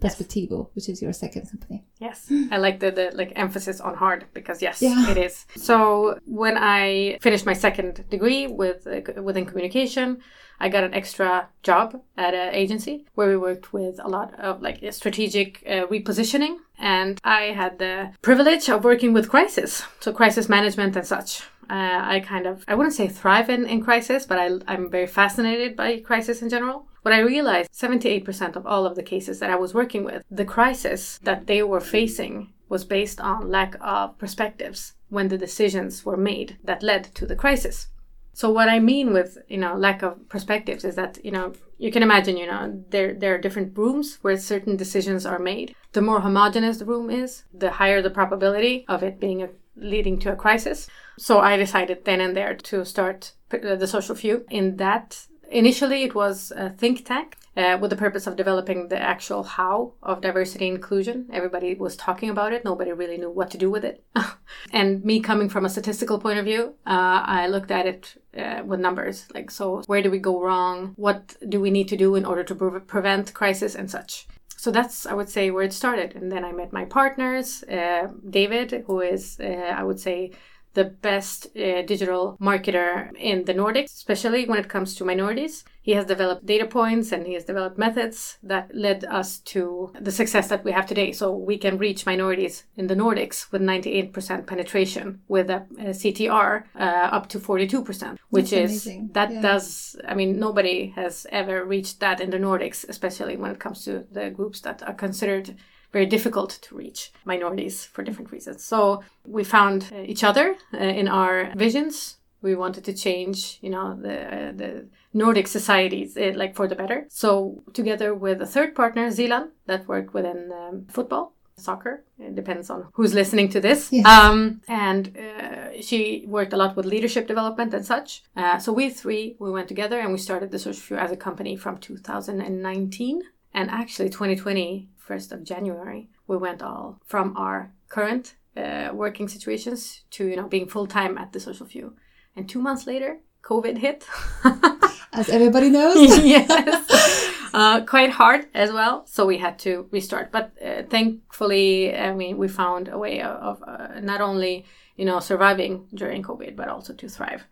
Perspectivo, 0.00 0.58
yes. 0.66 0.74
which 0.74 0.88
is 0.88 1.02
your 1.02 1.12
second 1.12 1.50
company. 1.50 1.84
Yes, 1.98 2.30
I 2.50 2.58
like 2.58 2.78
the, 2.80 2.90
the 2.90 3.10
like 3.14 3.32
emphasis 3.34 3.80
on 3.80 3.96
hard 3.96 4.26
because 4.32 4.62
yes, 4.62 4.80
yeah. 4.80 5.10
it 5.10 5.16
is. 5.16 5.44
So 5.56 6.18
when 6.24 6.56
I 6.56 7.18
finished 7.20 7.46
my 7.46 7.52
second 7.52 8.04
degree 8.10 8.46
with 8.46 8.86
uh, 8.86 9.22
within 9.22 9.44
communication, 9.44 10.22
I 10.60 10.68
got 10.68 10.84
an 10.84 10.94
extra 10.94 11.48
job 11.64 12.00
at 12.16 12.34
an 12.34 12.54
agency 12.54 13.06
where 13.14 13.28
we 13.28 13.36
worked 13.36 13.72
with 13.72 13.98
a 13.98 14.08
lot 14.08 14.38
of 14.38 14.62
like 14.62 14.80
strategic 14.92 15.64
uh, 15.66 15.86
repositioning, 15.88 16.58
and 16.82 17.20
I 17.22 17.52
had 17.52 17.78
the 17.78 18.12
privilege 18.22 18.68
of 18.68 18.84
working 18.84 19.12
with 19.12 19.30
crisis, 19.30 19.84
so 20.00 20.12
crisis 20.12 20.48
management 20.48 20.96
and 20.96 21.06
such. 21.06 21.42
Uh, 21.70 22.00
I 22.02 22.20
kind 22.20 22.46
of, 22.46 22.64
I 22.66 22.74
wouldn't 22.74 22.96
say 22.96 23.08
thrive 23.08 23.48
in, 23.48 23.64
in 23.66 23.82
crisis, 23.82 24.26
but 24.26 24.38
I, 24.38 24.50
I'm 24.66 24.90
very 24.90 25.06
fascinated 25.06 25.76
by 25.76 26.00
crisis 26.00 26.42
in 26.42 26.48
general. 26.48 26.86
What 27.02 27.14
I 27.14 27.20
realized 27.20 27.72
78% 27.72 28.56
of 28.56 28.66
all 28.66 28.84
of 28.84 28.96
the 28.96 29.02
cases 29.02 29.38
that 29.38 29.48
I 29.48 29.56
was 29.56 29.74
working 29.74 30.04
with, 30.04 30.24
the 30.30 30.44
crisis 30.44 31.18
that 31.22 31.46
they 31.46 31.62
were 31.62 31.80
facing 31.80 32.52
was 32.68 32.84
based 32.84 33.20
on 33.20 33.50
lack 33.50 33.76
of 33.80 34.18
perspectives 34.18 34.94
when 35.08 35.28
the 35.28 35.38
decisions 35.38 36.04
were 36.04 36.16
made 36.16 36.56
that 36.64 36.82
led 36.82 37.04
to 37.14 37.26
the 37.26 37.36
crisis. 37.36 37.88
So 38.34 38.50
what 38.50 38.68
I 38.68 38.78
mean 38.78 39.12
with 39.12 39.38
you 39.48 39.58
know 39.58 39.74
lack 39.74 40.02
of 40.02 40.28
perspectives 40.28 40.84
is 40.84 40.94
that 40.94 41.18
you 41.24 41.30
know 41.30 41.52
you 41.78 41.90
can 41.92 42.02
imagine 42.02 42.36
you 42.36 42.46
know 42.46 42.84
there 42.90 43.14
there 43.14 43.34
are 43.34 43.38
different 43.38 43.76
rooms 43.76 44.18
where 44.22 44.36
certain 44.36 44.76
decisions 44.76 45.26
are 45.26 45.38
made. 45.38 45.74
The 45.92 46.02
more 46.02 46.20
homogenous 46.20 46.78
the 46.78 46.86
room 46.86 47.10
is, 47.10 47.44
the 47.52 47.70
higher 47.72 48.00
the 48.00 48.10
probability 48.10 48.84
of 48.88 49.02
it 49.02 49.20
being 49.20 49.42
a, 49.42 49.48
leading 49.76 50.18
to 50.20 50.32
a 50.32 50.36
crisis. 50.36 50.88
So 51.18 51.40
I 51.40 51.56
decided 51.56 52.04
then 52.04 52.20
and 52.20 52.36
there 52.36 52.54
to 52.54 52.84
start 52.84 53.32
uh, 53.52 53.76
the 53.76 53.86
social 53.86 54.14
few. 54.14 54.46
In 54.50 54.76
that 54.76 55.26
initially 55.52 56.02
it 56.02 56.14
was 56.14 56.52
a 56.56 56.70
think 56.70 57.04
tank 57.04 57.36
uh, 57.56 57.78
with 57.80 57.90
the 57.90 57.96
purpose 57.96 58.26
of 58.26 58.36
developing 58.36 58.88
the 58.88 59.00
actual 59.00 59.42
how 59.42 59.92
of 60.02 60.20
diversity 60.20 60.66
inclusion. 60.66 61.28
Everybody 61.32 61.74
was 61.74 61.96
talking 61.96 62.30
about 62.30 62.52
it, 62.52 62.64
nobody 62.64 62.92
really 62.92 63.18
knew 63.18 63.30
what 63.30 63.50
to 63.50 63.58
do 63.58 63.70
with 63.70 63.84
it. 63.84 64.04
and 64.72 65.04
me 65.04 65.20
coming 65.20 65.48
from 65.48 65.64
a 65.64 65.70
statistical 65.70 66.18
point 66.18 66.38
of 66.38 66.44
view, 66.44 66.74
uh, 66.86 67.22
I 67.24 67.46
looked 67.48 67.70
at 67.70 67.86
it 67.86 68.22
uh, 68.36 68.62
with 68.64 68.80
numbers 68.80 69.26
like, 69.34 69.50
so 69.50 69.82
where 69.86 70.02
do 70.02 70.10
we 70.10 70.18
go 70.18 70.40
wrong? 70.40 70.94
What 70.96 71.36
do 71.48 71.60
we 71.60 71.70
need 71.70 71.88
to 71.88 71.96
do 71.96 72.14
in 72.14 72.24
order 72.24 72.42
to 72.44 72.54
pre- 72.54 72.80
prevent 72.80 73.34
crisis 73.34 73.74
and 73.74 73.90
such? 73.90 74.26
So 74.56 74.70
that's, 74.70 75.06
I 75.06 75.14
would 75.14 75.28
say, 75.28 75.50
where 75.50 75.64
it 75.64 75.72
started. 75.72 76.14
And 76.14 76.30
then 76.30 76.44
I 76.44 76.52
met 76.52 76.72
my 76.72 76.84
partners, 76.84 77.64
uh, 77.64 78.08
David, 78.30 78.84
who 78.86 79.00
is, 79.00 79.40
uh, 79.40 79.74
I 79.76 79.82
would 79.82 79.98
say, 79.98 80.30
the 80.74 80.84
best 80.84 81.46
uh, 81.56 81.82
digital 81.82 82.36
marketer 82.40 83.14
in 83.16 83.44
the 83.44 83.54
Nordics, 83.54 83.92
especially 83.92 84.46
when 84.46 84.58
it 84.58 84.68
comes 84.68 84.94
to 84.96 85.04
minorities. 85.04 85.64
He 85.82 85.92
has 85.92 86.06
developed 86.06 86.46
data 86.46 86.66
points 86.66 87.10
and 87.10 87.26
he 87.26 87.34
has 87.34 87.44
developed 87.44 87.76
methods 87.76 88.38
that 88.42 88.70
led 88.72 89.04
us 89.04 89.40
to 89.40 89.92
the 90.00 90.12
success 90.12 90.48
that 90.48 90.64
we 90.64 90.70
have 90.70 90.86
today. 90.86 91.10
So 91.10 91.32
we 91.34 91.58
can 91.58 91.76
reach 91.76 92.06
minorities 92.06 92.64
in 92.76 92.86
the 92.86 92.94
Nordics 92.94 93.50
with 93.50 93.62
98% 93.62 94.46
penetration 94.46 95.20
with 95.26 95.50
a, 95.50 95.66
a 95.78 95.90
CTR 95.90 96.64
uh, 96.76 96.78
up 96.78 97.28
to 97.30 97.40
42%, 97.40 98.16
which 98.30 98.50
That's 98.50 98.72
is 98.72 98.86
amazing. 98.86 99.10
that 99.14 99.32
yeah. 99.32 99.40
does, 99.42 99.96
I 100.06 100.14
mean, 100.14 100.38
nobody 100.38 100.92
has 100.94 101.26
ever 101.30 101.64
reached 101.64 101.98
that 101.98 102.20
in 102.20 102.30
the 102.30 102.38
Nordics, 102.38 102.88
especially 102.88 103.36
when 103.36 103.50
it 103.50 103.58
comes 103.58 103.84
to 103.84 104.06
the 104.12 104.30
groups 104.30 104.60
that 104.60 104.82
are 104.84 104.94
considered 104.94 105.56
very 105.92 106.06
difficult 106.06 106.58
to 106.62 106.74
reach 106.74 107.12
minorities 107.24 107.84
for 107.84 108.02
different 108.02 108.32
reasons. 108.32 108.64
So 108.64 109.02
we 109.26 109.44
found 109.44 109.90
uh, 109.92 110.02
each 110.02 110.24
other 110.24 110.56
uh, 110.74 110.78
in 110.78 111.08
our 111.08 111.52
visions. 111.54 112.16
We 112.40 112.54
wanted 112.56 112.84
to 112.84 112.92
change, 112.92 113.58
you 113.60 113.70
know, 113.70 113.96
the 114.00 114.16
uh, 114.26 114.52
the 114.52 114.86
Nordic 115.14 115.46
societies 115.46 116.16
like 116.16 116.56
for 116.56 116.66
the 116.66 116.74
better. 116.74 117.06
So 117.08 117.62
together 117.72 118.14
with 118.14 118.40
a 118.42 118.46
third 118.46 118.74
partner, 118.74 119.08
Zilan, 119.08 119.50
that 119.66 119.86
worked 119.86 120.14
within 120.14 120.50
um, 120.52 120.86
football, 120.88 121.34
soccer. 121.56 122.04
It 122.18 122.34
depends 122.34 122.70
on 122.70 122.88
who's 122.94 123.14
listening 123.14 123.48
to 123.50 123.60
this. 123.60 123.92
Yes. 123.92 124.06
Um, 124.06 124.60
and 124.68 125.16
uh, 125.16 125.80
she 125.80 126.24
worked 126.26 126.52
a 126.52 126.56
lot 126.56 126.76
with 126.76 126.86
leadership 126.86 127.26
development 127.26 127.74
and 127.74 127.84
such. 127.84 128.22
Uh, 128.36 128.58
so 128.58 128.72
we 128.72 128.90
three, 128.90 129.36
we 129.38 129.50
went 129.50 129.68
together 129.68 130.00
and 130.00 130.12
we 130.12 130.18
started 130.18 130.50
the 130.50 130.58
Social 130.58 130.80
Few 130.80 130.96
as 130.96 131.12
a 131.12 131.16
company 131.16 131.56
from 131.56 131.78
2019. 131.78 133.22
And 133.54 133.70
actually, 133.70 134.08
2020 134.08 134.88
1st 135.08 135.32
of 135.32 135.44
January, 135.44 136.08
we 136.26 136.36
went 136.36 136.62
all 136.62 137.00
from 137.04 137.36
our 137.36 137.72
current 137.88 138.34
uh, 138.56 138.90
working 138.92 139.28
situations 139.28 140.02
to 140.10 140.26
you 140.26 140.36
know 140.36 140.48
being 140.48 140.68
full 140.68 140.86
time 140.86 141.18
at 141.18 141.32
the 141.32 141.40
social 141.40 141.66
Few. 141.66 141.94
And 142.36 142.48
two 142.48 142.60
months 142.60 142.86
later, 142.86 143.18
COVID 143.42 143.78
hit. 143.78 144.06
as 145.12 145.28
everybody 145.28 145.70
knows. 145.70 146.18
yes. 146.24 147.50
Uh, 147.54 147.84
quite 147.84 148.10
hard 148.10 148.46
as 148.54 148.72
well. 148.72 149.04
So 149.06 149.26
we 149.26 149.38
had 149.38 149.58
to 149.60 149.86
restart. 149.90 150.32
But 150.32 150.52
uh, 150.64 150.82
thankfully, 150.88 151.94
I 151.94 152.14
mean, 152.14 152.38
we 152.38 152.48
found 152.48 152.88
a 152.88 152.98
way 152.98 153.20
of, 153.20 153.62
uh, 153.66 154.00
not 154.00 154.20
only, 154.20 154.64
you 154.96 155.04
know, 155.04 155.20
surviving 155.20 155.86
during 155.94 156.22
COVID, 156.22 156.56
but 156.56 156.68
also 156.68 156.94
to 156.94 157.08
thrive. 157.08 157.44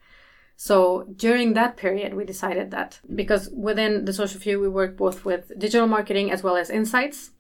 So 0.57 1.07
during 1.17 1.55
that 1.55 1.77
period, 1.77 2.15
we 2.15 2.25
decided 2.25 2.71
that 2.71 3.01
because 3.15 3.51
within 3.51 4.05
the 4.05 4.13
social 4.13 4.41
few, 4.41 4.61
we 4.61 4.69
work 4.69 4.97
both 4.97 5.25
with 5.25 5.53
digital 5.59 5.87
marketing 5.87 6.31
as 6.31 6.43
well 6.43 6.57
as 6.57 6.71
insights 6.71 7.31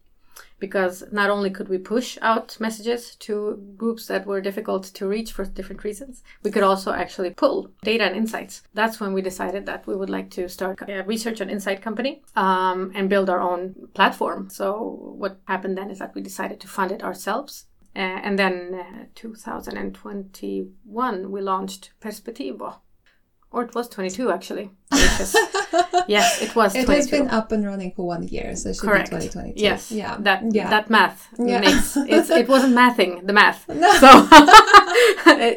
because 0.58 1.04
not 1.10 1.30
only 1.30 1.50
could 1.50 1.68
we 1.68 1.78
push 1.78 2.18
out 2.22 2.56
messages 2.60 3.16
to 3.16 3.60
groups 3.76 4.06
that 4.06 4.26
were 4.26 4.40
difficult 4.40 4.84
to 4.84 5.06
reach 5.06 5.32
for 5.32 5.44
different 5.44 5.84
reasons, 5.84 6.22
we 6.42 6.50
could 6.50 6.62
also 6.62 6.92
actually 6.92 7.30
pull 7.30 7.70
data 7.82 8.04
and 8.04 8.16
insights. 8.16 8.62
That's 8.74 9.00
when 9.00 9.12
we 9.12 9.22
decided 9.22 9.66
that 9.66 9.86
we 9.86 9.96
would 9.96 10.10
like 10.10 10.30
to 10.30 10.48
start 10.48 10.80
a 10.88 11.02
research 11.02 11.40
and 11.40 11.50
insight 11.50 11.82
company 11.82 12.22
um, 12.36 12.92
and 12.94 13.08
build 13.08 13.30
our 13.30 13.40
own 13.40 13.88
platform. 13.94 14.50
So 14.50 15.14
what 15.16 15.40
happened 15.46 15.78
then 15.78 15.90
is 15.90 15.98
that 15.98 16.14
we 16.14 16.20
decided 16.20 16.60
to 16.60 16.68
fund 16.68 16.92
it 16.92 17.02
ourselves. 17.02 17.66
Uh, 17.96 17.98
and 17.98 18.38
then 18.38 18.74
uh, 18.74 19.06
2021 19.16 21.30
we 21.32 21.40
launched 21.40 21.90
Perspectivo 22.00 22.76
or 23.52 23.62
it 23.64 23.74
was 23.74 23.88
22 23.88 24.30
actually. 24.30 24.70
yes, 26.08 26.42
it 26.42 26.54
was. 26.54 26.74
It 26.74 26.86
22. 26.86 26.92
has 26.92 27.10
been 27.10 27.28
up 27.28 27.52
and 27.52 27.64
running 27.64 27.92
for 27.92 28.06
one 28.06 28.26
year, 28.26 28.56
so 28.56 28.70
it 28.70 28.76
should 28.76 28.82
Correct. 28.82 29.10
be 29.10 29.16
2022. 29.16 29.62
Yes, 29.62 29.92
yeah, 29.92 30.16
that 30.20 30.42
yeah. 30.52 30.68
that 30.68 30.90
math 30.90 31.28
yeah. 31.38 31.60
makes 31.60 31.96
it's, 31.96 32.30
it 32.30 32.48
wasn't 32.48 32.74
mathing 32.74 33.26
the 33.26 33.32
math, 33.32 33.68
no. 33.68 33.92
so 33.94 34.08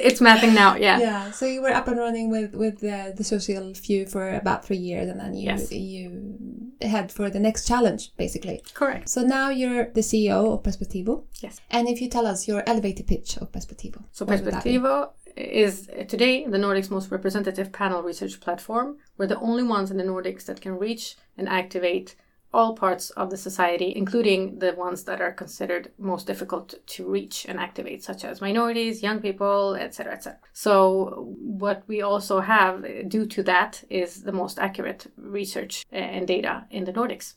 it's 0.08 0.22
mathing 0.22 0.54
now. 0.54 0.76
Yeah, 0.76 1.00
yeah. 1.00 1.32
So 1.32 1.46
you 1.46 1.62
were 1.62 1.74
up 1.74 1.88
and 1.88 1.98
running 1.98 2.30
with 2.30 2.54
with 2.54 2.80
the, 2.80 3.14
the 3.16 3.24
social 3.24 3.74
few 3.74 4.06
for 4.06 4.36
about 4.36 4.66
three 4.66 4.78
years, 4.78 5.10
and 5.10 5.20
then 5.20 5.34
you 5.34 5.46
yes. 5.46 5.72
you 5.72 6.74
head 6.82 7.12
for 7.12 7.30
the 7.30 7.40
next 7.40 7.68
challenge, 7.68 8.12
basically. 8.18 8.64
Correct. 8.74 9.10
So 9.10 9.22
now 9.22 9.50
you're 9.50 9.86
the 9.86 10.02
CEO 10.02 10.54
of 10.54 10.64
Perspectivo. 10.64 11.24
Yes. 11.42 11.60
And 11.70 11.88
if 11.88 12.02
you 12.02 12.10
tell 12.10 12.28
us 12.28 12.48
your 12.48 12.64
elevator 12.68 13.04
pitch 13.04 13.38
of 13.38 13.52
Perspectivo. 13.52 14.04
So 14.12 14.26
Perspectivo 14.26 15.10
is 15.36 15.90
today 16.08 16.46
the 16.46 16.58
Nordics' 16.58 16.90
most 16.90 17.12
representative 17.12 17.72
panel 17.72 18.04
research 18.04 18.40
platform. 18.40 18.98
We're 19.18 19.28
the 19.28 19.40
only 19.40 19.64
ones 19.64 19.92
in 19.92 19.98
the 19.98 20.04
Nordics 20.04 20.46
that 20.46 20.62
can 20.62 20.78
reach 20.78 21.16
and 21.38 21.50
activate 21.50 22.16
all 22.54 22.76
parts 22.76 23.10
of 23.12 23.32
the 23.32 23.38
society, 23.38 23.94
including 23.96 24.60
the 24.60 24.74
ones 24.74 25.04
that 25.06 25.20
are 25.20 25.32
considered 25.32 25.92
most 25.98 26.28
difficult 26.28 26.76
to 26.86 27.10
reach 27.10 27.46
and 27.50 27.60
activate, 27.60 28.04
such 28.04 28.24
as 28.24 28.42
minorities, 28.42 29.02
young 29.02 29.20
people, 29.20 29.76
etc., 29.76 30.14
etc. 30.14 30.40
So, 30.54 31.34
what 31.40 31.84
we 31.88 32.02
also 32.02 32.42
have 32.42 32.86
due 33.10 33.26
to 33.26 33.44
that 33.44 33.84
is 33.90 34.22
the 34.22 34.32
most 34.32 34.60
accurate 34.60 35.12
research 35.18 35.84
eh, 35.92 36.00
and 36.00 36.28
data 36.28 36.66
in 36.70 36.84
the 36.84 36.94
Nordics. 36.94 37.34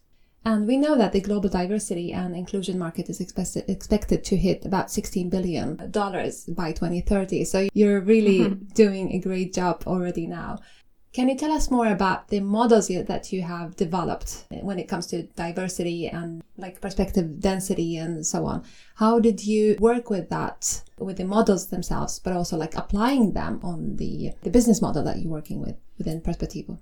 And 0.46 0.68
we 0.68 0.76
know 0.76 0.96
that 0.96 1.10
the 1.10 1.20
global 1.20 1.48
diversity 1.48 2.12
and 2.12 2.36
inclusion 2.36 2.78
market 2.78 3.10
is 3.10 3.20
expected, 3.20 3.68
expected 3.68 4.22
to 4.26 4.36
hit 4.36 4.64
about 4.64 4.86
$16 4.86 5.28
billion 5.28 5.74
by 5.74 6.70
2030. 6.70 7.44
So 7.44 7.68
you're 7.74 8.00
really 8.00 8.38
mm-hmm. 8.38 8.64
doing 8.66 9.10
a 9.10 9.18
great 9.18 9.52
job 9.52 9.82
already 9.88 10.28
now. 10.28 10.60
Can 11.12 11.28
you 11.28 11.36
tell 11.36 11.50
us 11.50 11.68
more 11.68 11.88
about 11.88 12.28
the 12.28 12.38
models 12.38 12.86
that 12.86 13.32
you 13.32 13.42
have 13.42 13.74
developed 13.74 14.44
when 14.50 14.78
it 14.78 14.86
comes 14.86 15.08
to 15.08 15.24
diversity 15.34 16.06
and 16.06 16.44
like 16.56 16.80
perspective 16.80 17.40
density 17.40 17.96
and 17.96 18.24
so 18.24 18.46
on? 18.46 18.62
How 18.94 19.18
did 19.18 19.44
you 19.44 19.74
work 19.80 20.10
with 20.10 20.28
that, 20.30 20.80
with 20.96 21.16
the 21.16 21.24
models 21.24 21.66
themselves, 21.70 22.20
but 22.20 22.34
also 22.34 22.56
like 22.56 22.76
applying 22.76 23.32
them 23.32 23.58
on 23.64 23.96
the, 23.96 24.30
the 24.42 24.50
business 24.50 24.80
model 24.80 25.02
that 25.02 25.18
you're 25.18 25.32
working 25.32 25.60
with 25.60 25.74
within 25.98 26.20
Perspectivo? 26.20 26.78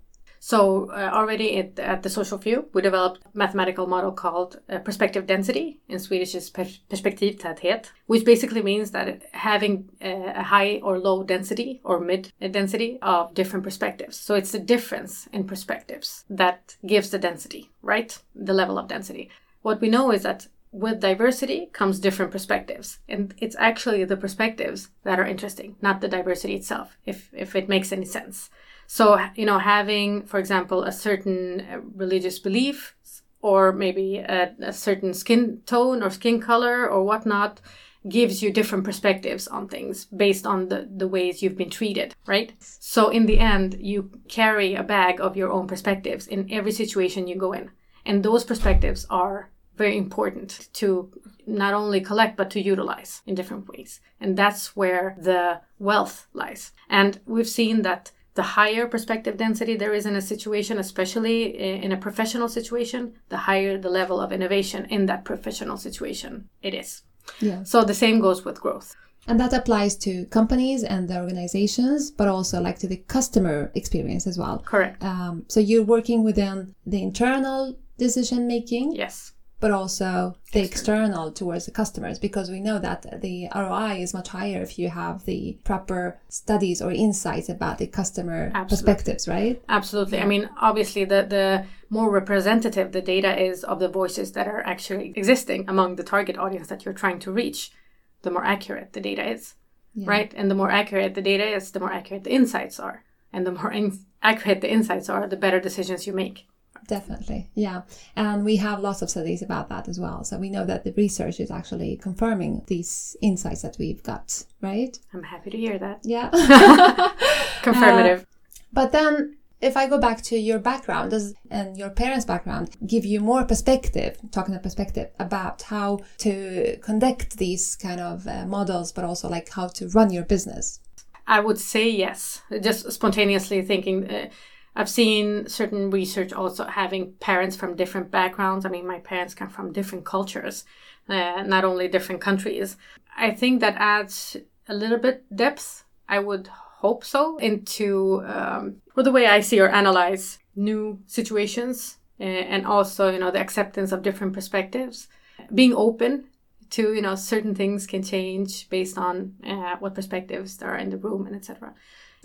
So 0.47 0.90
uh, 0.90 1.11
already 1.11 1.57
at, 1.57 1.78
at, 1.78 2.03
the 2.03 2.11
Social 2.11 2.36
Few, 2.36 2.68
we 2.74 2.82
developed 2.82 3.24
a 3.24 3.28
mathematical 3.32 3.86
model 3.86 4.12
called 4.12 4.61
uh, 4.68 4.78
perspective 4.80 5.26
density. 5.26 5.80
In 5.88 5.99
Swedish 5.99 6.34
is 6.34 6.51
pers- 6.51 6.80
perspektivtäthet, 6.90 7.90
which 8.09 8.26
basically 8.26 8.61
means 8.61 8.90
that 8.90 9.22
having 9.32 9.88
a 10.03 10.42
high 10.42 10.80
or 10.82 10.99
low 10.99 11.22
density 11.22 11.80
or 11.82 11.99
mid 11.99 12.30
density 12.51 12.99
of 13.01 13.32
different 13.32 13.64
perspectives. 13.64 14.18
So 14.18 14.34
it's 14.34 14.53
the 14.53 14.59
difference 14.59 15.28
in 15.32 15.45
perspectives 15.45 16.26
that 16.28 16.76
gives 16.84 17.09
the 17.09 17.18
density, 17.18 17.70
right? 17.80 18.18
The 18.34 18.53
level 18.53 18.78
of 18.78 18.86
density. 18.86 19.30
What 19.62 19.80
we 19.80 19.88
know 19.88 20.12
is 20.12 20.24
that 20.24 20.49
with 20.72 21.01
diversity 21.01 21.70
comes 21.72 21.99
different 22.01 22.32
perspectives 22.32 22.99
and 23.09 23.32
it's 23.38 23.57
actually 23.59 24.05
the 24.05 24.16
perspectives 24.16 24.90
that 25.05 25.20
are 25.20 25.26
interesting 25.26 25.76
not 25.80 26.01
the 26.01 26.09
diversity 26.09 26.57
itself 26.57 26.99
if 27.07 27.30
if 27.32 27.55
it 27.55 27.68
makes 27.68 27.92
any 27.92 28.05
sense 28.05 28.51
so, 28.87 29.18
you 29.35 29.47
know, 29.47 29.59
having, 29.59 30.22
for 30.26 30.39
example, 30.39 30.85
a 30.85 30.93
certain 30.93 31.61
uh, 31.61 31.80
religious 31.95 32.39
belief 32.39 32.95
or 33.41 33.72
maybe 33.72 34.18
a, 34.18 34.55
a 34.61 34.72
certain 34.72 35.12
skin 35.14 35.61
tone 35.66 36.03
or 36.03 36.11
skin 36.11 36.41
color 36.41 36.89
or 36.89 37.05
whatnot 37.05 37.61
gives 38.09 38.43
you 38.43 38.53
different 38.53 38.85
perspectives 38.85 39.49
on 39.49 39.66
things 39.66 40.05
based 40.05 40.47
on 40.47 40.68
the, 40.68 40.89
the 40.95 41.09
ways 41.09 41.43
you've 41.43 41.57
been 41.57 41.70
treated, 41.70 42.14
right? 42.26 42.53
So 42.59 43.09
in 43.09 43.26
the 43.26 43.39
end, 43.39 43.76
you 43.80 44.11
carry 44.28 44.74
a 44.74 44.82
bag 44.82 45.20
of 45.20 45.37
your 45.37 45.51
own 45.51 45.66
perspectives 45.66 46.26
in 46.26 46.53
every 46.53 46.72
situation 46.72 47.26
you 47.26 47.37
go 47.37 47.53
in. 47.53 47.70
And 48.05 48.22
those 48.22 48.45
perspectives 48.45 49.07
are 49.09 49.51
very 49.76 49.97
important 49.97 50.68
to 50.74 51.11
not 51.47 51.74
only 51.74 52.01
collect 52.01 52.37
but 52.37 52.51
to 52.51 52.61
utilize 52.61 53.22
in 53.26 53.35
different 53.35 53.68
ways. 53.68 54.01
And 54.20 54.37
that's 54.37 54.76
where 54.76 55.16
the 55.18 55.61
wealth 55.78 56.28
lies. 56.32 56.72
And 56.89 57.20
we've 57.26 57.49
seen 57.49 57.82
that 57.82 58.12
the 58.35 58.43
higher 58.43 58.87
perspective 58.87 59.37
density 59.37 59.76
there 59.76 59.95
is 59.95 60.07
in 60.07 60.16
a 60.16 60.20
situation, 60.20 60.78
especially 60.78 61.57
in 61.85 61.93
a 61.93 61.97
professional 61.97 62.49
situation, 62.49 63.14
the 63.28 63.37
higher 63.37 63.78
the 63.78 63.89
level 63.89 64.20
of 64.20 64.32
innovation 64.32 64.87
in 64.91 65.07
that 65.07 65.24
professional 65.24 65.76
situation 65.76 66.49
it 66.62 66.74
is. 66.74 67.03
Yeah. 67.41 67.62
So 67.62 67.85
the 67.85 67.95
same 67.95 68.20
goes 68.20 68.45
with 68.45 68.61
growth. 68.61 68.95
And 69.26 69.41
that 69.41 69.55
applies 69.55 69.97
to 69.99 70.26
companies 70.26 70.85
and 70.85 71.09
the 71.09 71.18
organizations, 71.18 72.11
but 72.11 72.28
also 72.28 72.61
like 72.61 72.78
to 72.80 72.89
the 72.89 72.99
customer 72.99 73.72
experience 73.74 74.26
as 74.26 74.37
well. 74.37 74.59
Correct. 74.59 75.03
Um, 75.03 75.45
so 75.49 75.61
you're 75.61 75.85
working 75.85 76.24
within 76.24 76.74
the 76.85 77.03
internal 77.03 77.74
decision 77.97 78.47
making. 78.47 78.97
Yes 78.97 79.34
but 79.64 79.70
also 79.70 80.34
the 80.52 80.60
external 80.60 81.32
towards 81.32 81.64
the 81.64 81.70
customers 81.70 82.18
because 82.18 82.50
we 82.50 82.60
know 82.60 82.78
that 82.78 83.22
the 83.22 83.48
ROI 83.54 83.94
is 84.02 84.12
much 84.12 84.28
higher 84.28 84.60
if 84.60 84.78
you 84.78 84.90
have 84.90 85.24
the 85.24 85.56
proper 85.64 86.20
studies 86.28 86.82
or 86.82 86.92
insights 86.92 87.48
about 87.48 87.78
the 87.78 87.86
customer 87.86 88.52
Absolutely. 88.54 88.68
perspectives, 88.68 89.26
right? 89.26 89.62
Absolutely. 89.70 90.18
I 90.20 90.26
mean, 90.26 90.50
obviously, 90.60 91.06
the, 91.06 91.24
the 91.36 91.64
more 91.88 92.10
representative 92.10 92.92
the 92.92 93.00
data 93.00 93.42
is 93.42 93.64
of 93.64 93.78
the 93.78 93.88
voices 93.88 94.32
that 94.32 94.46
are 94.46 94.60
actually 94.66 95.14
existing 95.16 95.64
among 95.66 95.96
the 95.96 96.04
target 96.04 96.36
audience 96.36 96.68
that 96.68 96.84
you're 96.84 96.92
trying 96.92 97.20
to 97.20 97.32
reach, 97.32 97.72
the 98.20 98.30
more 98.30 98.44
accurate 98.44 98.92
the 98.92 99.00
data 99.00 99.26
is, 99.26 99.54
yeah. 99.94 100.04
right? 100.06 100.34
And 100.36 100.50
the 100.50 100.54
more 100.54 100.70
accurate 100.70 101.14
the 101.14 101.22
data 101.22 101.46
is, 101.56 101.70
the 101.70 101.80
more 101.80 101.90
accurate 101.90 102.24
the 102.24 102.34
insights 102.34 102.78
are. 102.78 103.02
And 103.32 103.46
the 103.46 103.52
more 103.52 103.72
in- 103.72 104.04
accurate 104.22 104.60
the 104.60 104.70
insights 104.70 105.08
are, 105.08 105.26
the 105.26 105.38
better 105.38 105.58
decisions 105.58 106.06
you 106.06 106.12
make 106.12 106.48
definitely 106.87 107.51
yeah. 107.55 107.82
And 108.16 108.45
we 108.45 108.57
have 108.57 108.80
lots 108.80 109.03
of 109.03 109.11
studies 109.11 109.43
about 109.43 109.68
that 109.68 109.89
as 109.89 109.99
well. 109.99 110.24
So 110.24 110.39
we 110.39 110.51
know 110.51 110.64
that 110.64 110.85
the 110.85 110.93
research 110.93 111.41
is 111.41 111.51
actually 111.51 111.97
confirming 111.97 112.62
these 112.66 113.16
insights 113.20 113.62
that 113.62 113.76
we've 113.78 114.03
got 114.03 114.45
right? 114.61 114.99
I'm 115.12 115.22
happy 115.22 115.51
to 115.51 115.57
hear 115.57 115.78
that. 115.78 116.01
Yeah. 116.05 116.30
Confirmative. 117.62 118.20
uh, 118.20 118.24
but 118.72 118.93
then 118.93 119.37
if 119.61 119.76
I 119.76 119.87
go 119.87 119.99
back 119.99 120.20
to 120.22 120.37
your 120.37 120.59
background 120.59 121.11
does, 121.11 121.35
and 121.51 121.76
your 121.78 121.91
parents' 121.91 122.26
background, 122.26 122.76
give 122.87 123.05
you 123.05 123.20
more 123.20 123.45
perspective, 123.45 124.18
talking 124.30 124.55
of 124.55 124.62
perspective, 124.62 125.11
about 125.18 125.62
how 125.62 126.01
to 126.18 126.76
conduct 126.82 127.39
these 127.39 127.76
kind 127.76 128.01
of 128.01 128.26
uh, 128.26 128.45
models, 128.47 128.93
but 128.93 129.05
also 129.05 129.28
like 129.28 129.49
how 129.51 129.68
to 129.68 129.89
run 129.89 130.12
your 130.12 130.24
business? 130.24 130.80
I 131.26 131.41
would 131.41 131.59
say 131.59 131.89
yes. 131.89 132.43
Just 132.61 132.91
spontaneously 132.93 133.62
thinking, 133.62 134.11
uh, 134.11 134.28
I've 134.76 134.88
seen 134.88 135.48
certain 135.48 135.90
research 135.90 136.32
also 136.32 136.64
having 136.64 137.12
parents 137.14 137.56
from 137.56 137.76
different 137.76 138.10
backgrounds. 138.10 138.66
I 138.66 138.70
mean, 138.70 138.86
my 138.86 138.98
parents 138.98 139.34
come 139.34 139.48
from 139.48 139.72
different 139.72 140.04
cultures, 140.04 140.64
uh, 141.08 141.42
not 141.42 141.64
only 141.64 141.86
different 141.88 142.20
countries. 142.20 142.76
I 143.16 143.30
think 143.30 143.60
that 143.60 143.76
adds 143.78 144.36
a 144.68 144.74
little 144.74 144.98
bit 144.98 145.24
depth. 145.34 145.84
I 146.08 146.18
would 146.18 146.48
hope 146.48 147.04
so 147.04 147.38
into 147.38 148.22
um, 148.26 148.82
well, 148.94 149.04
the 149.04 149.12
way 149.12 149.26
I 149.26 149.40
see 149.40 149.60
or 149.60 149.68
analyze 149.68 150.38
new 150.56 151.00
situations, 151.06 151.98
uh, 152.20 152.24
and 152.24 152.66
also 152.66 153.10
you 153.10 153.18
know 153.18 153.30
the 153.30 153.40
acceptance 153.40 153.92
of 153.92 154.02
different 154.02 154.32
perspectives, 154.32 155.08
being 155.54 155.74
open 155.74 156.24
to 156.70 156.92
you 156.92 157.00
know 157.00 157.14
certain 157.14 157.54
things 157.54 157.86
can 157.86 158.02
change 158.02 158.68
based 158.70 158.98
on 158.98 159.34
uh, 159.46 159.76
what 159.78 159.94
perspectives 159.94 160.56
there 160.56 160.70
are 160.70 160.78
in 160.78 160.90
the 160.90 160.96
room 160.96 161.26
and 161.26 161.36
etc 161.36 161.72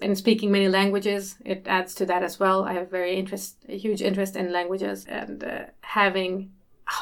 and 0.01 0.17
speaking 0.17 0.51
many 0.51 0.67
languages 0.67 1.35
it 1.45 1.67
adds 1.67 1.93
to 1.95 2.05
that 2.05 2.23
as 2.23 2.39
well. 2.39 2.63
I 2.63 2.73
have 2.73 2.89
very 2.89 3.15
interest 3.15 3.57
a 3.67 3.77
huge 3.77 4.01
interest 4.01 4.35
in 4.35 4.51
languages 4.51 5.05
and 5.05 5.43
uh, 5.43 5.65
having 5.81 6.51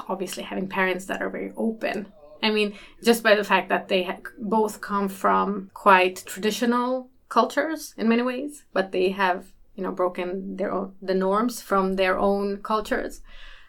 obviously 0.09 0.43
having 0.43 0.67
parents 0.67 1.05
that 1.05 1.21
are 1.21 1.29
very 1.29 1.53
open. 1.55 2.11
I 2.43 2.51
mean 2.51 2.73
just 3.03 3.23
by 3.23 3.35
the 3.35 3.43
fact 3.43 3.69
that 3.69 3.87
they 3.87 4.03
ha- 4.03 4.17
both 4.39 4.81
come 4.81 5.09
from 5.09 5.71
quite 5.73 6.23
traditional 6.25 7.09
cultures 7.29 7.93
in 7.97 8.07
many 8.07 8.21
ways 8.21 8.63
but 8.73 8.91
they 8.91 9.09
have 9.09 9.51
you 9.75 9.83
know 9.83 9.91
broken 9.91 10.55
their 10.57 10.71
own 10.71 10.93
the 11.01 11.13
norms 11.13 11.61
from 11.61 11.95
their 11.95 12.17
own 12.17 12.57
cultures 12.57 13.21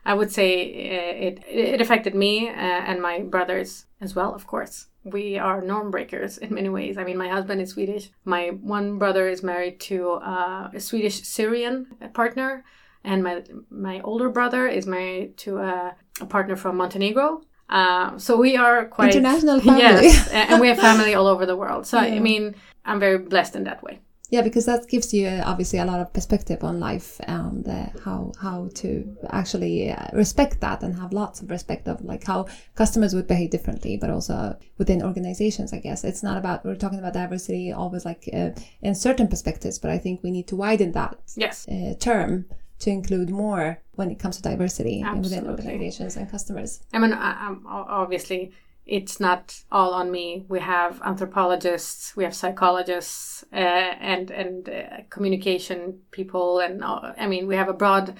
i 0.05 0.15
would 0.15 0.31
say 0.31 0.51
uh, 0.63 1.27
it 1.27 1.45
it 1.49 1.81
affected 1.81 2.15
me 2.15 2.49
uh, 2.49 2.53
and 2.53 3.01
my 3.01 3.21
brothers 3.21 3.87
as 4.01 4.15
well 4.15 4.35
of 4.35 4.47
course 4.47 4.89
we 5.13 5.39
are 5.39 5.61
norm 5.61 5.91
breakers 5.91 6.39
in 6.39 6.55
many 6.55 6.69
ways. 6.69 6.99
I 6.99 7.05
mean, 7.05 7.17
my 7.17 7.29
husband 7.29 7.61
is 7.61 7.71
Swedish. 7.71 8.11
My 8.25 8.49
one 8.49 8.99
brother 8.99 9.29
is 9.29 9.43
married 9.43 9.81
to 9.81 10.13
uh, 10.13 10.71
a 10.75 10.81
Swedish 10.81 11.23
Syrian 11.23 11.87
partner, 12.15 12.65
and 13.05 13.23
my 13.23 13.43
my 13.71 14.01
older 14.01 14.29
brother 14.29 14.67
is 14.67 14.87
married 14.87 15.37
to 15.39 15.59
a, 15.59 15.97
a 16.21 16.27
partner 16.27 16.57
from 16.57 16.77
Montenegro. 16.77 17.43
Uh, 17.69 18.17
so 18.19 18.37
we 18.37 18.57
are 18.57 18.87
quite 18.87 19.15
international 19.15 19.61
family. 19.69 19.83
Yes, 19.83 20.29
and 20.29 20.61
we 20.61 20.69
have 20.69 20.79
family 20.79 21.15
all 21.15 21.27
over 21.27 21.47
the 21.47 21.57
world. 21.57 21.87
So 21.87 22.01
yeah. 22.01 22.15
I 22.15 22.19
mean, 22.19 22.55
I'm 22.85 23.01
very 23.01 23.19
blessed 23.19 23.57
in 23.57 23.65
that 23.65 23.83
way 23.83 24.01
yeah 24.31 24.43
because 24.43 24.67
that 24.67 24.87
gives 24.89 25.13
you 25.15 25.27
uh, 25.27 25.43
obviously 25.45 25.79
a 25.79 25.85
lot 25.85 26.01
of 26.01 26.13
perspective 26.13 26.63
on 26.63 26.79
life 26.79 27.21
and 27.25 27.67
uh, 27.69 27.87
how 28.05 28.33
how 28.41 28.69
to 28.75 29.17
actually 29.31 29.91
uh, 29.91 30.07
respect 30.13 30.61
that 30.61 30.83
and 30.83 30.95
have 30.97 31.13
lots 31.13 31.41
of 31.41 31.51
respect 31.51 31.89
of 31.89 32.03
like 32.03 32.25
how 32.25 32.47
customers 32.75 33.15
would 33.15 33.27
behave 33.27 33.51
differently 33.51 33.97
but 33.97 34.11
also 34.11 34.57
within 34.79 35.03
organizations 35.03 35.73
i 35.73 35.79
guess 35.79 36.05
it's 36.05 36.23
not 36.23 36.37
about 36.37 36.65
we're 36.65 36.75
talking 36.75 36.99
about 36.99 37.13
diversity 37.13 37.73
always 37.73 38.05
like 38.05 38.29
uh, 38.33 38.51
in 38.83 38.95
certain 38.95 39.29
perspectives 39.29 39.79
but 39.79 39.91
i 39.91 39.99
think 39.99 40.23
we 40.23 40.31
need 40.31 40.47
to 40.47 40.57
widen 40.57 40.93
that 40.93 41.19
yes. 41.37 41.67
Uh, 41.69 41.95
term 41.99 42.45
to 42.79 42.91
include 42.91 43.29
more 43.29 43.81
when 43.97 44.11
it 44.11 44.19
comes 44.19 44.37
to 44.37 44.43
diversity 44.43 45.03
Absolutely. 45.03 45.37
within 45.37 45.51
organizations 45.51 46.17
and 46.17 46.31
customers 46.31 46.81
i 46.93 46.99
mean 46.99 47.13
obviously 47.13 48.53
it's 48.89 49.21
not 49.21 49.63
all 49.71 49.93
on 49.93 50.11
me. 50.11 50.45
We 50.49 50.61
have 50.61 51.01
anthropologists, 51.03 52.17
we 52.17 52.25
have 52.25 52.35
psychologists, 52.35 53.45
uh, 53.53 53.57
and 53.57 54.31
and 54.31 54.69
uh, 54.69 55.03
communication 55.11 56.01
people, 56.11 56.59
and 56.59 56.83
uh, 56.83 57.13
I 57.19 57.27
mean 57.27 57.47
we 57.47 57.57
have 57.57 57.69
a 57.69 57.75
broad 57.75 58.17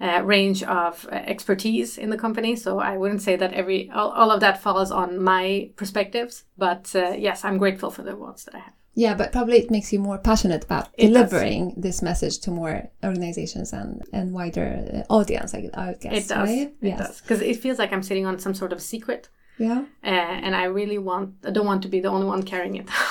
uh, 0.00 0.22
range 0.24 0.62
of 0.64 1.08
uh, 1.10 1.14
expertise 1.14 1.96
in 1.96 2.10
the 2.10 2.18
company. 2.18 2.56
So 2.56 2.80
I 2.80 2.96
wouldn't 2.96 3.22
say 3.22 3.36
that 3.36 3.52
every 3.52 3.90
all, 3.90 4.10
all 4.10 4.30
of 4.32 4.40
that 4.40 4.60
falls 4.60 4.90
on 4.90 5.22
my 5.22 5.70
perspectives, 5.76 6.44
but 6.58 6.90
uh, 6.94 7.14
yes, 7.16 7.44
I'm 7.44 7.58
grateful 7.58 7.90
for 7.90 8.02
the 8.02 8.16
ones 8.16 8.44
that 8.44 8.56
I 8.56 8.58
have. 8.58 8.74
Yeah, 8.94 9.14
but 9.14 9.30
probably 9.30 9.58
it 9.58 9.70
makes 9.70 9.92
you 9.92 10.00
more 10.00 10.18
passionate 10.18 10.64
about 10.64 10.88
it 10.94 11.06
delivering 11.06 11.74
does. 11.74 11.82
this 11.82 12.02
message 12.02 12.40
to 12.40 12.50
more 12.50 12.90
organizations 13.04 13.72
and 13.72 14.02
and 14.12 14.32
wider 14.32 15.04
audience. 15.08 15.54
I, 15.54 15.70
I 15.74 15.94
guess 16.00 16.24
it 16.24 16.28
does. 16.28 16.48
Right? 16.48 16.74
It 16.80 16.88
yes. 16.88 16.98
does 16.98 17.20
because 17.20 17.40
it 17.40 17.58
feels 17.58 17.78
like 17.78 17.92
I'm 17.92 18.02
sitting 18.02 18.26
on 18.26 18.40
some 18.40 18.54
sort 18.54 18.72
of 18.72 18.82
secret 18.82 19.28
yeah. 19.58 19.84
Uh, 20.02 20.06
and 20.44 20.54
I 20.56 20.64
really 20.64 20.98
want, 20.98 21.34
I 21.44 21.50
don't 21.50 21.66
want 21.66 21.82
to 21.82 21.88
be 21.88 22.00
the 22.00 22.08
only 22.08 22.26
one 22.26 22.42
carrying 22.42 22.76
it. 22.76 22.88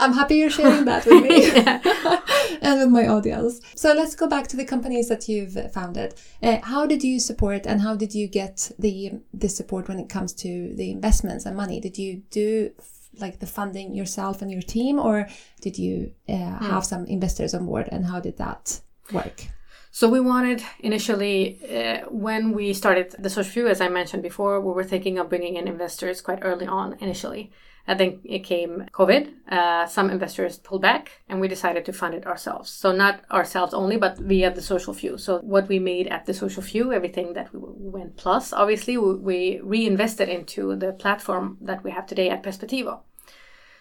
I'm 0.00 0.14
happy 0.14 0.36
you're 0.36 0.50
sharing 0.50 0.86
that 0.86 1.04
with 1.04 1.22
me. 1.22 1.50
and 2.62 2.80
with 2.80 2.88
my 2.88 3.06
audience. 3.06 3.60
So 3.74 3.92
let's 3.92 4.14
go 4.14 4.26
back 4.26 4.48
to 4.48 4.56
the 4.56 4.64
companies 4.64 5.08
that 5.08 5.28
you've 5.28 5.72
founded. 5.72 6.14
Uh, 6.42 6.58
how 6.62 6.86
did 6.86 7.04
you 7.04 7.20
support 7.20 7.66
and 7.66 7.80
how 7.80 7.94
did 7.94 8.14
you 8.14 8.26
get 8.26 8.70
the 8.78 9.12
the 9.32 9.48
support 9.48 9.88
when 9.88 9.98
it 9.98 10.08
comes 10.08 10.32
to 10.34 10.74
the 10.74 10.90
investments 10.90 11.46
and 11.46 11.56
money? 11.56 11.80
Did 11.80 11.98
you 11.98 12.22
do 12.30 12.70
like 13.18 13.40
the 13.40 13.46
funding 13.46 13.94
yourself 13.94 14.40
and 14.40 14.50
your 14.50 14.62
team, 14.62 14.98
or 14.98 15.28
did 15.60 15.78
you 15.78 16.12
uh, 16.28 16.32
mm. 16.32 16.60
have 16.60 16.84
some 16.84 17.04
investors 17.06 17.54
on 17.54 17.66
board? 17.66 17.88
And 17.92 18.06
how 18.06 18.20
did 18.20 18.38
that 18.38 18.80
work? 19.12 19.48
So 19.92 20.08
we 20.08 20.20
wanted 20.20 20.62
initially, 20.78 21.58
uh, 21.68 22.08
when 22.08 22.52
we 22.52 22.72
started 22.74 23.14
the 23.18 23.28
social 23.28 23.50
few, 23.50 23.66
as 23.66 23.80
I 23.80 23.88
mentioned 23.88 24.22
before, 24.22 24.60
we 24.60 24.72
were 24.72 24.84
thinking 24.84 25.18
of 25.18 25.28
bringing 25.28 25.56
in 25.56 25.66
investors 25.66 26.20
quite 26.20 26.38
early 26.42 26.66
on 26.66 26.96
initially. 27.00 27.50
I 27.88 27.96
think 27.96 28.20
it 28.24 28.44
came 28.44 28.86
COVID. 28.92 29.32
Uh, 29.48 29.86
some 29.86 30.10
investors 30.10 30.58
pulled 30.58 30.82
back, 30.82 31.22
and 31.28 31.40
we 31.40 31.48
decided 31.48 31.84
to 31.86 31.92
fund 31.92 32.14
it 32.14 32.24
ourselves. 32.24 32.70
So 32.70 32.92
not 32.92 33.22
ourselves 33.32 33.74
only, 33.74 33.96
but 33.96 34.16
via 34.18 34.54
the 34.54 34.62
social 34.62 34.94
few. 34.94 35.18
So 35.18 35.38
what 35.40 35.66
we 35.66 35.80
made 35.80 36.06
at 36.06 36.24
the 36.24 36.34
social 36.34 36.62
few, 36.62 36.92
everything 36.92 37.32
that 37.32 37.52
we 37.52 37.58
went 37.60 38.16
plus, 38.16 38.52
obviously, 38.52 38.96
we 38.96 39.60
reinvested 39.60 40.28
into 40.28 40.76
the 40.76 40.92
platform 40.92 41.58
that 41.62 41.82
we 41.82 41.90
have 41.90 42.06
today 42.06 42.30
at 42.30 42.44
Perspectivo. 42.44 43.00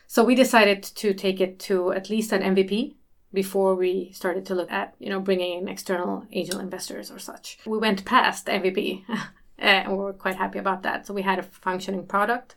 So 0.07 0.23
we 0.23 0.33
decided 0.33 0.81
to 0.81 1.13
take 1.13 1.39
it 1.39 1.59
to 1.59 1.91
at 1.91 2.09
least 2.09 2.31
an 2.31 2.41
MVP 2.41 2.95
before 3.33 3.75
we 3.75 4.11
started 4.11 4.45
to 4.45 4.55
look 4.55 4.71
at 4.71 4.95
you 4.99 5.09
know 5.09 5.19
bringing 5.19 5.59
in 5.59 5.67
external 5.67 6.25
angel 6.31 6.59
investors 6.59 7.11
or 7.11 7.19
such. 7.19 7.59
We 7.65 7.77
went 7.77 8.05
past 8.05 8.47
mvp 8.47 9.03
and 9.57 9.91
we 9.91 9.97
were 9.97 10.13
quite 10.13 10.35
happy 10.35 10.59
about 10.59 10.83
that. 10.83 11.05
So 11.05 11.13
we 11.13 11.21
had 11.21 11.39
a 11.39 11.43
functioning 11.43 12.05
product. 12.05 12.55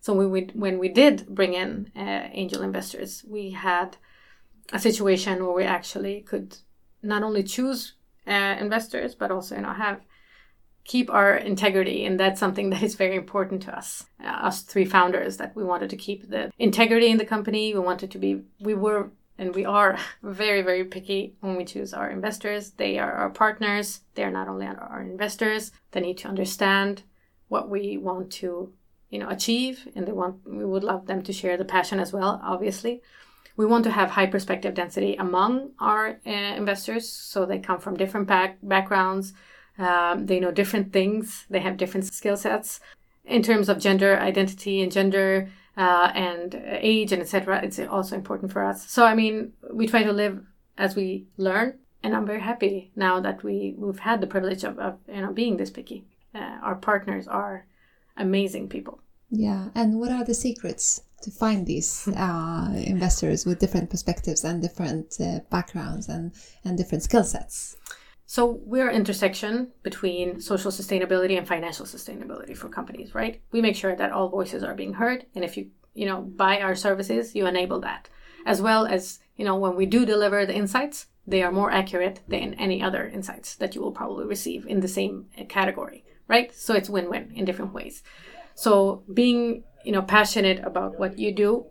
So 0.00 0.14
when 0.14 0.30
we 0.30 0.42
when 0.54 0.78
we 0.78 0.88
did 0.88 1.26
bring 1.28 1.54
in 1.54 1.90
uh, 1.96 2.28
angel 2.32 2.62
investors 2.62 3.24
we 3.28 3.50
had 3.50 3.96
a 4.72 4.78
situation 4.78 5.44
where 5.44 5.54
we 5.54 5.64
actually 5.64 6.22
could 6.22 6.56
not 7.02 7.22
only 7.22 7.42
choose 7.42 7.94
uh, 8.26 8.56
investors 8.58 9.14
but 9.14 9.30
also 9.30 9.54
you 9.56 9.62
know 9.62 9.72
have 9.72 10.00
keep 10.86 11.10
our 11.10 11.36
integrity. 11.36 12.04
And 12.06 12.18
that's 12.18 12.40
something 12.40 12.70
that 12.70 12.82
is 12.82 12.94
very 12.94 13.16
important 13.16 13.62
to 13.62 13.76
us 13.76 14.06
uh, 14.22 14.28
us 14.28 14.62
three 14.62 14.84
founders 14.84 15.36
that 15.36 15.54
we 15.54 15.64
wanted 15.64 15.90
to 15.90 15.96
keep 15.96 16.30
the 16.30 16.50
integrity 16.58 17.08
in 17.10 17.18
the 17.18 17.26
company. 17.26 17.74
We 17.74 17.80
wanted 17.80 18.10
to 18.12 18.18
be 18.18 18.42
we 18.60 18.74
were 18.74 19.10
and 19.38 19.54
we 19.54 19.64
are 19.64 19.98
very 20.22 20.62
very 20.62 20.84
picky 20.84 21.34
when 21.40 21.56
we 21.56 21.64
choose 21.64 21.92
our 21.94 22.10
investors. 22.10 22.70
They 22.70 22.98
are 22.98 23.12
our 23.12 23.30
partners. 23.30 24.00
They 24.14 24.24
are 24.24 24.30
not 24.30 24.48
only 24.48 24.66
our 24.66 25.02
investors. 25.02 25.72
They 25.90 26.00
need 26.00 26.18
to 26.18 26.28
understand 26.28 27.02
what 27.48 27.68
we 27.68 27.96
want 27.96 28.30
to 28.32 28.72
you 29.10 29.18
know 29.18 29.28
achieve 29.28 29.88
and 29.94 30.06
they 30.06 30.12
want 30.12 30.36
we 30.44 30.64
would 30.64 30.84
love 30.84 31.06
them 31.06 31.22
to 31.22 31.32
share 31.32 31.56
the 31.56 31.64
passion 31.64 32.00
as 32.00 32.12
well 32.12 32.40
obviously. 32.42 33.02
We 33.56 33.64
want 33.64 33.84
to 33.84 33.90
have 33.90 34.10
high 34.10 34.26
perspective 34.26 34.74
density 34.74 35.16
among 35.16 35.70
our 35.78 36.20
uh, 36.26 36.30
investors 36.30 37.08
so 37.08 37.46
they 37.46 37.58
come 37.58 37.80
from 37.80 37.96
different 37.96 38.26
back- 38.26 38.58
backgrounds. 38.62 39.32
Um, 39.78 40.26
they 40.26 40.40
know 40.40 40.50
different 40.50 40.92
things. 40.92 41.46
They 41.48 41.60
have 41.60 41.76
different 41.76 42.06
skill 42.06 42.36
sets. 42.36 42.80
In 43.24 43.42
terms 43.42 43.68
of 43.68 43.78
gender 43.78 44.18
identity 44.18 44.82
and 44.82 44.92
gender 44.92 45.50
uh, 45.76 46.10
and 46.14 46.54
age 46.80 47.12
and 47.12 47.22
etc. 47.22 47.60
It's 47.62 47.78
also 47.78 48.16
important 48.16 48.52
for 48.52 48.64
us. 48.64 48.88
So 48.90 49.04
I 49.04 49.14
mean, 49.14 49.52
we 49.72 49.86
try 49.86 50.02
to 50.02 50.12
live 50.12 50.44
as 50.78 50.96
we 50.96 51.26
learn, 51.36 51.78
and 52.02 52.14
I'm 52.14 52.26
very 52.26 52.40
happy 52.40 52.90
now 52.96 53.20
that 53.20 53.42
we 53.42 53.74
we've 53.76 53.98
had 53.98 54.20
the 54.20 54.26
privilege 54.26 54.64
of, 54.64 54.78
of 54.78 54.98
you 55.08 55.20
know 55.20 55.32
being 55.32 55.56
this 55.56 55.70
picky. 55.70 56.04
Uh, 56.34 56.58
our 56.62 56.74
partners 56.74 57.26
are 57.28 57.66
amazing 58.16 58.68
people. 58.68 59.00
Yeah, 59.30 59.68
and 59.74 59.98
what 59.98 60.12
are 60.12 60.24
the 60.24 60.34
secrets 60.34 61.02
to 61.22 61.30
find 61.30 61.66
these 61.66 62.08
uh, 62.16 62.72
investors 62.74 63.44
with 63.46 63.58
different 63.58 63.90
perspectives 63.90 64.44
and 64.44 64.62
different 64.62 65.16
uh, 65.20 65.40
backgrounds 65.50 66.08
and 66.08 66.32
and 66.64 66.76
different 66.78 67.02
skill 67.02 67.24
sets? 67.24 67.76
So 68.28 68.60
we're 68.64 68.90
intersection 68.90 69.68
between 69.84 70.40
social 70.40 70.72
sustainability 70.72 71.38
and 71.38 71.46
financial 71.46 71.86
sustainability 71.86 72.56
for 72.56 72.68
companies, 72.68 73.14
right? 73.14 73.40
We 73.52 73.62
make 73.62 73.76
sure 73.76 73.94
that 73.94 74.10
all 74.10 74.28
voices 74.28 74.64
are 74.64 74.74
being 74.74 74.94
heard, 74.94 75.26
and 75.36 75.44
if 75.44 75.56
you 75.56 75.70
you 75.94 76.06
know 76.06 76.22
buy 76.22 76.60
our 76.60 76.74
services, 76.74 77.36
you 77.36 77.46
enable 77.46 77.80
that, 77.80 78.08
as 78.44 78.60
well 78.60 78.84
as 78.84 79.20
you 79.36 79.44
know 79.44 79.56
when 79.56 79.76
we 79.76 79.86
do 79.86 80.04
deliver 80.04 80.44
the 80.44 80.56
insights, 80.56 81.06
they 81.24 81.40
are 81.44 81.52
more 81.52 81.70
accurate 81.70 82.20
than 82.26 82.54
any 82.54 82.82
other 82.82 83.06
insights 83.06 83.54
that 83.54 83.76
you 83.76 83.80
will 83.80 83.92
probably 83.92 84.26
receive 84.26 84.66
in 84.66 84.80
the 84.80 84.88
same 84.88 85.26
uh, 85.38 85.44
category, 85.44 86.04
right? 86.26 86.52
So 86.52 86.74
it's 86.74 86.90
win-win 86.90 87.30
in 87.32 87.44
different 87.44 87.72
ways. 87.72 88.02
So 88.56 89.04
being 89.14 89.62
you 89.84 89.92
know 89.92 90.02
passionate 90.02 90.64
about 90.64 90.98
what 90.98 91.16
you 91.16 91.30
do 91.30 91.66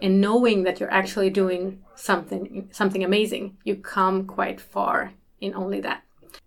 and 0.00 0.20
knowing 0.20 0.62
that 0.62 0.78
you're 0.78 0.92
actually 0.92 1.30
doing 1.30 1.82
something 1.96 2.68
something 2.70 3.02
amazing, 3.02 3.56
you 3.64 3.74
come 3.74 4.26
quite 4.28 4.60
far 4.60 5.14
in 5.40 5.54
only 5.54 5.80
that. 5.80 6.02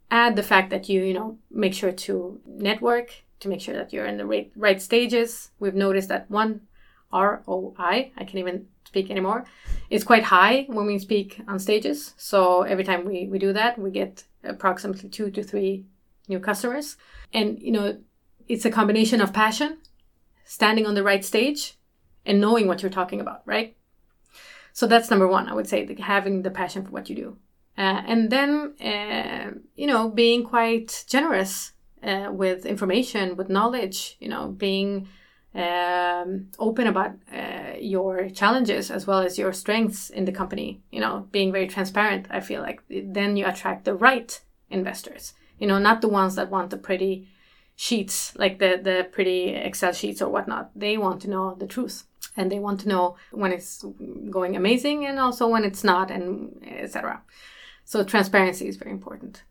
Add 0.09 0.35
the 0.35 0.43
fact 0.43 0.69
that 0.71 0.89
you, 0.89 1.01
you 1.03 1.13
know, 1.13 1.37
make 1.49 1.73
sure 1.73 1.91
to 1.91 2.39
network 2.45 3.23
to 3.41 3.49
make 3.49 3.59
sure 3.59 3.75
that 3.75 3.91
you're 3.91 4.05
in 4.05 4.17
the 4.17 4.25
right, 4.25 4.51
right 4.55 4.81
stages. 4.81 5.51
We've 5.59 5.75
noticed 5.75 6.09
that 6.09 6.29
one 6.31 6.61
ROI, 7.11 7.75
I 8.15 8.23
can't 8.23 8.35
even 8.35 8.67
speak 8.85 9.09
anymore, 9.09 9.45
is 9.89 10.03
quite 10.03 10.23
high 10.23 10.65
when 10.69 10.85
we 10.85 10.99
speak 10.99 11.41
on 11.47 11.59
stages. 11.59 12.13
So 12.17 12.61
every 12.61 12.83
time 12.83 13.03
we, 13.03 13.27
we 13.27 13.39
do 13.39 13.51
that, 13.53 13.77
we 13.77 13.91
get 13.91 14.23
approximately 14.43 15.09
two 15.09 15.31
to 15.31 15.43
three 15.43 15.85
new 16.27 16.39
customers. 16.39 16.97
And, 17.33 17.61
you 17.61 17.71
know, 17.71 17.97
it's 18.47 18.65
a 18.65 18.71
combination 18.71 19.21
of 19.21 19.33
passion, 19.33 19.79
standing 20.45 20.85
on 20.85 20.93
the 20.93 21.03
right 21.03 21.25
stage, 21.25 21.77
and 22.25 22.39
knowing 22.39 22.67
what 22.67 22.81
you're 22.81 22.91
talking 22.91 23.19
about, 23.19 23.41
right? 23.45 23.75
So 24.73 24.87
that's 24.87 25.09
number 25.09 25.27
one, 25.27 25.47
I 25.47 25.53
would 25.53 25.67
say, 25.67 25.93
having 25.99 26.43
the 26.43 26.51
passion 26.51 26.85
for 26.85 26.91
what 26.91 27.09
you 27.09 27.15
do. 27.15 27.37
Uh, 27.81 28.03
and 28.05 28.29
then, 28.29 28.75
uh, 28.79 29.49
you 29.75 29.87
know, 29.87 30.07
being 30.07 30.43
quite 30.43 31.03
generous 31.07 31.73
uh, 32.03 32.29
with 32.31 32.63
information, 32.63 33.35
with 33.35 33.49
knowledge, 33.49 34.17
you 34.19 34.29
know, 34.29 34.49
being 34.49 35.07
um, 35.55 36.47
open 36.59 36.85
about 36.85 37.13
uh, 37.33 37.73
your 37.79 38.29
challenges 38.29 38.91
as 38.91 39.07
well 39.07 39.21
as 39.21 39.39
your 39.39 39.51
strengths 39.51 40.11
in 40.11 40.25
the 40.25 40.31
company, 40.31 40.79
you 40.91 40.99
know, 40.99 41.27
being 41.31 41.51
very 41.51 41.67
transparent. 41.67 42.27
I 42.29 42.39
feel 42.39 42.61
like 42.61 42.83
then 42.87 43.35
you 43.35 43.47
attract 43.47 43.85
the 43.85 43.95
right 43.95 44.39
investors, 44.69 45.33
you 45.57 45.65
know, 45.65 45.79
not 45.79 46.01
the 46.01 46.07
ones 46.07 46.35
that 46.35 46.51
want 46.51 46.69
the 46.69 46.77
pretty 46.77 47.29
sheets, 47.75 48.35
like 48.35 48.59
the, 48.59 48.79
the 48.79 49.07
pretty 49.11 49.55
Excel 49.55 49.91
sheets 49.91 50.21
or 50.21 50.29
whatnot. 50.29 50.69
They 50.75 50.99
want 50.99 51.23
to 51.23 51.31
know 51.31 51.55
the 51.55 51.65
truth 51.65 52.03
and 52.37 52.51
they 52.51 52.59
want 52.59 52.81
to 52.81 52.89
know 52.89 53.15
when 53.31 53.51
it's 53.51 53.83
going 54.29 54.55
amazing 54.55 55.03
and 55.07 55.17
also 55.17 55.47
when 55.47 55.63
it's 55.63 55.83
not 55.83 56.11
and 56.11 56.63
etc. 56.63 57.23
So 57.91 58.05
transparency 58.05 58.69
is 58.69 58.77
very 58.77 58.91
important. 58.91 59.43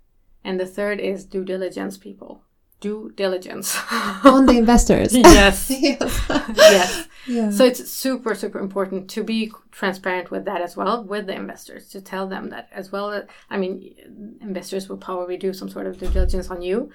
And 0.43 0.59
the 0.59 0.65
third 0.65 0.99
is 0.99 1.27
due 1.27 1.45
diligence, 1.45 1.99
people. 1.99 2.43
Due 2.81 3.13
diligence. 3.15 3.77
On 4.25 4.47
the 4.47 4.57
investors. 4.57 5.15
yes. 5.15 5.71
yes. 5.71 6.25
yes. 6.57 7.09
Yeah. 7.27 7.51
So 7.51 7.67
it's 7.67 7.91
super, 7.91 8.35
super 8.35 8.59
important 8.59 9.11
to 9.11 9.23
be 9.23 9.53
transparent 9.73 10.31
with 10.31 10.47
that 10.47 10.63
as 10.63 10.75
well, 10.75 11.05
with 11.05 11.27
the 11.27 11.35
investors, 11.35 11.91
to 11.91 12.01
tell 12.01 12.27
them 12.27 12.49
that 12.49 12.71
as 12.73 12.91
well. 12.91 13.25
I 13.51 13.59
mean, 13.59 14.39
investors 14.41 14.89
will 14.89 14.97
probably 14.97 15.37
do 15.37 15.53
some 15.53 15.69
sort 15.69 15.87
of 15.87 15.99
due 15.99 16.09
diligence 16.09 16.51
on 16.51 16.63
you 16.63 16.91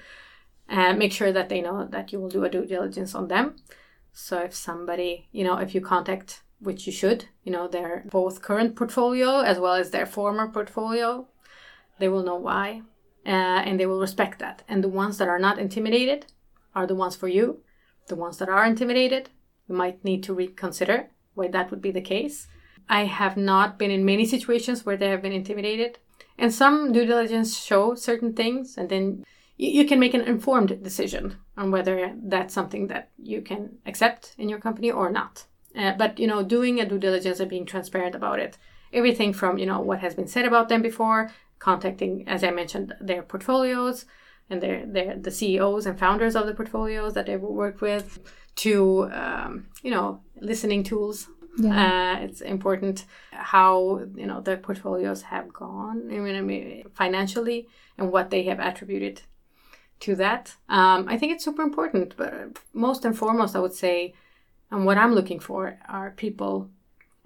and 0.67 0.97
make 0.97 1.13
sure 1.13 1.31
that 1.31 1.49
they 1.49 1.61
know 1.61 1.85
that 1.85 2.11
you 2.11 2.19
will 2.19 2.29
do 2.29 2.43
a 2.43 2.49
due 2.49 2.65
diligence 2.65 3.13
on 3.13 3.27
them. 3.27 3.57
So 4.13 4.39
if 4.39 4.55
somebody, 4.55 5.29
you 5.31 5.43
know, 5.43 5.57
if 5.57 5.75
you 5.75 5.81
contact 5.81 6.41
which 6.57 6.87
you 6.87 6.91
should, 6.91 7.25
you 7.43 7.51
know, 7.51 7.67
their 7.67 8.03
both 8.09 8.41
current 8.41 8.75
portfolio 8.75 9.41
as 9.41 9.59
well 9.59 9.75
as 9.75 9.91
their 9.91 10.07
former 10.07 10.47
portfolio, 10.47 11.27
they 11.99 12.09
will 12.09 12.23
know 12.23 12.35
why, 12.35 12.81
uh, 13.25 13.29
and 13.65 13.79
they 13.79 13.85
will 13.85 13.99
respect 13.99 14.39
that. 14.39 14.63
And 14.67 14.83
the 14.83 14.89
ones 14.89 15.17
that 15.17 15.27
are 15.27 15.39
not 15.39 15.59
intimidated 15.59 16.27
are 16.73 16.87
the 16.87 16.95
ones 16.95 17.15
for 17.15 17.27
you. 17.27 17.61
The 18.07 18.15
ones 18.15 18.37
that 18.37 18.49
are 18.49 18.65
intimidated, 18.65 19.29
you 19.67 19.75
might 19.75 20.03
need 20.03 20.23
to 20.23 20.33
reconsider 20.33 21.09
why 21.33 21.47
that 21.47 21.71
would 21.71 21.81
be 21.81 21.91
the 21.91 22.01
case. 22.01 22.47
I 22.87 23.05
have 23.05 23.35
not 23.35 23.79
been 23.79 23.91
in 23.91 24.05
many 24.05 24.25
situations 24.25 24.85
where 24.85 24.97
they 24.97 25.09
have 25.09 25.21
been 25.21 25.31
intimidated. 25.31 25.99
And 26.37 26.53
some 26.53 26.91
due 26.91 27.05
diligence 27.05 27.57
show 27.57 27.95
certain 27.95 28.33
things, 28.33 28.77
and 28.77 28.89
then 28.89 29.25
you, 29.57 29.85
can 29.85 29.99
make 29.99 30.13
an 30.13 30.21
informed 30.21 30.83
decision 30.83 31.37
on 31.57 31.71
whether 31.71 32.13
that's 32.21 32.53
something 32.53 32.87
that 32.87 33.09
you 33.17 33.41
can 33.41 33.77
accept 33.85 34.35
in 34.37 34.49
your 34.49 34.59
company 34.59 34.91
or 34.91 35.09
not. 35.09 35.45
Uh, 35.75 35.93
but 35.97 36.19
you 36.19 36.27
know, 36.27 36.43
doing 36.43 36.79
a 36.79 36.85
due 36.85 36.99
diligence 36.99 37.39
and 37.39 37.49
being 37.49 37.65
transparent 37.65 38.15
about 38.15 38.39
it, 38.39 38.57
everything 38.93 39.33
from 39.33 39.57
you 39.57 39.65
know 39.65 39.79
what 39.79 39.99
has 39.99 40.13
been 40.13 40.27
said 40.27 40.45
about 40.45 40.69
them 40.69 40.81
before 40.81 41.31
contacting, 41.65 42.13
as 42.27 42.43
I 42.43 42.51
mentioned, 42.51 42.93
their 43.09 43.23
portfolios 43.23 44.05
and 44.49 44.61
their, 44.61 44.85
their 44.85 45.17
the 45.25 45.31
CEOs 45.31 45.87
and 45.87 45.97
founders 45.97 46.35
of 46.35 46.45
the 46.45 46.53
portfolios 46.53 47.13
that 47.15 47.25
they 47.25 47.37
work 47.37 47.81
with, 47.81 48.07
to 48.63 48.73
um, 49.23 49.51
you 49.85 49.91
know 49.95 50.07
listening 50.51 50.83
tools. 50.83 51.17
Yeah. 51.57 51.75
Uh, 51.83 52.15
it's 52.25 52.41
important 52.41 53.05
how 53.31 54.01
you 54.21 54.27
know 54.29 54.39
the 54.41 54.57
portfolios 54.57 55.21
have 55.33 55.47
gone. 55.51 55.97
I 56.15 56.17
mean, 56.25 56.35
I 56.35 56.41
mean 56.41 56.83
financially 56.93 57.59
and 57.97 58.11
what 58.11 58.29
they 58.29 58.43
have 58.43 58.59
attributed 58.59 59.21
to 60.01 60.15
that. 60.15 60.43
Um, 60.69 60.99
I 61.13 61.17
think 61.17 61.31
it's 61.33 61.45
super 61.45 61.63
important. 61.63 62.15
But 62.17 62.33
most 62.73 63.05
and 63.05 63.17
foremost, 63.17 63.55
I 63.55 63.59
would 63.65 63.77
say, 63.85 64.13
and 64.69 64.85
what 64.85 64.97
I'm 64.97 65.15
looking 65.15 65.39
for 65.39 65.79
are 65.97 66.11
people 66.25 66.69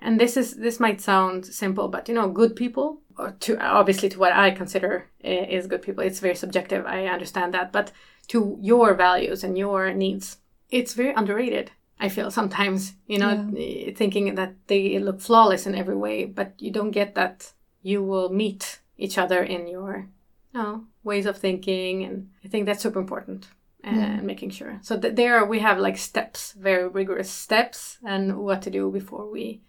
and 0.02 0.20
this 0.20 0.38
is 0.38 0.56
this 0.56 0.80
might 0.80 1.02
sound 1.02 1.46
simple, 1.46 1.88
but 1.88 2.08
you 2.08 2.16
know, 2.16 2.30
good 2.30 2.56
people, 2.56 3.02
or 3.18 3.32
to 3.42 3.60
obviously 3.60 4.10
to 4.10 4.20
what 4.20 4.34
I 4.34 4.52
consider 4.52 5.10
eh, 5.24 5.46
is 5.46 5.68
good 5.68 5.82
people, 5.82 6.04
it's 6.04 6.20
very 6.20 6.36
subjective. 6.36 6.86
I 6.86 7.06
understand 7.08 7.54
that, 7.54 7.72
but 7.72 7.92
to 8.30 8.58
your 8.62 8.94
values 8.94 9.44
and 9.44 9.58
your 9.58 9.94
needs, 9.94 10.38
it's 10.70 10.94
very 10.94 11.14
underrated. 11.14 11.72
I 12.00 12.08
feel 12.08 12.32
sometimes, 12.32 12.94
you 13.08 13.18
know, 13.18 13.50
yeah. 13.54 13.88
Eh, 13.88 13.94
thinking 13.94 14.36
that 14.36 14.54
they 14.68 15.00
look 15.00 15.20
flawless 15.20 15.68
in 15.68 15.76
every 15.76 15.96
way, 15.96 16.26
but 16.26 16.54
you 16.58 16.72
don't 16.72 16.92
get 16.92 17.16
that 17.16 17.52
you 17.82 18.04
will 18.04 18.30
meet 18.30 18.80
each 18.98 19.18
other 19.18 19.42
in 19.44 19.68
your 19.68 20.08
you 20.54 20.60
know, 20.60 20.84
ways 21.04 21.26
of 21.26 21.38
thinking. 21.38 22.04
And 22.04 22.30
I 22.44 22.48
think 22.48 22.66
that's 22.66 22.84
super 22.84 23.00
important 23.00 23.48
and 23.84 23.98
yeah. 23.98 24.22
making 24.22 24.52
sure. 24.52 24.80
So 24.82 25.00
th- 25.00 25.16
there 25.16 25.46
we 25.46 25.60
have 25.60 25.78
like 25.78 25.98
steps, 25.98 26.54
very 26.54 26.88
rigorous 26.88 27.30
steps, 27.30 27.98
and 28.06 28.38
what 28.38 28.62
to 28.64 28.70
do 28.70 28.92
before 28.92 29.30
we 29.30 29.62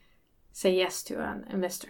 say 0.53 0.74
yes 0.74 1.03
to 1.05 1.20
an 1.20 1.44
investor. 1.51 1.88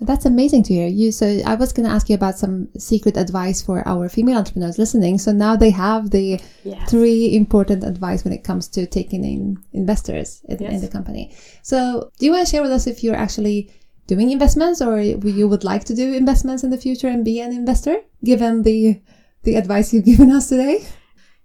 That's 0.00 0.26
amazing 0.26 0.64
to 0.64 0.74
hear. 0.74 0.88
You 0.88 1.12
so 1.12 1.40
I 1.46 1.54
was 1.54 1.72
going 1.72 1.88
to 1.88 1.94
ask 1.94 2.08
you 2.08 2.16
about 2.16 2.36
some 2.36 2.68
secret 2.78 3.16
advice 3.16 3.62
for 3.62 3.86
our 3.86 4.08
female 4.08 4.38
entrepreneurs 4.38 4.76
listening. 4.76 5.18
So 5.18 5.30
now 5.32 5.54
they 5.56 5.70
have 5.70 6.10
the 6.10 6.40
yes. 6.64 6.90
three 6.90 7.34
important 7.34 7.84
advice 7.84 8.24
when 8.24 8.32
it 8.32 8.42
comes 8.42 8.66
to 8.68 8.86
taking 8.86 9.24
in 9.24 9.56
investors 9.72 10.42
in, 10.48 10.58
yes. 10.58 10.72
in, 10.72 10.80
the 10.80 10.88
company. 10.88 11.34
So 11.62 12.10
do 12.18 12.26
you 12.26 12.32
want 12.32 12.46
to 12.46 12.50
share 12.50 12.62
with 12.62 12.72
us 12.72 12.86
if 12.86 13.04
you're 13.04 13.14
actually 13.14 13.70
doing 14.06 14.30
investments 14.32 14.82
or 14.82 15.00
you 15.00 15.48
would 15.48 15.64
like 15.64 15.84
to 15.84 15.94
do 15.94 16.12
investments 16.12 16.64
in 16.64 16.70
the 16.70 16.78
future 16.78 17.08
and 17.08 17.24
be 17.24 17.40
an 17.40 17.52
investor 17.52 17.96
given 18.22 18.62
the 18.62 19.00
the 19.44 19.54
advice 19.54 19.94
you've 19.94 20.04
given 20.12 20.30
us 20.32 20.48
today? 20.48 20.84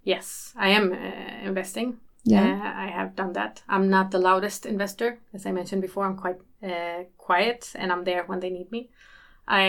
Yes, 0.03 0.53
I 0.57 0.69
am 0.69 0.91
uh, 0.91 1.47
investing 1.47 1.99
yeah, 2.31 2.75
uh, 2.75 2.81
I 2.81 2.87
have 2.87 3.15
done 3.15 3.33
that. 3.33 3.63
I'm 3.67 3.89
not 3.89 4.11
the 4.11 4.19
loudest 4.19 4.65
investor, 4.65 5.19
as 5.33 5.45
I 5.45 5.51
mentioned 5.51 5.81
before. 5.81 6.05
I'm 6.05 6.17
quite 6.17 6.37
uh, 6.63 7.03
quiet, 7.17 7.71
and 7.75 7.91
I'm 7.91 8.03
there 8.03 8.23
when 8.25 8.39
they 8.39 8.49
need 8.49 8.71
me. 8.71 8.89
I 9.47 9.61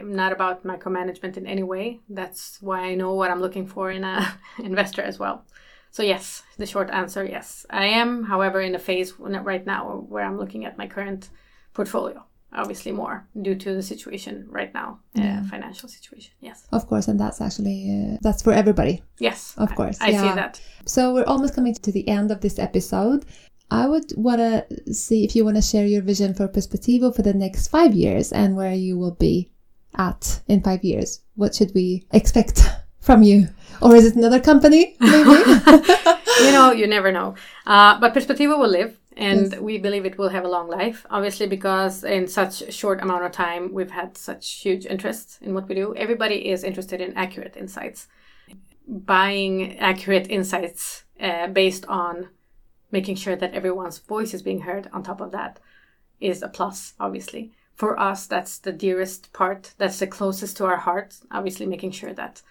am 0.00 0.14
not 0.14 0.32
about 0.32 0.64
micromanagement 0.64 1.38
in 1.38 1.46
any 1.46 1.62
way. 1.62 2.00
That's 2.08 2.58
why 2.60 2.80
I 2.80 2.94
know 2.94 3.14
what 3.14 3.30
I'm 3.30 3.40
looking 3.40 3.66
for 3.66 3.90
in 3.90 4.04
an 4.04 4.26
investor 4.58 5.00
as 5.00 5.18
well. 5.18 5.46
So 5.90 6.02
yes, 6.02 6.42
the 6.58 6.66
short 6.66 6.90
answer, 6.90 7.24
yes, 7.24 7.64
I 7.70 7.86
am. 7.86 8.24
However, 8.24 8.60
in 8.60 8.74
a 8.74 8.78
phase 8.78 9.14
right 9.18 9.64
now 9.64 10.04
where 10.08 10.24
I'm 10.24 10.36
looking 10.36 10.66
at 10.66 10.76
my 10.76 10.86
current 10.86 11.30
portfolio 11.72 12.25
obviously 12.56 12.92
more 12.92 13.26
due 13.42 13.54
to 13.54 13.74
the 13.74 13.82
situation 13.82 14.46
right 14.48 14.72
now 14.74 15.00
yeah. 15.14 15.40
uh, 15.40 15.48
financial 15.48 15.88
situation 15.88 16.32
yes. 16.40 16.66
Of 16.72 16.86
course 16.86 17.08
and 17.08 17.18
that's 17.18 17.40
actually 17.40 18.14
uh, 18.14 18.18
that's 18.22 18.42
for 18.42 18.52
everybody. 18.52 19.02
Yes 19.18 19.54
of 19.56 19.74
course 19.74 19.98
i, 20.00 20.06
I 20.06 20.08
yeah. 20.10 20.22
see 20.22 20.34
that. 20.34 20.60
So 20.86 21.14
we're 21.14 21.24
almost 21.24 21.54
coming 21.54 21.74
to 21.74 21.92
the 21.92 22.06
end 22.08 22.30
of 22.30 22.40
this 22.40 22.58
episode. 22.58 23.24
I 23.70 23.86
would 23.86 24.12
want 24.16 24.38
to 24.38 24.94
see 24.94 25.24
if 25.24 25.34
you 25.34 25.44
want 25.44 25.56
to 25.56 25.62
share 25.62 25.86
your 25.86 26.02
vision 26.02 26.34
for 26.34 26.46
perspectivo 26.46 27.14
for 27.14 27.22
the 27.22 27.34
next 27.34 27.68
five 27.68 27.94
years 27.94 28.32
and 28.32 28.56
where 28.56 28.74
you 28.74 28.96
will 28.96 29.14
be 29.14 29.50
at 29.96 30.40
in 30.46 30.62
five 30.62 30.84
years. 30.84 31.22
What 31.34 31.54
should 31.54 31.72
we 31.74 32.06
expect 32.12 32.62
from 33.00 33.22
you? 33.22 33.48
Or 33.82 33.96
is 33.96 34.06
it 34.06 34.14
another 34.14 34.40
company 34.40 34.96
maybe? 35.00 35.42
You 36.38 36.52
know 36.52 36.70
you 36.70 36.86
never 36.86 37.10
know. 37.12 37.34
Uh, 37.66 37.98
but 37.98 38.14
perspectivo 38.14 38.58
will 38.58 38.68
live 38.68 38.98
and 39.16 39.52
yes. 39.52 39.60
we 39.60 39.78
believe 39.78 40.04
it 40.04 40.18
will 40.18 40.28
have 40.28 40.44
a 40.44 40.48
long 40.48 40.68
life 40.68 41.06
obviously 41.10 41.46
because 41.46 42.04
in 42.04 42.28
such 42.28 42.60
a 42.62 42.70
short 42.70 43.00
amount 43.00 43.24
of 43.24 43.32
time 43.32 43.72
we've 43.72 43.90
had 43.90 44.16
such 44.16 44.60
huge 44.60 44.84
interest 44.86 45.38
in 45.40 45.54
what 45.54 45.68
we 45.68 45.74
do. 45.74 45.94
Everybody 45.96 46.50
is 46.50 46.64
interested 46.64 47.00
in 47.00 47.16
accurate 47.16 47.56
insights. 47.56 48.08
Buying 48.86 49.78
accurate 49.78 50.30
insights 50.30 51.04
uh, 51.20 51.48
based 51.48 51.86
on 51.86 52.28
making 52.92 53.16
sure 53.16 53.36
that 53.36 53.54
everyone's 53.54 53.98
voice 53.98 54.34
is 54.34 54.42
being 54.42 54.60
heard 54.60 54.88
on 54.92 55.02
top 55.02 55.20
of 55.20 55.32
that 55.32 55.58
is 56.20 56.42
a 56.42 56.48
plus 56.48 56.92
obviously. 57.00 57.52
For 57.74 57.98
us 57.98 58.26
that's 58.26 58.58
the 58.58 58.72
dearest 58.72 59.32
part 59.32 59.74
that's 59.78 59.98
the 59.98 60.06
closest 60.06 60.58
to 60.58 60.66
our 60.66 60.78
heart 60.78 61.16
obviously 61.30 61.66
making 61.66 61.92
sure 61.92 62.12
that 62.12 62.42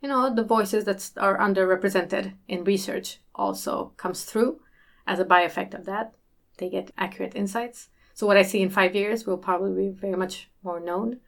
you 0.00 0.08
know 0.08 0.32
the 0.32 0.44
voices 0.44 0.84
that 0.84 1.10
are 1.16 1.38
underrepresented 1.38 2.32
in 2.46 2.64
research 2.64 3.18
also 3.34 3.92
comes 3.96 4.24
through 4.24 4.60
as 5.12 5.18
a 5.18 5.24
by 5.24 5.42
effect 5.42 5.74
of 5.74 5.84
that, 5.84 6.06
they 6.58 6.68
get 6.76 6.90
accurate 6.96 7.34
insights. 7.42 7.88
So 8.14 8.26
what 8.26 8.36
I 8.36 8.44
see 8.50 8.60
in 8.62 8.70
five 8.70 8.92
years 8.94 9.26
will 9.26 9.40
probably 9.48 9.74
be 9.84 9.88
very 10.04 10.16
much 10.24 10.34
more 10.62 10.80
known. 10.80 11.20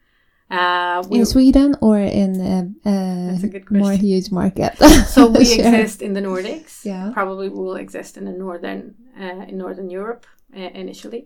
Uh, 0.50 1.02
in 1.10 1.24
Sweden 1.24 1.74
or 1.80 1.98
in 1.98 2.30
a, 2.40 2.90
a 2.90 3.62
more 3.70 3.92
huge 3.92 4.30
market? 4.30 4.76
so 5.14 5.20
we 5.38 5.44
sure. 5.44 5.64
exist 5.64 6.02
in 6.02 6.12
the 6.12 6.20
Nordics. 6.20 6.84
Yeah. 6.84 7.10
Probably 7.14 7.48
will 7.48 7.76
exist 7.76 8.16
in 8.18 8.24
the 8.26 8.36
northern 8.46 8.94
uh, 9.18 9.44
in 9.48 9.56
northern 9.64 9.88
Europe 9.90 10.26
uh, 10.54 10.70
initially. 10.84 11.22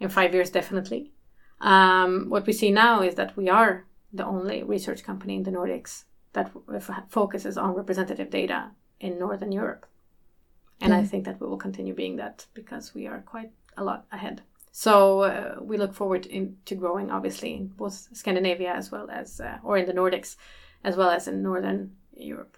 In 0.00 0.08
five 0.08 0.30
years, 0.34 0.50
definitely. 0.50 1.12
Um, 1.60 2.30
what 2.30 2.46
we 2.46 2.52
see 2.52 2.70
now 2.70 3.02
is 3.02 3.14
that 3.14 3.36
we 3.36 3.48
are 3.48 3.86
the 4.12 4.24
only 4.24 4.62
research 4.62 5.04
company 5.04 5.34
in 5.36 5.44
the 5.44 5.50
Nordics 5.58 6.04
that 6.32 6.50
focuses 7.08 7.56
on 7.56 7.74
representative 7.74 8.30
data 8.30 8.70
in 8.98 9.18
northern 9.18 9.52
Europe. 9.52 9.86
And 10.80 10.92
I 10.92 11.04
think 11.04 11.24
that 11.24 11.40
we 11.40 11.46
will 11.46 11.56
continue 11.56 11.94
being 11.94 12.16
that 12.16 12.46
because 12.52 12.94
we 12.94 13.06
are 13.06 13.20
quite 13.20 13.50
a 13.76 13.84
lot 13.84 14.06
ahead. 14.12 14.42
So 14.72 15.20
uh, 15.20 15.56
we 15.60 15.78
look 15.78 15.94
forward 15.94 16.26
in, 16.26 16.56
to 16.66 16.74
growing, 16.74 17.10
obviously, 17.10 17.54
in 17.54 17.68
both 17.68 18.08
Scandinavia 18.12 18.72
as 18.72 18.90
well 18.90 19.08
as, 19.08 19.40
uh, 19.40 19.58
or 19.62 19.78
in 19.78 19.86
the 19.86 19.92
Nordics, 19.92 20.36
as 20.82 20.96
well 20.96 21.10
as 21.10 21.28
in 21.28 21.42
Northern 21.42 21.92
Europe. 22.16 22.56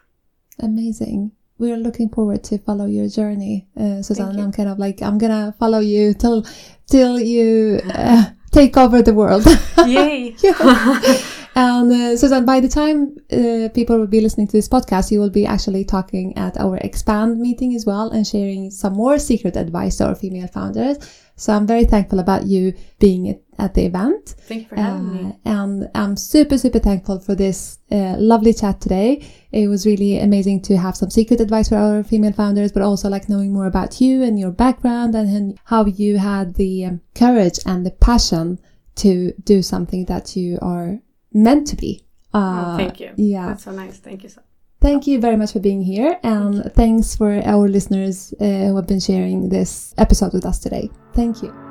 Amazing. 0.58 1.32
We're 1.58 1.76
looking 1.76 2.08
forward 2.08 2.42
to 2.44 2.58
follow 2.58 2.86
your 2.86 3.08
journey, 3.08 3.68
uh, 3.76 4.00
Suzan. 4.00 4.38
I'm 4.38 4.52
kind 4.52 4.68
of 4.68 4.78
like 4.78 5.00
I'm 5.00 5.18
gonna 5.18 5.54
follow 5.58 5.78
you 5.78 6.12
till 6.12 6.44
till 6.86 7.18
you 7.18 7.80
uh, 7.94 8.26
take 8.50 8.76
over 8.76 9.00
the 9.00 9.14
world. 9.14 9.46
Yay! 9.86 10.36
And 11.56 11.90
uh, 11.90 12.16
so 12.18 12.28
that 12.28 12.44
by 12.44 12.60
the 12.60 12.68
time 12.68 13.16
uh, 13.32 13.70
people 13.72 13.98
will 13.98 14.06
be 14.06 14.20
listening 14.20 14.46
to 14.48 14.52
this 14.52 14.68
podcast, 14.68 15.10
you 15.10 15.18
will 15.18 15.30
be 15.30 15.46
actually 15.46 15.86
talking 15.86 16.36
at 16.36 16.58
our 16.58 16.76
expand 16.76 17.40
meeting 17.40 17.74
as 17.74 17.86
well 17.86 18.10
and 18.10 18.26
sharing 18.26 18.70
some 18.70 18.92
more 18.92 19.18
secret 19.18 19.56
advice 19.56 19.96
to 19.96 20.08
our 20.08 20.14
female 20.14 20.48
founders. 20.48 20.98
So 21.36 21.54
I'm 21.54 21.66
very 21.66 21.86
thankful 21.86 22.18
about 22.18 22.46
you 22.46 22.74
being 22.98 23.40
at 23.58 23.72
the 23.72 23.86
event. 23.86 24.34
Thank 24.40 24.62
you 24.62 24.68
for 24.68 24.76
having 24.76 25.08
uh, 25.08 25.12
me. 25.12 25.38
And 25.46 25.90
I'm 25.94 26.18
super, 26.18 26.58
super 26.58 26.78
thankful 26.78 27.20
for 27.20 27.34
this 27.34 27.78
uh, 27.90 28.16
lovely 28.18 28.52
chat 28.52 28.82
today. 28.82 29.26
It 29.50 29.68
was 29.68 29.86
really 29.86 30.18
amazing 30.18 30.60
to 30.62 30.76
have 30.76 30.94
some 30.94 31.08
secret 31.08 31.40
advice 31.40 31.70
for 31.70 31.76
our 31.76 32.04
female 32.04 32.32
founders, 32.32 32.70
but 32.70 32.82
also 32.82 33.08
like 33.08 33.30
knowing 33.30 33.54
more 33.54 33.66
about 33.66 33.98
you 33.98 34.22
and 34.22 34.38
your 34.38 34.50
background 34.50 35.14
and 35.14 35.58
how 35.64 35.86
you 35.86 36.18
had 36.18 36.56
the 36.56 36.84
um, 36.84 37.00
courage 37.14 37.60
and 37.64 37.86
the 37.86 37.92
passion 37.92 38.58
to 38.96 39.32
do 39.44 39.62
something 39.62 40.04
that 40.06 40.36
you 40.36 40.58
are 40.60 41.00
meant 41.36 41.66
to 41.68 41.76
be. 41.76 42.04
Uh, 42.34 42.72
oh, 42.72 42.76
thank 42.76 43.00
you. 43.00 43.12
Yeah. 43.16 43.48
That's 43.48 43.64
so 43.64 43.72
nice. 43.72 43.98
Thank 43.98 44.22
you 44.24 44.28
so 44.28 44.40
Thank 44.80 45.06
you 45.06 45.18
very 45.20 45.36
much 45.36 45.52
for 45.52 45.60
being 45.60 45.82
here. 45.82 46.18
And 46.22 46.62
Thank 46.62 46.74
thanks 46.74 47.16
for 47.16 47.40
our 47.44 47.66
listeners 47.68 48.34
uh, 48.40 48.44
who 48.44 48.76
have 48.76 48.86
been 48.86 49.00
sharing 49.00 49.48
this 49.48 49.94
episode 49.96 50.32
with 50.32 50.44
us 50.44 50.58
today. 50.58 50.90
Thank 51.14 51.42
you. 51.42 51.65